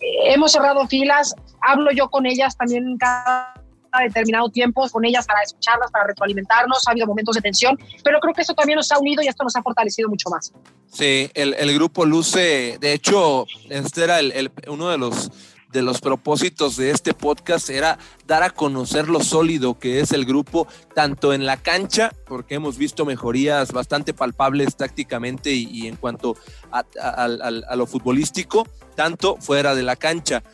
eh, 0.00 0.32
hemos 0.32 0.52
cerrado 0.52 0.86
filas, 0.86 1.34
hablo 1.60 1.90
yo 1.92 2.08
con 2.08 2.26
ellas 2.26 2.56
también 2.56 2.96
cada 2.96 3.54
determinado 4.02 4.48
tiempo 4.48 4.88
con 4.90 5.04
ellas 5.04 5.26
para 5.26 5.42
escucharlas, 5.42 5.90
para 5.90 6.06
retroalimentarnos, 6.06 6.86
ha 6.86 6.90
habido 6.90 7.06
momentos 7.06 7.36
de 7.36 7.42
tensión, 7.42 7.78
pero 8.02 8.18
creo 8.20 8.34
que 8.34 8.42
esto 8.42 8.54
también 8.54 8.76
nos 8.76 8.90
ha 8.92 8.98
unido 8.98 9.22
y 9.22 9.28
esto 9.28 9.44
nos 9.44 9.54
ha 9.56 9.62
fortalecido 9.62 10.08
mucho 10.08 10.28
más. 10.30 10.52
Sí, 10.92 11.30
el, 11.34 11.54
el 11.54 11.74
grupo 11.74 12.04
luce, 12.04 12.78
de 12.80 12.92
hecho, 12.92 13.46
este 13.68 14.04
era 14.04 14.20
el, 14.20 14.32
el, 14.32 14.52
uno 14.68 14.88
de 14.88 14.98
los 14.98 15.30
de 15.74 15.82
los 15.82 16.00
propósitos 16.00 16.76
de 16.76 16.90
este 16.90 17.12
podcast 17.14 17.68
era 17.68 17.98
dar 18.26 18.44
a 18.44 18.50
conocer 18.50 19.08
lo 19.08 19.20
sólido 19.22 19.76
que 19.76 19.98
es 19.98 20.12
el 20.12 20.24
grupo, 20.24 20.68
tanto 20.94 21.34
en 21.34 21.44
la 21.44 21.56
cancha, 21.56 22.12
porque 22.26 22.54
hemos 22.54 22.78
visto 22.78 23.04
mejorías 23.04 23.72
bastante 23.72 24.14
palpables 24.14 24.76
tácticamente 24.76 25.52
y, 25.52 25.88
en 25.88 25.96
cuanto 25.96 26.36
a, 26.70 26.84
a, 27.00 27.76
lo 27.76 27.86
futbolístico, 27.86 28.68
tanto 28.94 29.36
fuera 29.40 29.74
de 29.74 29.82
la 29.82 29.96
cancha. 29.96 30.44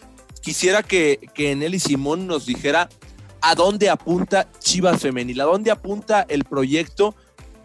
Quisiera 0.40 0.83
que, 0.83 1.20
que 1.35 1.55
Nelly 1.55 1.81
Simón 1.81 2.26
nos 2.26 2.46
dijera 2.46 2.88
a 3.42 3.55
dónde 3.55 3.88
apunta 3.90 4.48
Chivas 4.59 5.00
Femenil, 5.00 5.40
a 5.40 5.44
dónde 5.44 5.70
apunta 5.70 6.26
el 6.29 6.44
proyecto 6.44 7.14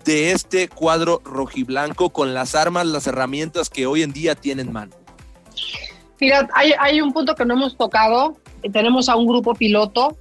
de 0.06 0.32
este 0.32 0.68
cuadro 0.68 1.22
rojiblanco 1.26 2.12
con 2.12 2.34
las 2.34 2.56
armas, 2.56 2.86
las 2.86 3.08
herramientas 3.08 3.70
que 3.70 3.88
hoy 3.88 4.04
en 4.04 4.14
día 4.14 4.36
tienen 4.36 4.72
mano. 4.72 4.96
Mira, 6.20 6.48
hay, 6.54 6.74
hay 6.80 7.02
un 7.02 7.12
punto 7.12 7.36
que 7.36 7.44
no 7.44 7.56
hemos 7.56 7.76
tocado. 7.76 8.38
Tenemos 8.72 9.10
a 9.10 9.16
un 9.16 9.26
grupo 9.26 9.54
piloto. 9.54 10.16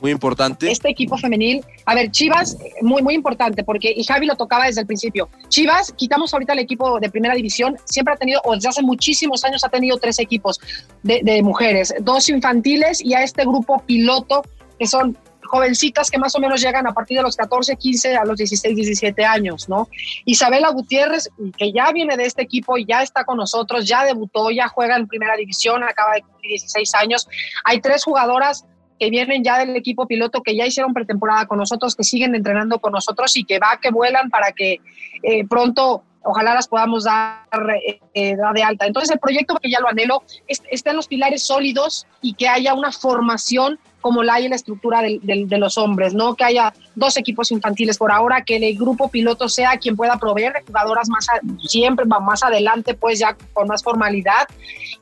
Muy 0.00 0.10
importante. 0.10 0.68
Este 0.70 0.88
equipo 0.88 1.16
femenil. 1.16 1.64
A 1.86 1.94
ver, 1.94 2.10
Chivas, 2.10 2.56
muy, 2.80 3.02
muy 3.02 3.14
importante, 3.14 3.62
porque, 3.62 3.92
y 3.94 4.02
Javi 4.02 4.26
lo 4.26 4.34
tocaba 4.34 4.66
desde 4.66 4.80
el 4.80 4.86
principio. 4.86 5.28
Chivas, 5.48 5.92
quitamos 5.96 6.32
ahorita 6.32 6.54
el 6.54 6.58
equipo 6.58 6.98
de 6.98 7.08
primera 7.08 7.34
división, 7.34 7.76
siempre 7.84 8.14
ha 8.14 8.16
tenido, 8.16 8.40
o 8.44 8.54
desde 8.54 8.70
hace 8.70 8.82
muchísimos 8.82 9.44
años 9.44 9.62
ha 9.62 9.68
tenido 9.68 9.98
tres 9.98 10.18
equipos 10.18 10.58
de, 11.04 11.20
de 11.22 11.40
mujeres, 11.42 11.94
dos 12.00 12.28
infantiles 12.28 13.00
y 13.00 13.14
a 13.14 13.22
este 13.22 13.42
grupo 13.42 13.80
piloto 13.86 14.42
que 14.82 14.88
son 14.88 15.16
jovencitas 15.44 16.10
que 16.10 16.18
más 16.18 16.34
o 16.34 16.40
menos 16.40 16.60
llegan 16.60 16.88
a 16.88 16.92
partir 16.92 17.18
de 17.18 17.22
los 17.22 17.36
14, 17.36 17.76
15 17.76 18.16
a 18.16 18.24
los 18.24 18.36
16, 18.36 18.74
17 18.74 19.24
años, 19.24 19.68
¿no? 19.68 19.88
Isabela 20.24 20.70
Gutiérrez, 20.70 21.30
que 21.56 21.70
ya 21.70 21.92
viene 21.92 22.16
de 22.16 22.24
este 22.24 22.42
equipo 22.42 22.76
ya 22.78 23.00
está 23.00 23.22
con 23.22 23.36
nosotros, 23.36 23.86
ya 23.86 24.04
debutó, 24.04 24.50
ya 24.50 24.66
juega 24.66 24.96
en 24.96 25.06
primera 25.06 25.36
división, 25.36 25.84
acaba 25.84 26.14
de 26.14 26.22
cumplir 26.22 26.50
16 26.50 26.94
años. 26.96 27.28
Hay 27.62 27.80
tres 27.80 28.02
jugadoras 28.02 28.64
que 28.98 29.08
vienen 29.08 29.44
ya 29.44 29.60
del 29.60 29.76
equipo 29.76 30.08
piloto, 30.08 30.42
que 30.42 30.56
ya 30.56 30.66
hicieron 30.66 30.92
pretemporada 30.92 31.46
con 31.46 31.58
nosotros, 31.58 31.94
que 31.94 32.02
siguen 32.02 32.34
entrenando 32.34 32.80
con 32.80 32.92
nosotros 32.92 33.36
y 33.36 33.44
que 33.44 33.60
va, 33.60 33.78
que 33.80 33.92
vuelan 33.92 34.30
para 34.30 34.50
que 34.50 34.80
eh, 35.22 35.46
pronto 35.46 36.02
ojalá 36.24 36.54
las 36.54 36.66
podamos 36.66 37.04
dar, 37.04 37.46
eh, 37.86 38.00
eh, 38.14 38.36
de 38.54 38.62
alta. 38.62 38.86
Entonces 38.86 39.12
el 39.12 39.20
proyecto, 39.20 39.54
que 39.56 39.70
ya 39.70 39.78
lo 39.78 39.88
anhelo, 39.88 40.24
está 40.46 40.90
en 40.90 40.96
los 40.96 41.06
pilares 41.06 41.44
sólidos 41.44 42.06
y 42.20 42.34
que 42.34 42.48
haya 42.48 42.74
una 42.74 42.90
formación 42.90 43.78
como 44.02 44.22
la 44.22 44.34
hay 44.34 44.44
en 44.44 44.50
la 44.50 44.56
estructura 44.56 45.00
de, 45.00 45.20
de, 45.22 45.58
los 45.58 45.78
hombres, 45.78 46.12
¿no? 46.12 46.34
Que 46.34 46.44
haya 46.44 46.74
dos 46.94 47.16
equipos 47.16 47.50
infantiles 47.50 47.96
por 47.96 48.12
ahora, 48.12 48.42
que 48.42 48.56
el 48.56 48.76
grupo 48.76 49.08
piloto 49.08 49.48
sea 49.48 49.78
quien 49.78 49.96
pueda 49.96 50.18
proveer 50.18 50.52
de 50.52 50.60
jugadoras 50.60 51.08
más 51.08 51.26
siempre 51.66 52.04
más 52.04 52.42
adelante, 52.42 52.92
pues 52.92 53.18
ya 53.18 53.36
con 53.54 53.68
más 53.68 53.82
formalidad 53.82 54.46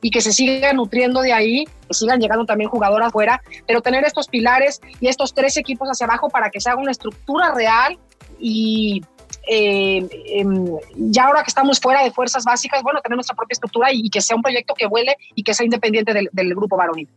y 0.01 0.09
que 0.09 0.21
se 0.21 0.31
siga 0.31 0.71
nutriendo 0.71 1.21
de 1.21 1.33
ahí, 1.33 1.65
que 1.65 1.93
sigan 1.93 2.21
llegando 2.21 2.45
también 2.45 2.69
jugadoras 2.69 3.11
fuera, 3.11 3.41
pero 3.67 3.81
tener 3.81 4.05
estos 4.05 4.27
pilares 4.27 4.79
y 5.01 5.07
estos 5.07 5.33
tres 5.33 5.57
equipos 5.57 5.89
hacia 5.89 6.05
abajo 6.05 6.29
para 6.29 6.49
que 6.49 6.61
se 6.61 6.69
haga 6.69 6.81
una 6.81 6.91
estructura 6.91 7.53
real 7.53 7.97
y 8.39 9.01
eh, 9.47 10.07
em, 10.27 10.65
ya 10.95 11.25
ahora 11.25 11.43
que 11.43 11.49
estamos 11.49 11.79
fuera 11.79 12.03
de 12.03 12.11
fuerzas 12.11 12.43
básicas, 12.43 12.83
bueno, 12.83 13.01
tener 13.01 13.15
nuestra 13.15 13.35
propia 13.35 13.53
estructura 13.53 13.91
y, 13.91 14.09
que 14.09 14.21
sea 14.21 14.35
un 14.35 14.41
proyecto 14.41 14.73
que 14.75 14.87
vuele 14.87 15.15
y 15.35 15.43
que 15.43 15.53
sea 15.53 15.65
independiente 15.65 16.13
del, 16.13 16.29
del 16.31 16.49
grupo 16.55 16.77
varonil. 16.77 17.09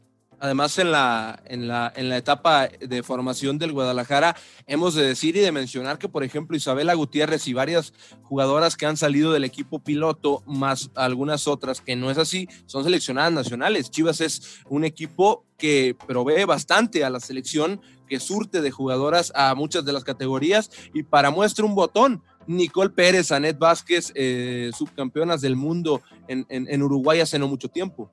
Además, 0.45 0.79
en 0.79 0.93
la, 0.93 1.43
en, 1.47 1.69
la, 1.69 1.91
en 1.97 2.11
la 2.11 2.19
etapa 2.19 2.69
de 2.69 3.03
formación 3.03 3.57
del 3.57 3.73
Guadalajara, 3.73 4.37
hemos 4.67 4.95
de 4.95 5.03
decir 5.03 5.35
y 5.37 5.41
de 5.41 5.53
mencionar 5.53 5.97
que, 5.97 6.07
por 6.07 6.23
ejemplo, 6.23 6.55
Isabela 6.55 6.93
Gutiérrez 6.93 7.49
y 7.49 7.55
varias 7.55 7.95
jugadoras 8.25 8.77
que 8.77 8.85
han 8.85 8.99
salido 8.99 9.33
del 9.33 9.45
equipo 9.45 9.79
piloto, 9.79 10.43
más 10.45 10.91
algunas 10.97 11.49
otras 11.49 11.81
que 11.81 11.97
no 11.97 12.11
es 12.11 12.19
así, 12.19 12.47
son 12.67 12.85
seleccionadas 12.85 13.33
nacionales. 13.33 13.91
Chivas 13.91 14.21
es 14.21 14.61
un 14.69 14.85
equipo 14.85 15.47
que 15.57 15.97
provee 16.07 16.45
bastante 16.45 17.05
a 17.05 17.09
la 17.09 17.21
selección, 17.21 17.81
que 18.07 18.21
surte 18.21 18.61
de 18.61 18.71
jugadoras 18.71 19.33
a 19.35 19.55
muchas 19.55 19.87
de 19.87 19.95
las 19.95 20.05
categorías 20.05 20.71
y 20.93 21.05
para 21.05 21.31
muestra 21.31 21.65
un 21.65 21.75
botón. 21.75 22.23
Nicole 22.47 22.91
Pérez, 22.91 23.33
Anet 23.33 23.59
Vázquez, 23.59 24.13
eh, 24.15 24.71
subcampeonas 24.77 25.41
del 25.41 25.57
mundo 25.57 26.03
en, 26.29 26.45
en, 26.51 26.69
en 26.69 26.83
Uruguay 26.83 27.21
hace 27.21 27.39
no 27.39 27.49
mucho 27.49 27.69
tiempo. 27.69 28.11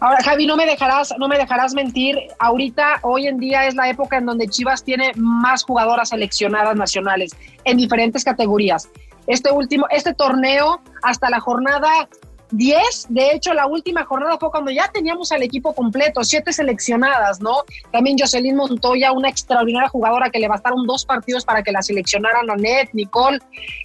Ahora, 0.00 0.22
Javi, 0.24 0.46
no 0.46 0.56
me 0.56 0.64
dejarás, 0.64 1.14
no 1.18 1.28
me 1.28 1.36
dejarás 1.36 1.74
mentir. 1.74 2.16
Ahorita, 2.38 3.00
hoy 3.02 3.26
en 3.26 3.36
día 3.36 3.66
es 3.66 3.74
la 3.74 3.90
época 3.90 4.16
en 4.16 4.24
donde 4.24 4.48
Chivas 4.48 4.82
tiene 4.82 5.12
más 5.16 5.62
jugadoras 5.62 6.08
seleccionadas 6.08 6.74
nacionales 6.74 7.32
en 7.64 7.76
diferentes 7.76 8.24
categorías. 8.24 8.88
Este 9.26 9.52
último, 9.52 9.86
este 9.90 10.14
torneo, 10.14 10.80
hasta 11.02 11.28
la 11.28 11.38
jornada 11.38 12.08
10, 12.50 13.06
de 13.08 13.32
hecho, 13.32 13.54
la 13.54 13.66
última 13.66 14.04
jornada 14.04 14.38
fue 14.38 14.50
cuando 14.50 14.70
ya 14.70 14.88
teníamos 14.92 15.32
al 15.32 15.42
equipo 15.42 15.74
completo, 15.74 16.24
siete 16.24 16.52
seleccionadas, 16.52 17.40
¿no? 17.40 17.64
También 17.92 18.16
Jocelyn 18.18 18.56
Montoya, 18.56 19.12
una 19.12 19.28
extraordinaria 19.28 19.88
jugadora 19.88 20.30
que 20.30 20.38
le 20.38 20.48
bastaron 20.48 20.86
dos 20.86 21.04
partidos 21.04 21.44
para 21.44 21.62
que 21.62 21.72
la 21.72 21.82
seleccionaran 21.82 22.50
a 22.50 22.56
Net, 22.56 22.90
Nicole, 22.92 23.38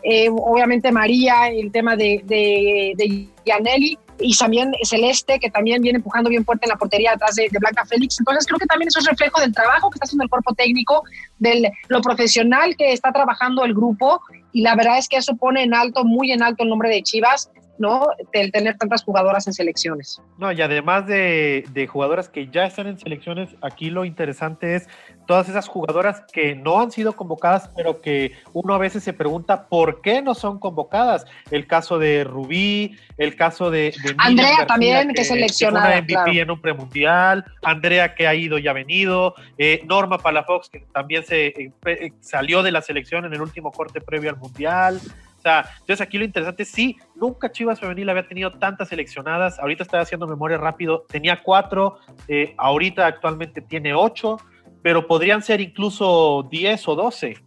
eh, 0.03 0.29
obviamente 0.29 0.91
María, 0.91 1.49
el 1.49 1.71
tema 1.71 1.95
de, 1.95 2.21
de, 2.25 2.93
de 2.97 3.27
Yaneli 3.45 3.97
y 4.19 4.35
también 4.35 4.73
Celeste, 4.83 5.39
que 5.39 5.49
también 5.49 5.81
viene 5.81 5.97
empujando 5.97 6.29
bien 6.29 6.45
fuerte 6.45 6.65
en 6.65 6.69
la 6.69 6.77
portería 6.77 7.13
atrás 7.13 7.35
de, 7.35 7.49
Blanca 7.59 7.85
Félix. 7.85 8.19
Entonces 8.19 8.45
creo 8.45 8.59
que 8.59 8.65
también 8.65 8.87
eso 8.87 8.99
es 8.99 9.05
reflejo 9.05 9.41
del 9.41 9.53
trabajo 9.53 9.89
que 9.89 9.95
está 9.95 10.05
haciendo 10.05 10.23
el 10.23 10.29
cuerpo 10.29 10.53
técnico, 10.53 11.03
de 11.39 11.71
lo 11.87 12.01
profesional 12.01 12.75
que 12.77 12.93
está 12.93 13.11
trabajando 13.11 13.63
el 13.65 13.73
grupo 13.73 14.21
y 14.51 14.61
la 14.61 14.75
verdad 14.75 14.97
es 14.97 15.09
que 15.09 15.17
eso 15.17 15.35
pone 15.35 15.63
en 15.63 15.73
alto, 15.73 16.05
muy 16.05 16.31
en 16.31 16.43
alto 16.43 16.63
el 16.63 16.69
nombre 16.69 16.89
de 16.89 17.03
Chivas. 17.03 17.49
¿No? 17.77 18.07
El 18.31 18.51
tener 18.51 18.77
tantas 18.77 19.03
jugadoras 19.03 19.47
en 19.47 19.53
selecciones. 19.53 20.21
No, 20.37 20.51
y 20.51 20.61
además 20.61 21.07
de, 21.07 21.65
de, 21.71 21.87
jugadoras 21.87 22.29
que 22.29 22.47
ya 22.47 22.65
están 22.65 22.87
en 22.87 22.97
selecciones, 22.97 23.55
aquí 23.61 23.89
lo 23.89 24.05
interesante 24.05 24.75
es 24.75 24.87
todas 25.25 25.49
esas 25.49 25.67
jugadoras 25.67 26.23
que 26.31 26.55
no 26.55 26.79
han 26.79 26.91
sido 26.91 27.13
convocadas, 27.13 27.69
pero 27.75 28.01
que 28.01 28.33
uno 28.53 28.73
a 28.73 28.77
veces 28.77 29.03
se 29.03 29.13
pregunta 29.13 29.67
por 29.67 30.01
qué 30.01 30.21
no 30.21 30.35
son 30.35 30.59
convocadas. 30.59 31.25
El 31.51 31.67
caso 31.67 31.99
de 31.99 32.23
Rubí, 32.23 32.97
el 33.17 33.35
caso 33.35 33.71
de, 33.71 33.93
Andrea 34.17 34.65
también, 34.67 35.13
que, 35.13 35.23
seleccionada. 35.23 36.01
MVP 36.01 36.41
en 36.41 36.51
un 36.51 36.61
premundial, 36.61 37.45
Andrea 37.63 38.15
que 38.15 38.27
ha 38.27 38.35
ido 38.35 38.57
y 38.57 38.67
ha 38.67 38.73
venido, 38.73 39.35
eh, 39.57 39.81
Norma 39.85 40.17
Palafox 40.19 40.69
que 40.69 40.85
también 40.93 41.23
se 41.23 41.47
eh, 41.47 41.71
eh, 41.85 42.11
salió 42.19 42.63
de 42.63 42.71
la 42.71 42.81
selección 42.81 43.25
en 43.25 43.33
el 43.33 43.41
último 43.41 43.71
corte 43.71 44.01
previo 44.01 44.29
al 44.29 44.37
mundial 44.37 45.01
entonces 45.45 46.01
aquí 46.01 46.17
lo 46.17 46.25
interesante 46.25 46.63
es, 46.63 46.69
sí, 46.69 46.97
nunca 47.15 47.51
Chivas 47.51 47.79
Femenil 47.79 48.09
había 48.09 48.27
tenido 48.27 48.51
tantas 48.53 48.89
seleccionadas. 48.89 49.59
Ahorita 49.59 49.83
estaba 49.83 50.03
haciendo 50.03 50.27
memoria 50.27 50.57
rápido, 50.57 51.05
tenía 51.07 51.41
cuatro, 51.43 51.99
eh, 52.27 52.55
ahorita 52.57 53.05
actualmente 53.05 53.61
tiene 53.61 53.93
ocho, 53.93 54.37
pero 54.81 55.07
podrían 55.07 55.41
ser 55.41 55.61
incluso 55.61 56.47
diez 56.49 56.87
o 56.87 56.95
doce. 56.95 57.44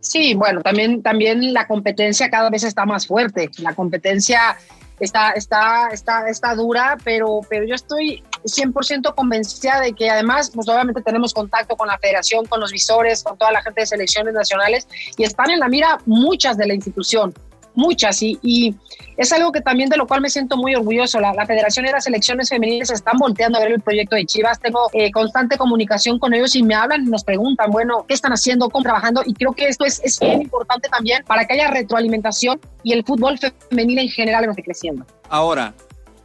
Sí, 0.00 0.34
bueno, 0.34 0.60
también, 0.62 1.02
también 1.02 1.52
la 1.52 1.66
competencia 1.66 2.30
cada 2.30 2.50
vez 2.50 2.62
está 2.62 2.86
más 2.86 3.06
fuerte. 3.06 3.50
La 3.58 3.74
competencia 3.74 4.56
está, 5.00 5.32
está, 5.32 5.88
está, 5.88 6.28
está 6.28 6.54
dura, 6.54 6.96
pero, 7.04 7.40
pero 7.48 7.66
yo 7.66 7.74
estoy 7.74 8.22
100% 8.44 9.14
convencida 9.14 9.80
de 9.80 9.92
que 9.92 10.08
además, 10.08 10.50
pues 10.54 10.68
obviamente 10.68 11.02
tenemos 11.02 11.34
contacto 11.34 11.76
con 11.76 11.88
la 11.88 11.98
federación, 11.98 12.46
con 12.46 12.60
los 12.60 12.72
visores, 12.72 13.22
con 13.22 13.36
toda 13.36 13.52
la 13.52 13.62
gente 13.62 13.80
de 13.82 13.86
selecciones 13.86 14.34
nacionales 14.34 14.86
y 15.16 15.24
están 15.24 15.50
en 15.50 15.60
la 15.60 15.68
mira 15.68 15.98
muchas 16.06 16.56
de 16.56 16.66
la 16.66 16.74
institución 16.74 17.34
muchas 17.76 18.22
y, 18.22 18.38
y, 18.42 18.74
es 19.16 19.32
algo 19.32 19.50
que 19.50 19.62
también 19.62 19.88
de 19.88 19.96
lo 19.96 20.06
cual 20.06 20.20
me 20.20 20.28
siento 20.28 20.56
muy 20.56 20.74
orgulloso. 20.74 21.20
La, 21.20 21.46
Federación 21.46 21.86
y 21.86 21.90
las 21.90 22.04
selecciones 22.04 22.50
femeniles 22.50 22.90
están 22.90 23.16
volteando 23.18 23.58
a 23.58 23.62
ver 23.62 23.72
el 23.72 23.80
proyecto 23.80 24.16
de 24.16 24.26
Chivas. 24.26 24.60
Tengo 24.60 24.90
eh, 24.92 25.10
constante 25.10 25.56
comunicación 25.56 26.18
con 26.18 26.34
ellos 26.34 26.54
y 26.54 26.62
me 26.62 26.74
hablan 26.74 27.06
y 27.06 27.10
nos 27.10 27.24
preguntan, 27.24 27.70
bueno, 27.70 28.04
¿qué 28.06 28.14
están 28.14 28.32
haciendo? 28.32 28.68
¿Cómo 28.68 28.82
trabajando? 28.82 29.22
Y 29.24 29.32
creo 29.32 29.52
que 29.52 29.68
esto 29.68 29.84
es, 29.84 30.00
es 30.04 30.18
bien 30.18 30.42
importante 30.42 30.88
también 30.88 31.24
para 31.24 31.46
que 31.46 31.54
haya 31.54 31.70
retroalimentación 31.70 32.60
y 32.82 32.92
el 32.92 33.04
fútbol 33.04 33.38
femenil 33.38 34.00
en 34.00 34.08
general 34.08 34.44
esté 34.44 34.62
creciendo. 34.62 35.06
Ahora, 35.30 35.74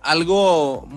algo, 0.01 0.87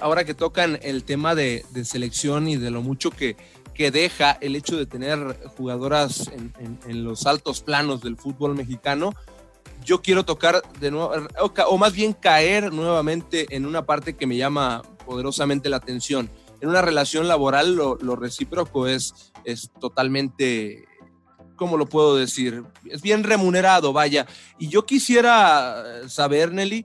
ahora 0.00 0.24
que 0.24 0.34
tocan 0.34 0.78
el 0.82 1.04
tema 1.04 1.34
de, 1.34 1.64
selección 1.84 2.48
y 2.48 2.56
de 2.56 2.70
lo 2.70 2.82
mucho 2.82 3.10
que, 3.10 3.36
que 3.74 3.90
deja 3.90 4.38
el 4.40 4.56
hecho 4.56 4.76
de 4.76 4.86
tener 4.86 5.18
jugadoras 5.56 6.30
en 6.32 7.04
los 7.04 7.26
altos 7.26 7.60
planos 7.60 8.00
del 8.00 8.16
fútbol 8.16 8.56
mexicano, 8.56 9.12
yo 9.86 10.02
quiero 10.02 10.24
tocar 10.24 10.60
de 10.80 10.90
nuevo, 10.90 11.12
o 11.68 11.78
más 11.78 11.92
bien 11.92 12.12
caer 12.12 12.72
nuevamente 12.72 13.46
en 13.54 13.64
una 13.64 13.86
parte 13.86 14.16
que 14.16 14.26
me 14.26 14.36
llama 14.36 14.82
poderosamente 15.06 15.70
la 15.70 15.76
atención. 15.76 16.28
En 16.60 16.68
una 16.68 16.82
relación 16.82 17.28
laboral 17.28 17.76
lo, 17.76 17.96
lo 17.96 18.16
recíproco 18.16 18.88
es, 18.88 19.32
es 19.44 19.70
totalmente, 19.80 20.84
¿cómo 21.54 21.76
lo 21.76 21.86
puedo 21.86 22.16
decir? 22.16 22.64
Es 22.90 23.00
bien 23.00 23.22
remunerado, 23.22 23.92
vaya. 23.92 24.26
Y 24.58 24.68
yo 24.68 24.84
quisiera 24.84 26.08
saber, 26.08 26.52
Nelly, 26.52 26.84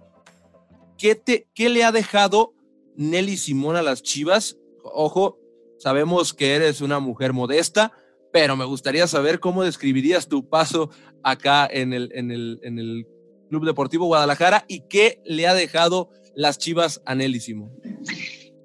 ¿qué, 0.98 1.16
te, 1.16 1.48
qué 1.56 1.70
le 1.70 1.84
ha 1.84 1.92
dejado 1.92 2.54
Nelly 2.96 3.36
Simón 3.36 3.78
a 3.78 3.82
las 3.82 4.04
Chivas? 4.04 4.58
Ojo, 4.84 5.40
sabemos 5.80 6.36
que 6.36 6.54
eres 6.54 6.82
una 6.82 7.00
mujer 7.00 7.34
modesta, 7.34 7.94
pero 8.32 8.56
me 8.56 8.66
gustaría 8.66 9.08
saber 9.08 9.40
cómo 9.40 9.64
describirías 9.64 10.28
tu 10.28 10.48
paso 10.48 10.90
acá 11.24 11.68
en 11.70 11.94
el, 11.94 12.12
en 12.14 12.32
el, 12.32 12.60
en 12.64 12.80
el 12.80 13.08
Club 13.50 13.66
Deportivo 13.66 14.06
Guadalajara 14.06 14.66
y 14.68 14.82
qué 14.88 15.22
le 15.26 15.48
ha 15.48 15.54
dejado 15.54 16.10
las 16.36 16.58
Chivas 16.58 17.02
a 17.06 17.16
Nelly 17.16 17.40
Simón. 17.40 17.72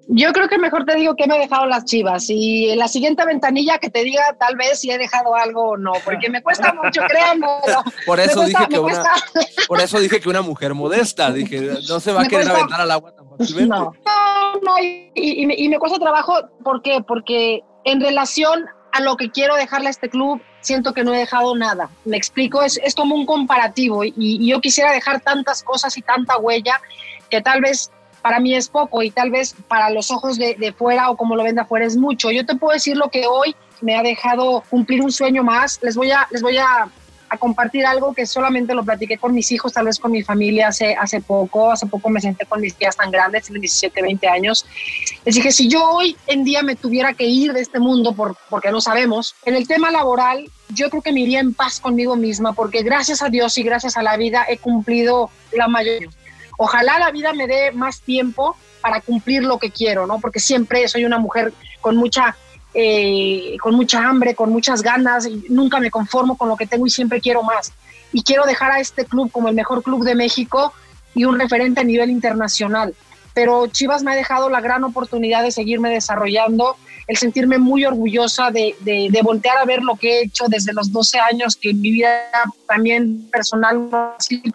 Yo 0.09 0.31
creo 0.31 0.47
que 0.47 0.57
mejor 0.57 0.85
te 0.85 0.95
digo 0.95 1.15
que 1.17 1.27
me 1.27 1.35
ha 1.35 1.39
dejado 1.39 1.65
las 1.65 1.83
chivas 1.83 2.29
y 2.29 2.69
en 2.69 2.79
la 2.79 2.87
siguiente 2.87 3.25
ventanilla 3.25 3.77
que 3.77 3.89
te 3.89 4.05
diga 4.05 4.37
tal 4.39 4.55
vez 4.55 4.79
si 4.79 4.89
he 4.89 4.97
dejado 4.97 5.35
algo 5.35 5.71
o 5.71 5.77
no, 5.77 5.91
porque 6.05 6.29
me 6.29 6.41
cuesta 6.41 6.73
mucho, 6.73 7.01
créanme. 7.09 7.45
Por 8.05 8.21
eso, 8.21 8.45
dije 8.45 8.67
que 8.69 8.79
una, 8.79 9.03
por 9.67 9.81
eso 9.81 9.99
dije 9.99 10.21
que 10.21 10.29
una 10.29 10.41
mujer 10.41 10.73
modesta, 10.73 11.31
dije, 11.31 11.71
no 11.89 11.99
se 11.99 12.13
va 12.13 12.21
a 12.21 12.27
querer 12.27 12.47
aventar 12.49 12.79
al 12.79 12.91
agua 12.91 13.13
tan 13.13 13.27
fácilmente. 13.29 13.67
No, 13.67 13.91
no, 14.63 14.79
y, 14.81 15.11
y, 15.13 15.45
me, 15.45 15.55
y 15.57 15.67
me 15.67 15.77
cuesta 15.77 15.99
trabajo, 15.99 16.35
¿por 16.63 16.81
qué? 16.81 17.03
Porque 17.05 17.63
en 17.83 17.99
relación 17.99 18.65
lo 18.99 19.17
que 19.17 19.31
quiero 19.31 19.55
dejarle 19.55 19.87
a 19.87 19.91
este 19.91 20.09
club, 20.09 20.41
siento 20.61 20.93
que 20.93 21.03
no 21.03 21.13
he 21.13 21.19
dejado 21.19 21.55
nada. 21.55 21.89
Me 22.05 22.17
explico, 22.17 22.61
es, 22.61 22.79
es 22.83 22.95
como 22.95 23.15
un 23.15 23.25
comparativo 23.25 24.03
y, 24.03 24.47
yo 24.47 24.61
quisiera 24.61 24.91
dejar 24.91 25.21
tantas 25.21 25.63
cosas 25.63 25.97
y 25.97 26.01
tanta 26.01 26.37
huella 26.37 26.79
que 27.29 27.41
tal 27.41 27.61
vez 27.61 27.91
para 28.21 28.39
mí 28.39 28.55
es 28.55 28.67
poco 28.67 29.03
y 29.03 29.11
tal 29.11 29.31
vez 29.31 29.55
para 29.67 29.89
los 29.89 30.11
ojos 30.11 30.37
de, 30.37 30.55
de 30.55 30.73
fuera 30.73 31.09
o 31.09 31.17
como 31.17 31.35
lo 31.35 31.43
ven 31.43 31.55
de 31.55 31.61
afuera 31.61 31.85
es 31.85 31.95
mucho. 31.95 32.31
Yo 32.31 32.45
te 32.45 32.55
puedo 32.55 32.73
decir 32.73 32.97
lo 32.97 33.09
que 33.09 33.25
hoy 33.27 33.55
me 33.81 33.95
ha 33.95 34.03
dejado 34.03 34.63
cumplir 34.69 35.01
un 35.01 35.11
sueño 35.11 35.43
más. 35.43 35.79
Les 35.81 35.95
voy 35.95 36.11
a, 36.11 36.27
les 36.31 36.41
voy 36.41 36.57
a, 36.57 36.89
a, 37.29 37.37
compartir 37.37 37.85
algo 37.85 38.13
que 38.13 38.25
solamente 38.25 38.73
lo 38.73 38.83
platiqué 38.83 39.17
con 39.17 39.33
mis 39.33 39.51
hijos, 39.51 39.73
tal 39.73 39.85
vez 39.85 39.99
con 39.99 40.11
mi 40.11 40.23
familia 40.23 40.69
hace, 40.69 40.95
hace 40.95 41.21
poco. 41.21 41.71
Hace 41.71 41.85
poco 41.87 42.09
me 42.09 42.21
senté 42.21 42.45
con 42.45 42.61
mis 42.61 42.75
tías 42.75 42.95
tan 42.95 43.11
grandes, 43.11 43.45
tienen 43.45 43.61
17, 43.61 44.01
20 44.01 44.27
años. 44.27 44.65
Les 45.25 45.35
dije, 45.35 45.51
si 45.51 45.67
yo 45.67 45.83
hoy 45.89 46.17
en 46.27 46.43
día 46.43 46.63
me 46.63 46.75
tuviera 46.75 47.13
que 47.13 47.25
ir 47.25 47.53
de 47.53 47.61
este 47.61 47.79
mundo, 47.79 48.13
por, 48.13 48.35
porque 48.49 48.71
no 48.71 48.81
sabemos, 48.81 49.35
en 49.45 49.55
el 49.55 49.67
tema 49.67 49.91
laboral, 49.91 50.49
yo 50.69 50.89
creo 50.89 51.01
que 51.01 51.11
me 51.11 51.21
iría 51.21 51.39
en 51.39 51.53
paz 51.53 51.79
conmigo 51.79 52.15
misma, 52.15 52.53
porque 52.53 52.83
gracias 52.83 53.21
a 53.21 53.29
Dios 53.29 53.57
y 53.57 53.63
gracias 53.63 53.97
a 53.97 54.03
la 54.03 54.17
vida 54.17 54.45
he 54.49 54.57
cumplido 54.57 55.29
la 55.51 55.67
mayoría 55.67 56.09
ojalá 56.57 56.99
la 56.99 57.11
vida 57.11 57.33
me 57.33 57.47
dé 57.47 57.71
más 57.71 58.01
tiempo 58.01 58.57
para 58.81 59.01
cumplir 59.01 59.43
lo 59.43 59.59
que 59.59 59.71
quiero, 59.71 60.05
¿no? 60.05 60.19
Porque 60.19 60.39
siempre 60.39 60.87
soy 60.87 61.05
una 61.05 61.19
mujer 61.19 61.53
con 61.81 61.95
mucha, 61.95 62.35
eh, 62.79 63.57
con 63.59 63.73
mucha 63.73 64.07
hambre, 64.07 64.35
con 64.35 64.51
muchas 64.51 64.83
ganas, 64.83 65.25
y 65.25 65.45
nunca 65.49 65.79
me 65.79 65.89
conformo 65.89 66.37
con 66.37 66.47
lo 66.47 66.55
que 66.55 66.67
tengo 66.67 66.85
y 66.85 66.91
siempre 66.91 67.19
quiero 67.19 67.41
más. 67.41 67.73
Y 68.13 68.21
quiero 68.21 68.45
dejar 68.45 68.71
a 68.71 68.79
este 68.79 69.03
club 69.03 69.31
como 69.31 69.49
el 69.49 69.55
mejor 69.55 69.81
club 69.81 70.03
de 70.03 70.13
México 70.13 70.71
y 71.15 71.25
un 71.25 71.39
referente 71.39 71.81
a 71.81 71.83
nivel 71.83 72.11
internacional. 72.11 72.93
Pero 73.33 73.65
Chivas 73.65 74.03
me 74.03 74.11
ha 74.11 74.15
dejado 74.15 74.51
la 74.51 74.61
gran 74.61 74.83
oportunidad 74.83 75.41
de 75.41 75.49
seguirme 75.49 75.89
desarrollando, 75.89 76.75
el 77.07 77.17
sentirme 77.17 77.57
muy 77.57 77.83
orgullosa 77.83 78.51
de, 78.51 78.75
de, 78.81 79.07
de, 79.09 79.21
voltear 79.23 79.57
a 79.57 79.65
ver 79.65 79.81
lo 79.81 79.95
que 79.95 80.19
he 80.19 80.23
hecho 80.25 80.45
desde 80.47 80.71
los 80.71 80.91
12 80.91 81.17
años, 81.17 81.55
que 81.55 81.71
en 81.71 81.81
mi 81.81 81.93
vida 81.93 82.29
también 82.67 83.27
personal, 83.31 83.89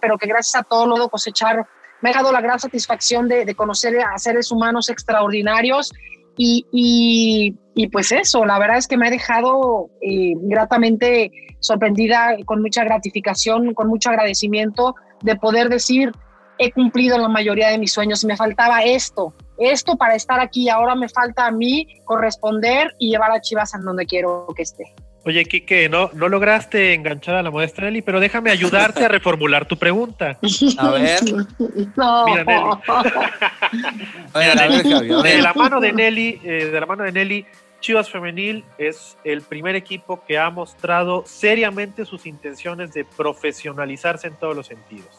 pero 0.01 0.17
que 0.17 0.29
gracias 0.29 0.63
a 0.63 0.65
todo 0.65 0.87
lo 0.87 1.09
cosechar, 1.09 1.67
me 2.01 2.11
ha 2.11 2.13
dado 2.13 2.31
la 2.31 2.41
gran 2.41 2.61
satisfacción 2.61 3.27
de, 3.27 3.45
de 3.45 3.55
conocer 3.57 3.99
a 4.01 4.17
seres 4.17 4.53
humanos 4.53 4.91
extraordinarios 4.91 5.91
y, 6.37 6.67
y, 6.73 7.55
y, 7.75 7.89
pues 7.89 8.13
eso, 8.13 8.45
la 8.45 8.59
verdad 8.59 8.79
es 8.79 8.87
que 8.87 8.97
me 8.97 9.07
ha 9.07 9.11
dejado 9.11 9.91
eh, 10.01 10.35
gratamente 10.37 11.31
sorprendida, 11.61 12.37
con 12.45 12.61
mucha 12.61 12.85
gratificación, 12.85 13.73
con 13.75 13.89
mucho 13.89 14.11
agradecimiento 14.11 14.95
de 15.23 15.37
poder 15.37 15.69
decir, 15.69 16.13
he 16.59 16.73
cumplido 16.73 17.19
la 17.19 17.29
mayoría 17.29 17.69
de 17.69 17.79
mis 17.79 17.93
sueños 17.93 18.23
y 18.25 18.27
me 18.27 18.37
faltaba 18.37 18.83
esto, 18.83 19.35
esto 19.59 19.97
para 19.97 20.15
estar 20.15 20.41
aquí. 20.41 20.69
Ahora 20.69 20.95
me 20.95 21.09
falta 21.09 21.47
a 21.47 21.51
mí 21.51 21.87
corresponder 22.05 22.95
y 22.99 23.11
llevar 23.11 23.31
a 23.31 23.41
Chivas 23.41 23.75
a 23.75 23.79
donde 23.79 24.07
quiero 24.07 24.47
que 24.57 24.63
esté. 24.63 24.95
Oye, 25.25 25.45
Kike, 25.45 25.89
no, 25.89 26.11
no 26.15 26.29
lograste 26.29 26.95
enganchar 26.95 27.37
a 27.37 27.43
la 27.45 27.51
modesta 27.53 27.83
Nelly, 27.83 28.03
pero 28.03 28.19
déjame 28.19 28.51
ayudarte 28.51 29.05
a 29.05 29.09
reformular 29.09 29.67
tu 29.67 29.77
pregunta. 29.77 30.39
A 30.79 30.91
ver. 30.91 31.21
No. 31.97 32.27
Mira, 34.35 34.55
Nelly. 34.69 35.09
De 35.23 35.43
la 35.43 35.55
mano 35.55 35.81
de 35.81 35.93
Nelly, 35.93 36.41
eh, 36.43 36.71
de 36.73 36.81
la 36.81 36.87
mano 36.87 37.05
de 37.05 37.13
Nelly, 37.13 37.47
Chivas 37.83 38.09
Femenil 38.09 38.65
es 38.79 39.19
el 39.25 39.43
primer 39.43 39.75
equipo 39.75 40.25
que 40.25 40.39
ha 40.39 40.49
mostrado 40.51 41.25
seriamente 41.27 42.05
sus 42.05 42.27
intenciones 42.27 42.93
de 42.95 43.05
profesionalizarse 43.05 44.29
en 44.29 44.37
todos 44.37 44.55
los 44.55 44.69
sentidos. 44.69 45.19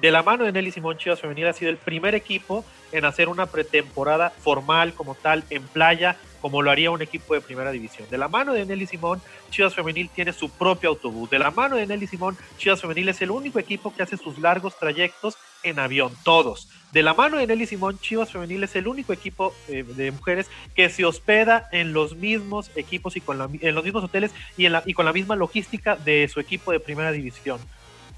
De 0.00 0.10
la 0.10 0.24
mano 0.24 0.44
de 0.44 0.50
Nelly 0.50 0.72
Simón, 0.72 0.98
Chivas 0.98 1.20
Femenil 1.20 1.46
ha 1.46 1.52
sido 1.52 1.70
el 1.70 1.76
primer 1.76 2.16
equipo 2.16 2.64
en 2.90 3.04
hacer 3.04 3.28
una 3.28 3.46
pretemporada 3.46 4.30
formal 4.30 4.92
como 4.92 5.14
tal 5.14 5.44
en 5.50 5.62
playa, 5.68 6.16
como 6.40 6.62
lo 6.62 6.70
haría 6.70 6.90
un 6.90 7.02
equipo 7.02 7.34
de 7.34 7.40
primera 7.40 7.70
división. 7.70 8.08
De 8.10 8.18
la 8.18 8.28
mano 8.28 8.52
de 8.52 8.64
Nelly 8.64 8.86
Simón, 8.86 9.20
Chivas 9.50 9.74
Femenil 9.74 10.08
tiene 10.10 10.32
su 10.32 10.50
propio 10.50 10.90
autobús. 10.90 11.30
De 11.30 11.38
la 11.38 11.50
mano 11.50 11.76
de 11.76 11.86
Nelly 11.86 12.06
Simón, 12.06 12.36
Chivas 12.58 12.80
Femenil 12.80 13.08
es 13.08 13.22
el 13.22 13.30
único 13.30 13.58
equipo 13.58 13.94
que 13.94 14.02
hace 14.02 14.16
sus 14.16 14.38
largos 14.38 14.78
trayectos 14.78 15.36
en 15.62 15.78
avión, 15.78 16.12
todos. 16.24 16.68
De 16.92 17.02
la 17.02 17.14
mano 17.14 17.36
de 17.36 17.46
Nelly 17.46 17.66
Simón, 17.66 17.98
Chivas 18.00 18.32
Femenil 18.32 18.64
es 18.64 18.74
el 18.74 18.88
único 18.88 19.12
equipo 19.12 19.54
eh, 19.68 19.84
de 19.84 20.10
mujeres 20.10 20.50
que 20.74 20.88
se 20.88 21.04
hospeda 21.04 21.68
en 21.70 21.92
los 21.92 22.16
mismos 22.16 22.70
equipos 22.74 23.16
y 23.16 23.20
con 23.20 23.38
la, 23.38 23.48
en 23.60 23.74
los 23.74 23.84
mismos 23.84 24.04
hoteles 24.04 24.32
y, 24.56 24.94
con 24.94 25.04
la 25.04 25.12
misma 25.12 25.36
logística 25.36 25.96
de 25.96 26.28
su 26.28 26.40
equipo 26.40 26.72
de 26.72 26.80
primera 26.80 27.12
división. 27.12 27.60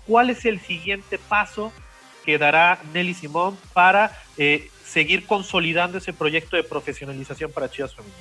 ¿Cuál 0.06 0.30
es 0.30 0.44
el 0.46 0.60
siguiente 0.60 1.18
paso 1.18 1.72
que 2.24 2.38
dará 2.38 2.80
Nelly 2.94 3.14
Simón 3.14 3.58
para 3.72 4.16
eh, 4.38 4.70
seguir 4.92 5.26
consolidando 5.26 5.98
ese 5.98 6.12
proyecto 6.12 6.56
de 6.56 6.64
profesionalización 6.64 7.50
para 7.50 7.70
Chivas 7.70 7.94
Femenil? 7.94 8.14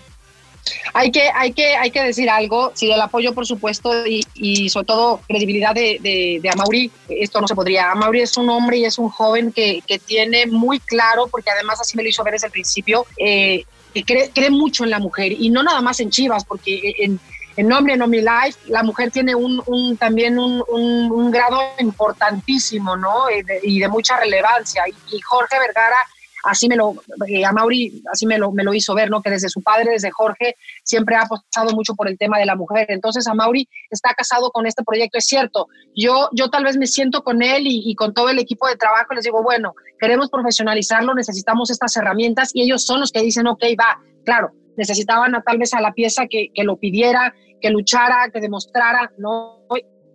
Hay 0.93 1.11
que, 1.11 1.29
hay 1.33 1.53
que, 1.53 1.75
hay 1.75 1.89
que 1.89 2.03
decir 2.03 2.29
algo, 2.29 2.71
sí, 2.75 2.91
el 2.91 3.01
apoyo, 3.01 3.33
por 3.33 3.47
supuesto, 3.47 4.05
y, 4.05 4.25
y 4.35 4.69
sobre 4.69 4.85
todo 4.85 5.21
credibilidad 5.27 5.73
de, 5.73 5.97
de, 6.01 6.39
de, 6.41 6.49
Amauri, 6.49 6.91
esto 7.09 7.41
no 7.41 7.47
se 7.47 7.55
podría. 7.55 7.91
Amauri 7.91 8.21
es 8.21 8.37
un 8.37 8.49
hombre 8.49 8.77
y 8.77 8.85
es 8.85 8.99
un 8.99 9.09
joven 9.09 9.51
que, 9.51 9.81
que 9.87 9.97
tiene 9.97 10.45
muy 10.45 10.79
claro, 10.79 11.27
porque 11.27 11.49
además 11.49 11.81
así 11.81 11.97
me 11.97 12.03
lo 12.03 12.09
hizo 12.09 12.23
ver 12.23 12.33
desde 12.33 12.47
el 12.47 12.53
principio, 12.53 13.07
eh, 13.17 13.65
que 13.93 14.03
cree, 14.03 14.29
cree, 14.29 14.51
mucho 14.51 14.83
en 14.83 14.91
la 14.91 14.99
mujer, 14.99 15.31
y 15.31 15.49
no 15.49 15.63
nada 15.63 15.81
más 15.81 15.99
en 15.99 16.11
Chivas, 16.11 16.45
porque 16.45 16.93
en, 16.99 17.19
en 17.57 17.67
Nombre 17.67 17.97
No 17.97 18.07
Mi 18.07 18.19
Life, 18.19 18.59
la 18.67 18.83
mujer 18.83 19.11
tiene 19.11 19.35
un, 19.35 19.61
un 19.65 19.97
también 19.97 20.39
un, 20.39 20.63
un, 20.67 21.31
grado 21.31 21.59
importantísimo, 21.79 22.95
¿no? 22.95 23.29
Y 23.29 23.43
de, 23.43 23.59
y 23.63 23.79
de 23.79 23.87
mucha 23.87 24.17
relevancia. 24.17 24.83
Y, 24.87 25.19
Jorge 25.21 25.59
Vergara, 25.59 25.97
así 26.43 26.67
me 26.67 26.75
lo, 26.75 26.95
eh, 27.27 27.45
a 27.45 27.51
Mauri, 27.51 28.01
así 28.11 28.25
me 28.25 28.37
lo, 28.37 28.51
me 28.51 28.63
lo 28.63 28.73
hizo 28.73 28.93
ver, 28.93 29.09
¿no? 29.09 29.21
Que 29.21 29.29
desde 29.29 29.49
su 29.49 29.61
padre, 29.61 29.91
desde 29.91 30.11
Jorge, 30.11 30.55
siempre 30.83 31.15
ha 31.15 31.21
apostado 31.21 31.71
mucho 31.71 31.95
por 31.95 32.07
el 32.07 32.17
tema 32.17 32.39
de 32.39 32.45
la 32.45 32.55
mujer. 32.55 32.85
Entonces, 32.89 33.27
a 33.27 33.33
Mauri 33.33 33.67
está 33.89 34.13
casado 34.13 34.51
con 34.51 34.65
este 34.65 34.83
proyecto, 34.83 35.17
es 35.17 35.25
cierto. 35.25 35.67
Yo, 35.95 36.29
yo 36.33 36.49
tal 36.49 36.63
vez 36.63 36.77
me 36.77 36.87
siento 36.87 37.23
con 37.23 37.41
él 37.41 37.63
y, 37.65 37.95
con 37.95 38.13
todo 38.13 38.29
el 38.29 38.39
equipo 38.39 38.67
de 38.67 38.75
trabajo 38.75 39.07
y 39.11 39.15
les 39.15 39.25
digo, 39.25 39.43
bueno, 39.43 39.73
queremos 39.99 40.29
profesionalizarlo, 40.29 41.13
necesitamos 41.13 41.69
estas 41.69 41.95
herramientas 41.97 42.51
y 42.53 42.63
ellos 42.63 42.85
son 42.85 42.99
los 42.99 43.11
que 43.11 43.21
dicen, 43.21 43.47
ok, 43.47 43.63
va, 43.79 43.99
claro, 44.25 44.51
necesitaban 44.77 45.35
a, 45.35 45.41
tal 45.41 45.57
vez 45.57 45.73
a 45.73 45.81
la 45.81 45.93
pieza 45.93 46.27
que, 46.27 46.51
lo 46.63 46.77
pidiera, 46.77 47.33
que 47.61 47.69
luchara, 47.69 48.29
que 48.31 48.39
demostrara, 48.39 49.11
¿no? 49.17 49.59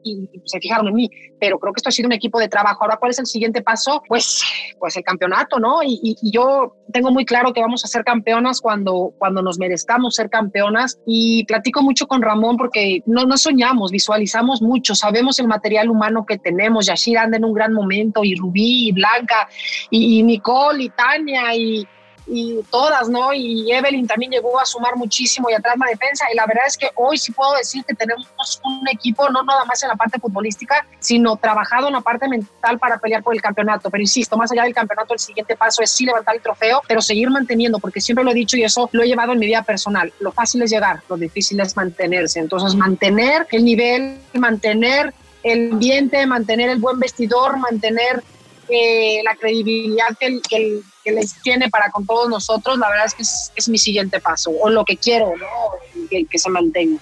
Y, 0.06 0.28
y, 0.32 0.42
se 0.44 0.60
fijaron 0.60 0.88
en 0.88 0.94
mí, 0.94 1.10
pero 1.40 1.58
creo 1.58 1.72
que 1.72 1.78
esto 1.78 1.88
ha 1.88 1.92
sido 1.92 2.06
un 2.06 2.12
equipo 2.12 2.38
de 2.38 2.48
trabajo. 2.48 2.84
Ahora, 2.84 2.96
¿cuál 2.96 3.10
es 3.10 3.18
el 3.18 3.26
siguiente 3.26 3.62
paso? 3.62 4.02
Pues, 4.06 4.42
pues 4.78 4.96
el 4.96 5.02
campeonato, 5.02 5.58
¿no? 5.58 5.82
Y, 5.82 5.98
y, 6.02 6.16
y, 6.22 6.30
yo 6.30 6.76
tengo 6.92 7.10
muy 7.10 7.24
claro 7.24 7.52
que 7.52 7.60
vamos 7.60 7.84
a 7.84 7.88
ser 7.88 8.04
campeonas 8.04 8.60
cuando, 8.60 9.12
cuando 9.18 9.42
nos 9.42 9.58
merezcamos 9.58 10.14
ser 10.14 10.30
campeonas 10.30 10.98
y 11.06 11.44
platico 11.44 11.82
mucho 11.82 12.06
con 12.06 12.22
Ramón 12.22 12.56
porque 12.56 13.02
no, 13.06 13.24
no 13.24 13.36
soñamos, 13.36 13.90
visualizamos 13.90 14.62
mucho, 14.62 14.94
sabemos 14.94 15.38
el 15.38 15.48
material 15.48 15.90
humano 15.90 16.24
que 16.26 16.38
tenemos. 16.38 16.86
Yashir 16.86 17.18
anda 17.18 17.36
en 17.36 17.44
un 17.44 17.52
gran 17.52 17.72
momento 17.72 18.22
y 18.24 18.34
Rubí 18.34 18.88
y 18.88 18.92
Blanca 18.92 19.48
y, 19.90 20.20
y 20.20 20.22
Nicole 20.22 20.84
y 20.84 20.88
Tania 20.90 21.54
y 21.54 21.86
y 22.26 22.60
todas, 22.70 23.08
¿no? 23.08 23.32
Y 23.32 23.70
Evelyn 23.72 24.06
también 24.06 24.32
llegó 24.32 24.58
a 24.58 24.64
sumar 24.64 24.96
muchísimo 24.96 25.48
y 25.48 25.54
atrás 25.54 25.76
la 25.78 25.86
defensa. 25.86 26.26
Y 26.32 26.36
la 26.36 26.46
verdad 26.46 26.64
es 26.66 26.76
que 26.76 26.90
hoy 26.96 27.18
sí 27.18 27.32
puedo 27.32 27.54
decir 27.54 27.84
que 27.84 27.94
tenemos 27.94 28.26
un 28.64 28.88
equipo, 28.88 29.28
no 29.30 29.42
nada 29.44 29.64
más 29.64 29.82
en 29.82 29.88
la 29.88 29.96
parte 29.96 30.18
futbolística, 30.18 30.86
sino 30.98 31.36
trabajado 31.36 31.86
en 31.86 31.94
la 31.94 32.00
parte 32.00 32.28
mental 32.28 32.78
para 32.78 32.98
pelear 32.98 33.22
por 33.22 33.34
el 33.34 33.40
campeonato. 33.40 33.90
Pero 33.90 34.02
insisto, 34.02 34.36
más 34.36 34.50
allá 34.50 34.64
del 34.64 34.74
campeonato, 34.74 35.14
el 35.14 35.20
siguiente 35.20 35.56
paso 35.56 35.82
es 35.82 35.90
sí 35.90 36.04
levantar 36.04 36.34
el 36.34 36.42
trofeo, 36.42 36.82
pero 36.88 37.00
seguir 37.00 37.30
manteniendo, 37.30 37.78
porque 37.78 38.00
siempre 38.00 38.24
lo 38.24 38.32
he 38.32 38.34
dicho 38.34 38.56
y 38.56 38.64
eso 38.64 38.88
lo 38.92 39.02
he 39.02 39.06
llevado 39.06 39.32
en 39.32 39.38
mi 39.38 39.46
vida 39.46 39.62
personal. 39.62 40.12
Lo 40.18 40.32
fácil 40.32 40.62
es 40.62 40.70
llegar, 40.70 41.02
lo 41.08 41.16
difícil 41.16 41.60
es 41.60 41.76
mantenerse. 41.76 42.40
Entonces, 42.40 42.74
mantener 42.74 43.46
el 43.52 43.64
nivel, 43.64 44.18
mantener 44.34 45.14
el 45.42 45.72
ambiente, 45.72 46.26
mantener 46.26 46.70
el 46.70 46.78
buen 46.78 46.98
vestidor, 46.98 47.56
mantener 47.58 48.22
eh, 48.68 49.20
la 49.22 49.36
credibilidad 49.36 50.16
que, 50.18 50.26
el, 50.26 50.42
que, 50.42 50.56
el, 50.56 50.84
que, 51.06 51.12
les 51.12 51.34
tiene 51.42 51.68
para 51.70 51.90
con 51.90 52.04
todos 52.04 52.28
nosotros, 52.28 52.78
la 52.78 52.88
verdad 52.88 53.06
es 53.06 53.14
que 53.14 53.22
es, 53.22 53.52
es 53.54 53.68
mi 53.68 53.78
siguiente 53.78 54.20
paso, 54.20 54.50
o 54.50 54.68
lo 54.68 54.84
que 54.84 54.96
quiero, 54.96 55.34
¿no? 55.36 56.06
que, 56.10 56.26
que, 56.26 56.38
se 56.38 56.50
mantenga. 56.50 57.00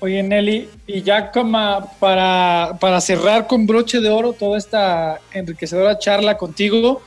Oye, 0.00 0.22
Nelly, 0.22 0.68
y 0.86 1.02
ya 1.02 1.32
como 1.32 1.90
para, 1.98 2.76
para 2.78 3.00
cerrar 3.00 3.46
con 3.46 3.66
broche 3.66 4.00
de 4.00 4.10
oro 4.10 4.32
toda 4.32 4.58
esta 4.58 5.20
enriquecedora 5.32 5.98
charla 5.98 6.36
contigo, 6.36 7.02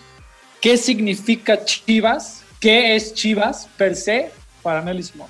¿qué 0.60 0.78
significa 0.78 1.64
Chivas? 1.64 2.44
¿Qué 2.60 2.96
es 2.96 3.14
Chivas 3.14 3.70
per 3.78 3.96
se 3.96 4.32
para 4.64 4.82
Nelly 4.82 5.04
Simón? 5.04 5.30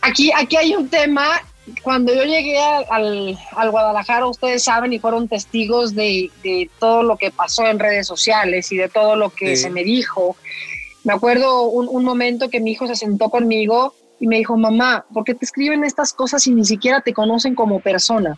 Aquí, 0.00 0.30
aquí 0.34 0.56
hay 0.56 0.74
un 0.74 0.88
tema 0.88 1.42
cuando 1.82 2.14
yo 2.14 2.24
llegué 2.24 2.58
al, 2.58 3.38
al, 3.56 3.70
Guadalajara, 3.70 4.26
ustedes 4.26 4.64
saben 4.64 4.92
y 4.92 4.98
fueron 4.98 5.28
testigos 5.28 5.94
de, 5.94 6.30
de, 6.42 6.70
todo 6.78 7.02
lo 7.02 7.16
que 7.16 7.30
pasó 7.30 7.66
en 7.66 7.78
redes 7.78 8.06
sociales 8.06 8.70
y 8.72 8.76
de 8.76 8.88
todo 8.88 9.16
lo 9.16 9.30
que 9.30 9.56
sí. 9.56 9.62
se 9.64 9.70
me 9.70 9.84
dijo. 9.84 10.36
Me 11.04 11.12
acuerdo 11.12 11.64
un, 11.64 11.88
un, 11.88 12.04
momento 12.04 12.48
que 12.48 12.60
mi 12.60 12.72
hijo 12.72 12.86
se 12.86 12.96
sentó 12.96 13.30
conmigo 13.30 13.94
y 14.20 14.26
me 14.26 14.36
dijo, 14.36 14.56
mamá, 14.56 15.06
¿por 15.12 15.24
qué 15.24 15.34
te 15.34 15.44
escriben 15.44 15.84
estas 15.84 16.12
cosas 16.12 16.42
si 16.42 16.52
ni 16.52 16.64
siquiera 16.64 17.00
te 17.00 17.12
conocen 17.12 17.54
como 17.54 17.80
persona? 17.80 18.36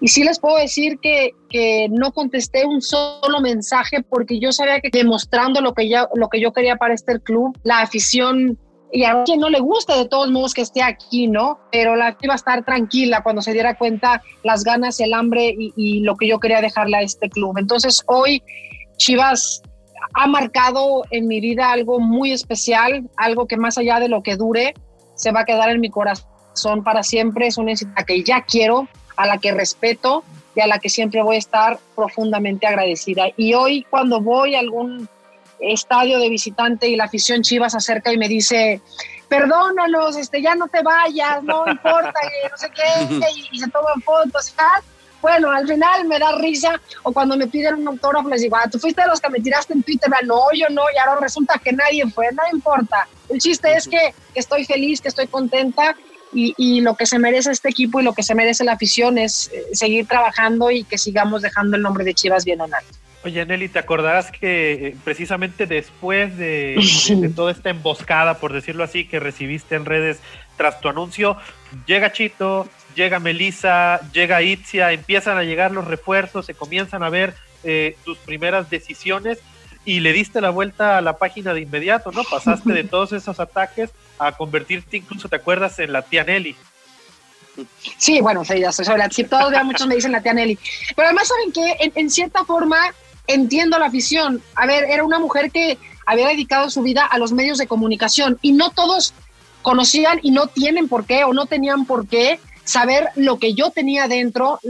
Y 0.00 0.08
sí 0.08 0.22
les 0.22 0.38
puedo 0.38 0.56
decir 0.56 0.98
que, 1.00 1.34
que 1.50 1.88
no 1.90 2.12
contesté 2.12 2.64
un 2.64 2.80
solo 2.80 3.40
mensaje 3.40 4.02
porque 4.02 4.38
yo 4.38 4.52
sabía 4.52 4.80
que 4.80 4.90
demostrando 4.92 5.60
lo 5.60 5.74
que, 5.74 5.88
ya, 5.88 6.08
lo 6.14 6.28
que 6.28 6.40
yo 6.40 6.52
quería 6.52 6.76
para 6.76 6.94
este 6.94 7.18
club, 7.18 7.58
la 7.64 7.80
afición 7.80 8.58
y 8.92 9.04
a 9.04 9.22
quien 9.24 9.40
no 9.40 9.50
le 9.50 9.60
gusta 9.60 9.96
de 9.96 10.06
todos 10.06 10.30
modos 10.30 10.54
que 10.54 10.62
esté 10.62 10.82
aquí, 10.82 11.26
¿no? 11.26 11.58
Pero 11.70 11.96
la 11.96 12.16
iba 12.20 12.32
a 12.32 12.36
estar 12.36 12.64
tranquila 12.64 13.22
cuando 13.22 13.42
se 13.42 13.52
diera 13.52 13.76
cuenta 13.76 14.22
las 14.42 14.64
ganas, 14.64 15.00
el 15.00 15.12
hambre 15.14 15.54
y, 15.58 16.00
lo 16.00 16.16
que 16.16 16.26
yo 16.26 16.40
quería 16.40 16.60
dejarle 16.60 16.96
a 16.96 17.02
este 17.02 17.28
club. 17.28 17.58
Entonces 17.58 18.02
hoy 18.06 18.42
Chivas 18.96 19.62
ha 20.14 20.26
marcado 20.26 21.04
en 21.10 21.26
mi 21.26 21.40
vida 21.40 21.70
algo 21.70 22.00
muy 22.00 22.32
especial, 22.32 23.08
algo 23.16 23.46
que 23.46 23.56
más 23.56 23.76
allá 23.76 24.00
de 24.00 24.08
lo 24.08 24.22
que 24.22 24.36
dure, 24.36 24.74
se 25.14 25.32
va 25.32 25.40
a 25.40 25.44
quedar 25.44 25.70
en 25.70 25.80
mi 25.80 25.90
corazón 25.90 26.82
para 26.84 27.02
siempre. 27.02 27.48
Es 27.48 27.58
una 27.58 27.72
institución 27.72 28.06
que 28.06 28.22
ya 28.22 28.42
quiero, 28.42 28.88
a 29.16 29.26
la 29.26 29.38
que 29.38 29.52
respeto 29.52 30.22
y 30.54 30.60
a 30.60 30.66
la 30.66 30.78
que 30.78 30.88
siempre 30.88 31.22
voy 31.22 31.36
a 31.36 31.40
estar 31.40 31.78
profundamente 31.94 32.66
agradecida. 32.66 33.26
Y 33.36 33.52
hoy 33.54 33.84
cuando 33.90 34.20
voy 34.20 34.54
a 34.54 34.60
algún 34.60 35.08
estadio 35.60 36.18
de 36.18 36.28
visitante 36.28 36.88
y 36.88 36.96
la 36.96 37.04
afición 37.04 37.42
Chivas 37.42 37.74
acerca 37.74 38.12
y 38.12 38.18
me 38.18 38.28
dice, 38.28 38.80
perdónanos, 39.28 40.16
este, 40.16 40.42
ya 40.42 40.54
no 40.54 40.68
te 40.68 40.82
vayas, 40.82 41.42
no 41.42 41.64
importa, 41.68 42.20
no 42.50 42.56
sé 42.56 42.70
qué, 42.70 43.14
y, 43.34 43.56
y 43.56 43.60
se 43.60 43.68
toman 43.68 44.00
fotos, 44.02 44.46
¿sabes? 44.56 44.84
Bueno, 45.20 45.50
al 45.50 45.66
final 45.66 46.06
me 46.06 46.18
da 46.18 46.36
risa, 46.36 46.80
o 47.02 47.12
cuando 47.12 47.36
me 47.36 47.48
piden 47.48 47.74
un 47.76 47.88
autógrafo 47.88 48.28
les 48.28 48.42
digo, 48.42 48.56
ah, 48.56 48.68
tú 48.70 48.78
fuiste 48.78 49.02
de 49.02 49.08
los 49.08 49.20
que 49.20 49.28
me 49.30 49.40
tiraste 49.40 49.72
en 49.72 49.82
Twitter, 49.82 50.08
no, 50.24 50.42
yo 50.54 50.66
no, 50.70 50.82
y 50.94 50.98
ahora 50.98 51.20
resulta 51.20 51.60
que 51.62 51.72
nadie 51.72 52.04
fue, 52.08 52.26
no 52.32 52.42
importa. 52.52 53.08
El 53.28 53.40
chiste 53.40 53.72
es 53.72 53.88
que, 53.88 54.14
que 54.32 54.40
estoy 54.40 54.64
feliz, 54.64 55.00
que 55.00 55.08
estoy 55.08 55.26
contenta, 55.26 55.96
y, 56.32 56.54
y, 56.58 56.82
lo 56.82 56.94
que 56.94 57.06
se 57.06 57.18
merece 57.18 57.50
este 57.50 57.70
equipo 57.70 58.00
y 58.00 58.04
lo 58.04 58.12
que 58.12 58.22
se 58.22 58.34
merece 58.34 58.62
la 58.62 58.72
afición 58.72 59.16
es 59.16 59.50
eh, 59.50 59.64
seguir 59.72 60.06
trabajando 60.06 60.70
y 60.70 60.84
que 60.84 60.98
sigamos 60.98 61.40
dejando 61.40 61.78
el 61.78 61.82
nombre 61.82 62.04
de 62.04 62.12
Chivas 62.12 62.44
bien 62.44 62.60
en 62.60 62.74
alto. 62.74 62.94
Oye, 63.24 63.44
Nelly, 63.44 63.68
¿te 63.68 63.80
acordarás 63.80 64.30
que 64.30 64.72
eh, 64.72 64.96
precisamente 65.02 65.66
después 65.66 66.36
de, 66.36 66.76
toda 67.36 67.50
esta 67.52 67.70
emboscada, 67.70 68.34
por 68.38 68.52
decirlo 68.52 68.84
así, 68.84 69.06
que 69.06 69.18
recibiste 69.18 69.74
en 69.74 69.84
redes 69.84 70.20
tras 70.56 70.80
tu 70.80 70.88
anuncio, 70.88 71.36
llega 71.86 72.12
Chito, 72.12 72.68
llega 72.94 73.18
Melissa, 73.18 74.00
llega 74.12 74.42
Itzia, 74.42 74.92
empiezan 74.92 75.36
a 75.36 75.42
llegar 75.42 75.72
los 75.72 75.86
refuerzos, 75.86 76.46
se 76.46 76.54
comienzan 76.54 77.02
a 77.02 77.10
ver 77.10 77.34
eh, 77.64 77.96
tus 78.04 78.18
primeras 78.18 78.70
decisiones 78.70 79.38
y 79.84 80.00
le 80.00 80.12
diste 80.12 80.40
la 80.40 80.50
vuelta 80.50 80.98
a 80.98 81.00
la 81.00 81.16
página 81.16 81.54
de 81.54 81.62
inmediato, 81.62 82.12
¿no? 82.12 82.22
Pasaste 82.22 82.72
de 82.72 82.84
todos 82.84 83.12
esos 83.12 83.40
ataques 83.40 83.90
a 84.18 84.32
convertirte 84.32 84.98
incluso, 84.98 85.28
¿te 85.28 85.36
acuerdas?, 85.36 85.78
en 85.78 85.92
la 85.92 86.02
tía 86.02 86.24
Nelly. 86.24 86.56
Sí, 87.96 88.20
bueno, 88.20 88.44
sí, 88.44 89.24
todavía 89.24 89.64
muchos 89.64 89.86
me 89.86 89.96
dicen 89.96 90.12
la 90.12 90.22
tía 90.22 90.34
Nelly. 90.34 90.58
Pero 90.94 91.08
además, 91.08 91.28
¿saben 91.28 91.52
que 91.52 91.90
en, 91.94 92.10
cierta 92.10 92.44
forma 92.44 92.78
entiendo 93.28 93.78
la 93.78 93.86
afición. 93.86 94.42
A 94.56 94.66
ver, 94.66 94.84
era 94.84 95.04
una 95.04 95.20
mujer 95.20 95.52
que 95.52 95.78
había 96.06 96.28
dedicado 96.28 96.68
su 96.70 96.82
vida 96.82 97.04
a 97.04 97.18
los 97.18 97.32
medios 97.32 97.58
de 97.58 97.68
comunicación 97.68 98.38
y 98.42 98.52
no 98.52 98.70
todos 98.70 99.14
conocían 99.62 100.18
y 100.22 100.32
no 100.32 100.48
tienen 100.48 100.88
por 100.88 101.04
qué 101.04 101.24
o 101.24 101.32
no 101.32 101.46
tenían 101.46 101.84
por 101.84 102.08
qué 102.08 102.40
saber 102.64 103.08
lo 103.14 103.38
que 103.38 103.54
yo 103.54 103.70
tenía 103.70 104.08
dentro, 104.08 104.60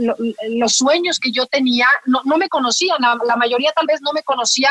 los 0.49 0.73
sueños 0.73 1.19
que 1.19 1.31
yo 1.31 1.47
tenía, 1.47 1.87
no, 2.05 2.21
no 2.23 2.37
me 2.37 2.47
conocían, 2.47 2.97
la, 3.01 3.35
mayoría 3.35 3.73
tal 3.75 3.87
vez 3.87 4.01
no 4.01 4.13
me 4.13 4.23
conocía 4.23 4.69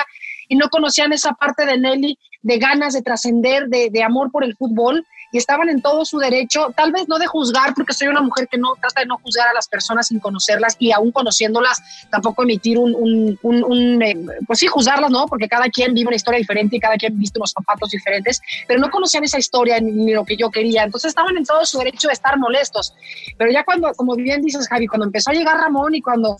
y 0.48 0.56
no 0.56 0.70
conocían 0.70 1.12
esa 1.12 1.32
parte 1.32 1.66
de 1.66 1.78
Nelly 1.78 2.18
de 2.40 2.58
ganas 2.58 2.94
de 2.94 3.02
trascender, 3.02 3.68
de, 3.68 3.90
de 3.90 4.02
amor 4.02 4.30
por 4.30 4.44
el 4.44 4.56
fútbol 4.56 5.06
y 5.32 5.38
estaban 5.38 5.68
en 5.68 5.82
todo 5.82 6.04
su 6.04 6.18
derecho, 6.18 6.72
tal 6.76 6.92
vez 6.92 7.08
no 7.08 7.18
de 7.18 7.26
juzgar, 7.26 7.74
porque 7.74 7.92
soy 7.92 8.08
una 8.08 8.20
mujer 8.20 8.48
que 8.48 8.58
no 8.58 8.74
trata 8.80 9.00
de 9.00 9.06
no 9.06 9.18
juzgar 9.18 9.48
a 9.48 9.52
las 9.52 9.68
personas 9.68 10.08
sin 10.08 10.18
conocerlas 10.20 10.76
y 10.78 10.92
aún 10.92 11.12
conociéndolas, 11.12 11.82
tampoco 12.10 12.42
emitir 12.42 12.78
un, 12.78 12.94
un, 12.94 13.38
un, 13.42 14.02
eh, 14.02 14.16
pues 14.46 14.60
sí, 14.60 14.66
juzgarlas, 14.66 15.10
¿no? 15.10 15.26
Porque 15.26 15.48
cada 15.48 15.68
quien 15.68 15.94
vive 15.94 16.08
una 16.08 16.16
historia 16.16 16.38
diferente 16.38 16.76
y 16.76 16.80
cada 16.80 16.96
quien 16.96 17.18
viste 17.18 17.38
unos 17.38 17.52
zapatos 17.52 17.90
diferentes, 17.90 18.40
pero 18.66 18.80
no 18.80 18.90
conocían 18.90 19.24
esa 19.24 19.38
historia 19.38 19.80
ni, 19.80 20.12
lo 20.12 20.24
que 20.24 20.36
yo 20.36 20.50
quería, 20.50 20.84
entonces 20.84 21.10
estaban 21.10 21.36
en 21.36 21.44
todo 21.44 21.64
su 21.66 21.78
derecho 21.78 22.08
de 22.08 22.14
estar 22.14 22.38
molestos. 22.38 22.94
Pero 23.36 23.50
ya 23.50 23.64
cuando, 23.64 23.92
como 23.94 24.14
bien 24.14 24.42
dices, 24.42 24.68
Javi, 24.68 24.86
cuando 24.86 25.06
empezó 25.06 25.30
a 25.30 25.34
llegar 25.34 25.58
Ramón 25.58 25.94
y 25.94 26.00
cuando 26.00 26.38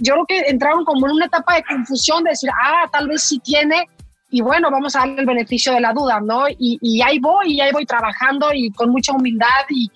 yo 0.00 0.14
creo 0.14 0.26
que 0.26 0.38
entraron 0.48 0.84
como 0.84 1.06
en 1.06 1.12
una 1.12 1.26
etapa 1.26 1.56
de 1.56 1.64
confusión, 1.64 2.24
de 2.24 2.30
decir, 2.30 2.50
ah, 2.50 2.88
tal 2.90 3.08
vez 3.08 3.22
sí 3.22 3.38
tiene, 3.40 3.88
y 4.30 4.40
bueno, 4.40 4.70
vamos 4.70 4.94
a 4.94 5.00
darle 5.00 5.20
el 5.20 5.26
beneficio 5.26 5.72
de 5.72 5.80
la 5.80 5.92
duda, 5.92 6.20
¿no? 6.20 6.48
Y, 6.48 6.78
y 6.80 7.02
ahí 7.02 7.18
voy, 7.18 7.54
y 7.54 7.60
ahí 7.60 7.72
voy 7.72 7.84
trabajando 7.84 8.52
y 8.54 8.70
con 8.70 8.90
mucha 8.90 9.12
humildad 9.12 9.66
y, 9.68 9.90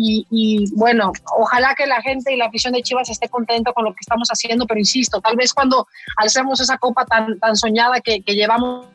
y, 0.00 0.64
bueno, 0.76 1.12
ojalá 1.36 1.74
que 1.74 1.86
la 1.86 2.00
gente 2.02 2.32
y 2.32 2.36
la 2.36 2.46
afición 2.46 2.72
de 2.72 2.82
Chivas 2.82 3.10
esté 3.10 3.28
contento 3.28 3.72
con 3.72 3.84
lo 3.84 3.92
que 3.92 4.00
estamos 4.00 4.28
haciendo, 4.28 4.66
pero 4.66 4.78
insisto, 4.78 5.20
tal 5.20 5.36
vez 5.36 5.52
cuando 5.52 5.88
alcemos 6.16 6.60
esa 6.60 6.78
copa 6.78 7.04
tan, 7.04 7.38
tan 7.40 7.56
soñada 7.56 8.00
que, 8.00 8.22
que 8.22 8.34
llevamos 8.34 8.86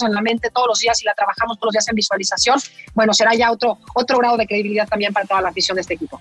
en 0.00 0.14
la 0.14 0.22
mente 0.22 0.50
todos 0.50 0.68
los 0.68 0.78
días 0.78 1.02
y 1.02 1.04
la 1.04 1.14
trabajamos 1.14 1.58
todos 1.58 1.68
los 1.68 1.72
días 1.72 1.88
en 1.88 1.94
visualización, 1.94 2.58
bueno, 2.94 3.12
será 3.12 3.34
ya 3.34 3.50
otro, 3.50 3.78
otro 3.94 4.18
grado 4.18 4.36
de 4.36 4.46
credibilidad 4.46 4.88
también 4.88 5.12
para 5.12 5.26
toda 5.26 5.42
la 5.42 5.48
afición 5.48 5.74
de 5.74 5.82
este 5.82 5.94
equipo. 5.94 6.20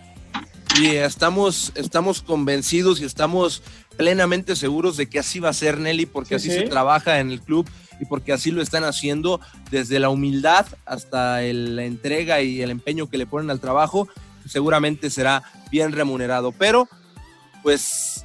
Y 0.80 0.96
estamos, 0.96 1.72
estamos 1.76 2.22
convencidos 2.22 3.00
y 3.00 3.06
estamos 3.06 3.64
plenamente 3.98 4.56
seguros 4.56 4.96
de 4.96 5.10
que 5.10 5.20
así 5.20 5.40
va 5.40 5.50
a 5.50 5.54
ser 5.54 5.80
Nelly, 5.80 6.06
porque 6.06 6.36
así 6.36 6.50
se 6.50 6.64
trabaja 6.64 7.20
en 7.20 7.32
el 7.32 7.42
club 7.42 7.68
y 8.00 8.06
porque 8.06 8.32
así 8.32 8.52
lo 8.52 8.62
están 8.62 8.84
haciendo 8.84 9.42
desde 9.72 10.00
la 10.00 10.10
humildad 10.10 10.68
hasta 10.86 11.42
la 11.42 11.84
entrega 11.84 12.42
y 12.42 12.62
el 12.62 12.70
empeño 12.70 13.10
que 13.10 13.18
le 13.18 13.26
ponen 13.26 13.50
al 13.50 13.60
trabajo, 13.60 14.08
seguramente 14.48 15.10
será 15.10 15.44
bien 15.72 15.92
remunerado. 15.92 16.52
Pero, 16.52 16.88
pues, 17.64 18.24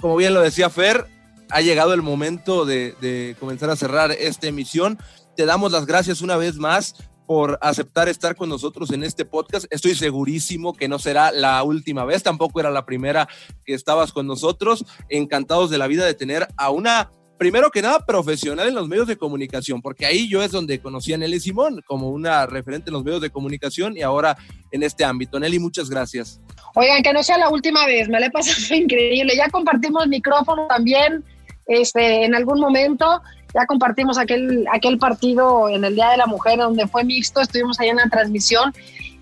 como 0.00 0.16
bien 0.16 0.32
lo 0.32 0.40
decía 0.40 0.70
Fer, 0.70 1.06
ha 1.50 1.60
llegado 1.60 1.92
el 1.92 2.02
momento 2.02 2.64
de, 2.64 2.94
de 3.00 3.36
comenzar 3.38 3.70
a 3.70 3.76
cerrar 3.76 4.12
esta 4.12 4.46
emisión. 4.46 4.98
Te 5.36 5.44
damos 5.44 5.72
las 5.72 5.84
gracias 5.84 6.22
una 6.22 6.36
vez 6.36 6.56
más 6.56 6.94
por 7.30 7.60
aceptar 7.62 8.08
estar 8.08 8.34
con 8.34 8.48
nosotros 8.48 8.90
en 8.90 9.04
este 9.04 9.24
podcast. 9.24 9.64
Estoy 9.70 9.94
segurísimo 9.94 10.72
que 10.72 10.88
no 10.88 10.98
será 10.98 11.30
la 11.30 11.62
última 11.62 12.04
vez, 12.04 12.24
tampoco 12.24 12.58
era 12.58 12.72
la 12.72 12.84
primera 12.84 13.28
que 13.64 13.72
estabas 13.72 14.10
con 14.10 14.26
nosotros. 14.26 14.84
Encantados 15.08 15.70
de 15.70 15.78
la 15.78 15.86
vida 15.86 16.04
de 16.04 16.14
tener 16.14 16.48
a 16.56 16.70
una, 16.70 17.12
primero 17.38 17.70
que 17.70 17.82
nada, 17.82 18.04
profesional 18.04 18.66
en 18.66 18.74
los 18.74 18.88
medios 18.88 19.06
de 19.06 19.16
comunicación, 19.16 19.80
porque 19.80 20.06
ahí 20.06 20.28
yo 20.28 20.42
es 20.42 20.50
donde 20.50 20.80
conocí 20.80 21.12
a 21.12 21.18
Nelly 21.18 21.38
Simón 21.38 21.80
como 21.86 22.08
una 22.08 22.46
referente 22.46 22.90
en 22.90 22.94
los 22.94 23.04
medios 23.04 23.22
de 23.22 23.30
comunicación 23.30 23.96
y 23.96 24.02
ahora 24.02 24.36
en 24.72 24.82
este 24.82 25.04
ámbito. 25.04 25.38
Nelly, 25.38 25.60
muchas 25.60 25.88
gracias. 25.88 26.40
Oigan, 26.74 27.00
que 27.00 27.12
no 27.12 27.22
sea 27.22 27.38
la 27.38 27.48
última 27.48 27.86
vez, 27.86 28.08
me 28.08 28.18
la 28.18 28.26
he 28.26 28.30
pasado 28.32 28.74
increíble. 28.74 29.36
Ya 29.36 29.48
compartimos 29.50 30.08
micrófono 30.08 30.66
también 30.66 31.24
este, 31.66 32.24
en 32.24 32.34
algún 32.34 32.58
momento 32.58 33.22
ya 33.54 33.66
compartimos 33.66 34.18
aquel, 34.18 34.66
aquel 34.72 34.98
partido 34.98 35.68
en 35.68 35.84
el 35.84 35.94
Día 35.94 36.10
de 36.10 36.16
la 36.16 36.26
Mujer 36.26 36.58
donde 36.58 36.86
fue 36.86 37.04
mixto, 37.04 37.40
estuvimos 37.40 37.78
ahí 37.80 37.88
en 37.88 37.96
la 37.96 38.08
transmisión. 38.08 38.72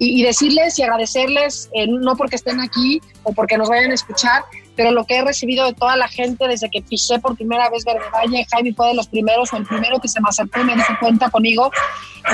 Y, 0.01 0.23
decirles 0.23 0.79
y 0.79 0.85
agradecerles, 0.85 1.69
eh, 1.75 1.89
no 1.89 2.15
porque 2.15 2.37
estén 2.37 2.61
aquí 2.61 3.01
o 3.25 3.33
porque 3.33 3.59
nos 3.59 3.69
vayan 3.69 3.91
a 3.91 3.95
escuchar, 3.95 4.45
pero 4.77 4.93
lo 4.93 5.05
que 5.05 5.17
he 5.17 5.25
recibido 5.25 5.67
de 5.67 5.73
toda 5.73 5.97
la 5.97 6.07
gente 6.07 6.47
desde 6.47 6.71
que 6.71 6.83
pisé 6.83 7.19
por 7.19 7.35
primera 7.35 7.69
vez 7.69 7.85
Verde 7.85 8.05
Valle, 8.15 8.47
Jaime 8.49 8.73
fue 8.75 8.87
de 8.87 8.95
los 8.95 9.09
primeros, 9.09 9.53
o 9.53 9.57
el 9.57 9.67
primero 9.67 9.99
que 9.99 10.07
se 10.07 10.21
me 10.21 10.29
acercó 10.29 10.61
y 10.61 10.65
me 10.65 10.77
dio 10.77 10.85
cuenta 11.01 11.31
conmigo, 11.31 11.73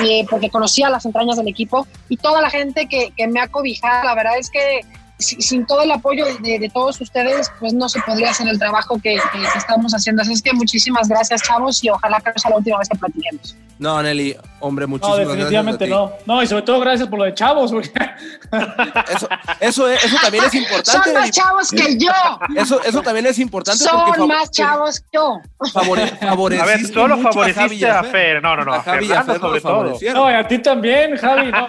eh, 0.03 0.27
porque 0.29 0.51
conocía 0.51 0.91
las 0.91 1.07
entrañas 1.07 1.37
del 1.37 1.47
equipo, 1.47 1.87
y 2.07 2.17
toda 2.17 2.39
la 2.39 2.51
gente 2.51 2.85
que, 2.85 3.11
que 3.17 3.27
me 3.27 3.39
ha 3.39 3.47
cobijado, 3.47 4.03
la 4.03 4.13
verdad 4.13 4.37
es 4.37 4.51
que 4.51 4.81
sin 5.17 5.65
todo 5.65 5.81
el 5.81 5.91
apoyo 5.91 6.25
de, 6.25 6.69
todos 6.73 6.99
ustedes, 6.99 7.51
pues 7.59 7.73
no 7.73 7.87
se 7.87 8.01
podría 8.01 8.31
hacer 8.31 8.47
el 8.47 8.59
trabajo 8.59 8.99
que, 9.01 9.17
estamos 9.55 9.93
haciendo. 9.93 10.21
Así 10.21 10.33
es 10.33 10.41
que 10.41 10.53
muchísimas 10.53 11.07
gracias, 11.07 11.41
chavos, 11.41 11.83
y 11.83 11.89
ojalá 11.89 12.19
que 12.19 12.31
no 12.31 12.37
sea 12.37 12.51
la 12.51 12.57
última 12.57 12.79
vez 12.79 12.89
que 12.89 12.97
platiquemos. 12.97 13.55
No, 13.77 14.01
Nelly, 14.01 14.37
hombre, 14.61 14.87
muchísimas 14.87 15.17
gracias. 15.17 15.27
No, 15.27 15.35
definitivamente 15.35 15.87
no. 15.87 16.11
No, 16.25 16.41
y 16.41 16.47
sobre 16.47 16.63
todo 16.63 16.79
gracias 16.79 17.09
por 17.09 17.19
lo 17.19 17.25
de 17.25 17.33
chavos. 17.33 17.71
Eso, 17.71 19.27
eso, 19.59 19.89
eso, 19.89 20.17
también 20.21 20.45
es 20.45 20.53
importante. 20.55 21.03
Son 21.03 21.13
más 21.13 21.31
chavos 21.31 21.71
que 21.71 21.97
yo. 21.97 22.11
Eso, 22.55 22.81
eso 22.83 23.01
también 23.01 23.25
es 23.25 23.39
importante. 23.39 23.83
Son 23.83 24.27
más 24.27 24.49
chavos 24.51 25.01
que 25.01 25.07
yo. 25.13 25.39
Favore, 25.73 26.59
a 26.61 26.65
ver, 26.65 26.85
solo 26.87 27.17
favoreciste 27.17 27.89
a, 27.89 28.03
Fer. 28.03 28.41
No, 28.41 28.55
no, 28.55 28.63
no. 28.63 28.73
A 28.73 28.81
Javi 28.81 29.11
a 29.11 29.23
Fer 29.23 29.39
sobre 29.39 29.61
todo. 29.61 29.97
No, 30.13 30.31
y 30.31 30.33
a 30.33 30.47
ti 30.47 30.59
también, 30.59 31.17
Javi. 31.17 31.51
No, 31.51 31.67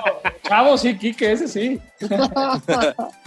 chavos, 0.48 0.82
sí, 0.82 0.96
Kike, 0.96 1.32
ese 1.32 1.48
sí. 1.48 1.80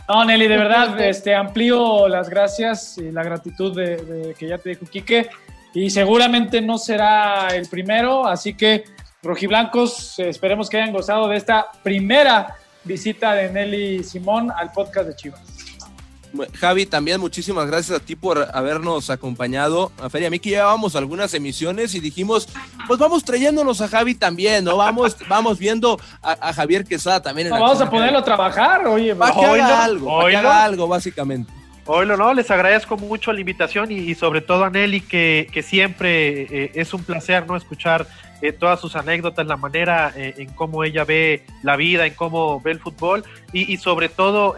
No, 0.10 0.26
Nelly, 0.26 0.48
de 0.48 0.58
verdad, 0.58 1.00
este, 1.02 1.36
amplío 1.36 2.08
las 2.08 2.32
gracias 2.32 2.98
y 2.98 3.12
la 3.12 3.22
gratitud 3.22 3.76
de, 3.76 4.36
que 4.40 4.48
ya 4.48 4.58
te 4.58 4.70
dijo 4.70 4.88
Quique. 4.88 5.30
Y 5.72 5.92
seguramente 5.92 6.62
no 6.62 6.80
será 6.80 7.50
el 7.50 7.70
primero, 7.70 8.26
así 8.26 8.56
que 8.56 8.86
rojiblancos, 9.22 10.18
esperemos 10.18 10.68
que 10.68 10.78
hayan 10.78 10.94
gozado 10.94 11.28
de 11.28 11.38
esta 11.38 11.68
primera 11.84 12.56
visita 12.84 13.36
de 13.36 13.52
Nelly 13.52 14.04
Simón 14.04 14.50
al 14.50 14.72
podcast 14.72 15.10
de 15.10 15.16
Chivas. 15.16 15.59
Javi, 16.60 16.86
también 16.86 17.20
muchísimas 17.20 17.68
gracias 17.68 18.00
a 18.00 18.04
ti 18.04 18.16
por 18.16 18.48
habernos 18.54 19.10
acompañado. 19.10 19.92
A 20.02 20.10
Feria 20.10 20.30
Miki 20.30 20.50
llevábamos 20.50 20.96
algunas 20.96 21.34
emisiones 21.34 21.96
y 21.96 22.00
dijimos, 22.00 22.48
pues 22.88 23.00
vamos 23.00 23.24
trayéndonos 23.24 23.82
a 23.82 23.88
Javi 23.88 24.16
también, 24.16 24.64
¿no? 24.64 24.78
Vamos, 24.78 25.18
vamos 25.28 25.58
viendo 25.58 26.00
a, 26.22 26.54
Javier 26.54 26.86
Quesada 26.86 27.22
también. 27.22 27.50
vamos 27.50 27.82
a 27.82 27.90
ponerlo 27.90 28.20
a 28.20 28.24
trabajar, 28.24 28.88
oye. 28.88 29.14
Va 29.14 29.34
que 29.34 29.46
haga 29.46 29.84
algo, 29.84 30.26
que 30.28 30.36
haga 30.36 30.64
algo, 30.64 30.88
básicamente. 30.88 31.60
Oilo, 31.92 32.18
no, 32.18 32.36
les 32.36 32.52
agradezco 32.52 32.98
mucho 32.98 33.34
la 33.34 33.40
invitación 33.40 33.92
y, 33.92 34.14
sobre 34.14 34.42
todo 34.42 34.64
a 34.64 34.70
Nelly, 34.70 35.02
que, 35.02 35.48
que 35.52 35.64
siempre 35.64 36.42
eh, 36.44 36.72
es 36.76 36.94
un 36.94 37.04
placer 37.04 37.48
no 37.48 37.56
escuchar 37.56 38.06
eh, 38.44 38.52
todas 38.52 38.80
sus 38.80 38.96
anécdotas, 38.96 39.48
la 39.48 39.58
manera 39.58 40.14
eh, 40.16 40.36
en 40.38 40.54
cómo 40.54 40.84
ella 40.84 41.04
ve 41.04 41.48
la 41.64 41.76
vida, 41.78 42.06
en 42.06 42.14
cómo 42.14 42.62
ve 42.62 42.74
el 42.74 42.80
fútbol 42.80 43.24
y, 43.54 43.74
y 43.74 43.78
sobre 43.78 44.08
todo 44.08 44.56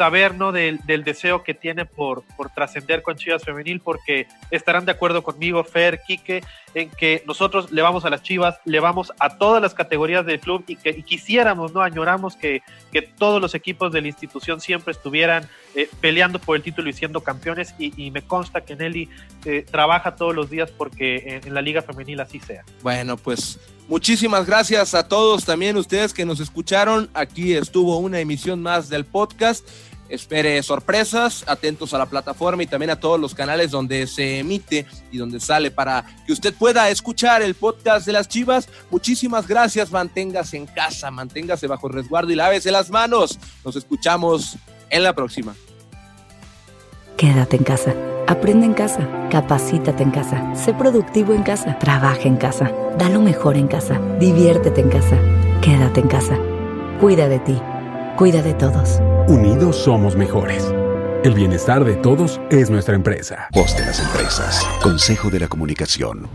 saber 0.00 0.34
¿no? 0.34 0.50
del, 0.50 0.80
del, 0.86 1.04
deseo 1.04 1.42
que 1.42 1.52
tiene 1.52 1.84
por, 1.84 2.22
por 2.34 2.48
trascender 2.48 3.02
con 3.02 3.16
Chivas 3.16 3.44
Femenil, 3.44 3.80
porque 3.80 4.26
estarán 4.50 4.86
de 4.86 4.92
acuerdo 4.92 5.22
conmigo, 5.22 5.62
Fer, 5.62 6.00
Quique, 6.06 6.42
en 6.72 6.88
que 6.88 7.22
nosotros 7.26 7.70
le 7.70 7.82
vamos 7.82 8.06
a 8.06 8.08
las 8.08 8.22
Chivas, 8.22 8.60
le 8.64 8.80
vamos 8.80 9.12
a 9.18 9.36
todas 9.36 9.60
las 9.60 9.74
categorías 9.74 10.24
del 10.24 10.40
club 10.40 10.64
y 10.66 10.76
que 10.76 11.02
quisiéramos, 11.02 11.74
¿no? 11.74 11.82
Añoramos 11.82 12.34
que, 12.34 12.62
que, 12.90 13.02
todos 13.02 13.42
los 13.42 13.54
equipos 13.54 13.92
de 13.92 14.00
la 14.00 14.08
institución 14.08 14.62
siempre 14.62 14.92
estuvieran 14.92 15.46
eh, 15.74 15.90
peleando 16.00 16.38
por 16.38 16.56
el 16.56 16.62
título 16.62 16.88
y 16.88 16.94
siendo 16.94 17.20
campeones 17.20 17.74
y, 17.78 18.10
me 18.10 18.22
consta 18.22 18.62
que 18.62 18.76
Nelly 18.76 19.10
eh, 19.44 19.66
trabaja 19.70 20.16
todos 20.16 20.34
los 20.34 20.48
días 20.48 20.70
porque 20.70 21.42
en 21.44 21.52
la 21.52 21.60
Liga 21.60 21.82
Femenil 21.82 22.20
así 22.20 22.40
sea. 22.40 22.64
Bueno, 22.82 23.18
pues 23.18 23.60
Muchísimas 23.90 24.46
gracias 24.46 24.94
a 24.94 25.08
todos 25.08 25.44
también 25.44 25.76
ustedes 25.76 26.14
que 26.14 26.24
nos 26.24 26.38
escucharon. 26.38 27.10
Aquí 27.12 27.54
estuvo 27.54 27.98
una 27.98 28.20
emisión 28.20 28.62
más 28.62 28.88
del 28.88 29.04
podcast. 29.04 29.66
Espere 30.10 30.62
sorpresas, 30.62 31.44
atentos 31.46 31.94
a 31.94 31.98
la 31.98 32.06
plataforma 32.06 32.62
y 32.62 32.66
también 32.66 32.90
a 32.90 33.00
todos 33.00 33.18
los 33.18 33.34
canales 33.34 33.70
donde 33.70 34.06
se 34.06 34.40
emite 34.40 34.86
y 35.10 35.18
donde 35.18 35.40
sale 35.40 35.70
para 35.70 36.04
que 36.26 36.32
usted 36.32 36.52
pueda 36.52 36.90
escuchar 36.90 37.42
el 37.42 37.54
podcast 37.54 38.06
de 38.06 38.12
las 38.12 38.28
Chivas. 38.28 38.68
Muchísimas 38.90 39.46
gracias, 39.46 39.90
manténgase 39.90 40.56
en 40.56 40.66
casa, 40.66 41.10
manténgase 41.10 41.66
bajo 41.66 41.88
resguardo 41.88 42.30
y 42.32 42.36
lávese 42.36 42.70
las 42.70 42.90
manos. 42.90 43.38
Nos 43.64 43.76
escuchamos 43.76 44.56
en 44.90 45.02
la 45.02 45.14
próxima. 45.14 45.54
Quédate 47.16 47.56
en 47.56 47.64
casa 47.64 47.94
Aprende 48.30 48.64
en 48.64 48.74
casa, 48.74 49.08
capacítate 49.28 50.04
en 50.04 50.12
casa, 50.12 50.54
sé 50.54 50.72
productivo 50.72 51.34
en 51.34 51.42
casa, 51.42 51.76
trabaja 51.80 52.28
en 52.28 52.36
casa, 52.36 52.70
da 52.96 53.08
lo 53.08 53.20
mejor 53.20 53.56
en 53.56 53.66
casa, 53.66 54.00
diviértete 54.20 54.82
en 54.82 54.88
casa, 54.88 55.18
quédate 55.60 55.98
en 55.98 56.06
casa. 56.06 56.38
Cuida 57.00 57.26
de 57.26 57.40
ti, 57.40 57.60
cuida 58.20 58.42
de 58.42 58.52
todos. 58.52 59.00
Unidos 59.28 59.76
somos 59.76 60.14
mejores. 60.14 60.74
El 61.24 61.32
bienestar 61.32 61.86
de 61.86 61.96
todos 61.96 62.38
es 62.50 62.68
nuestra 62.68 62.94
empresa. 62.94 63.48
Voz 63.54 63.74
de 63.78 63.86
las 63.86 63.98
empresas. 63.98 64.62
Consejo 64.82 65.30
de 65.30 65.40
la 65.40 65.48
Comunicación. 65.48 66.28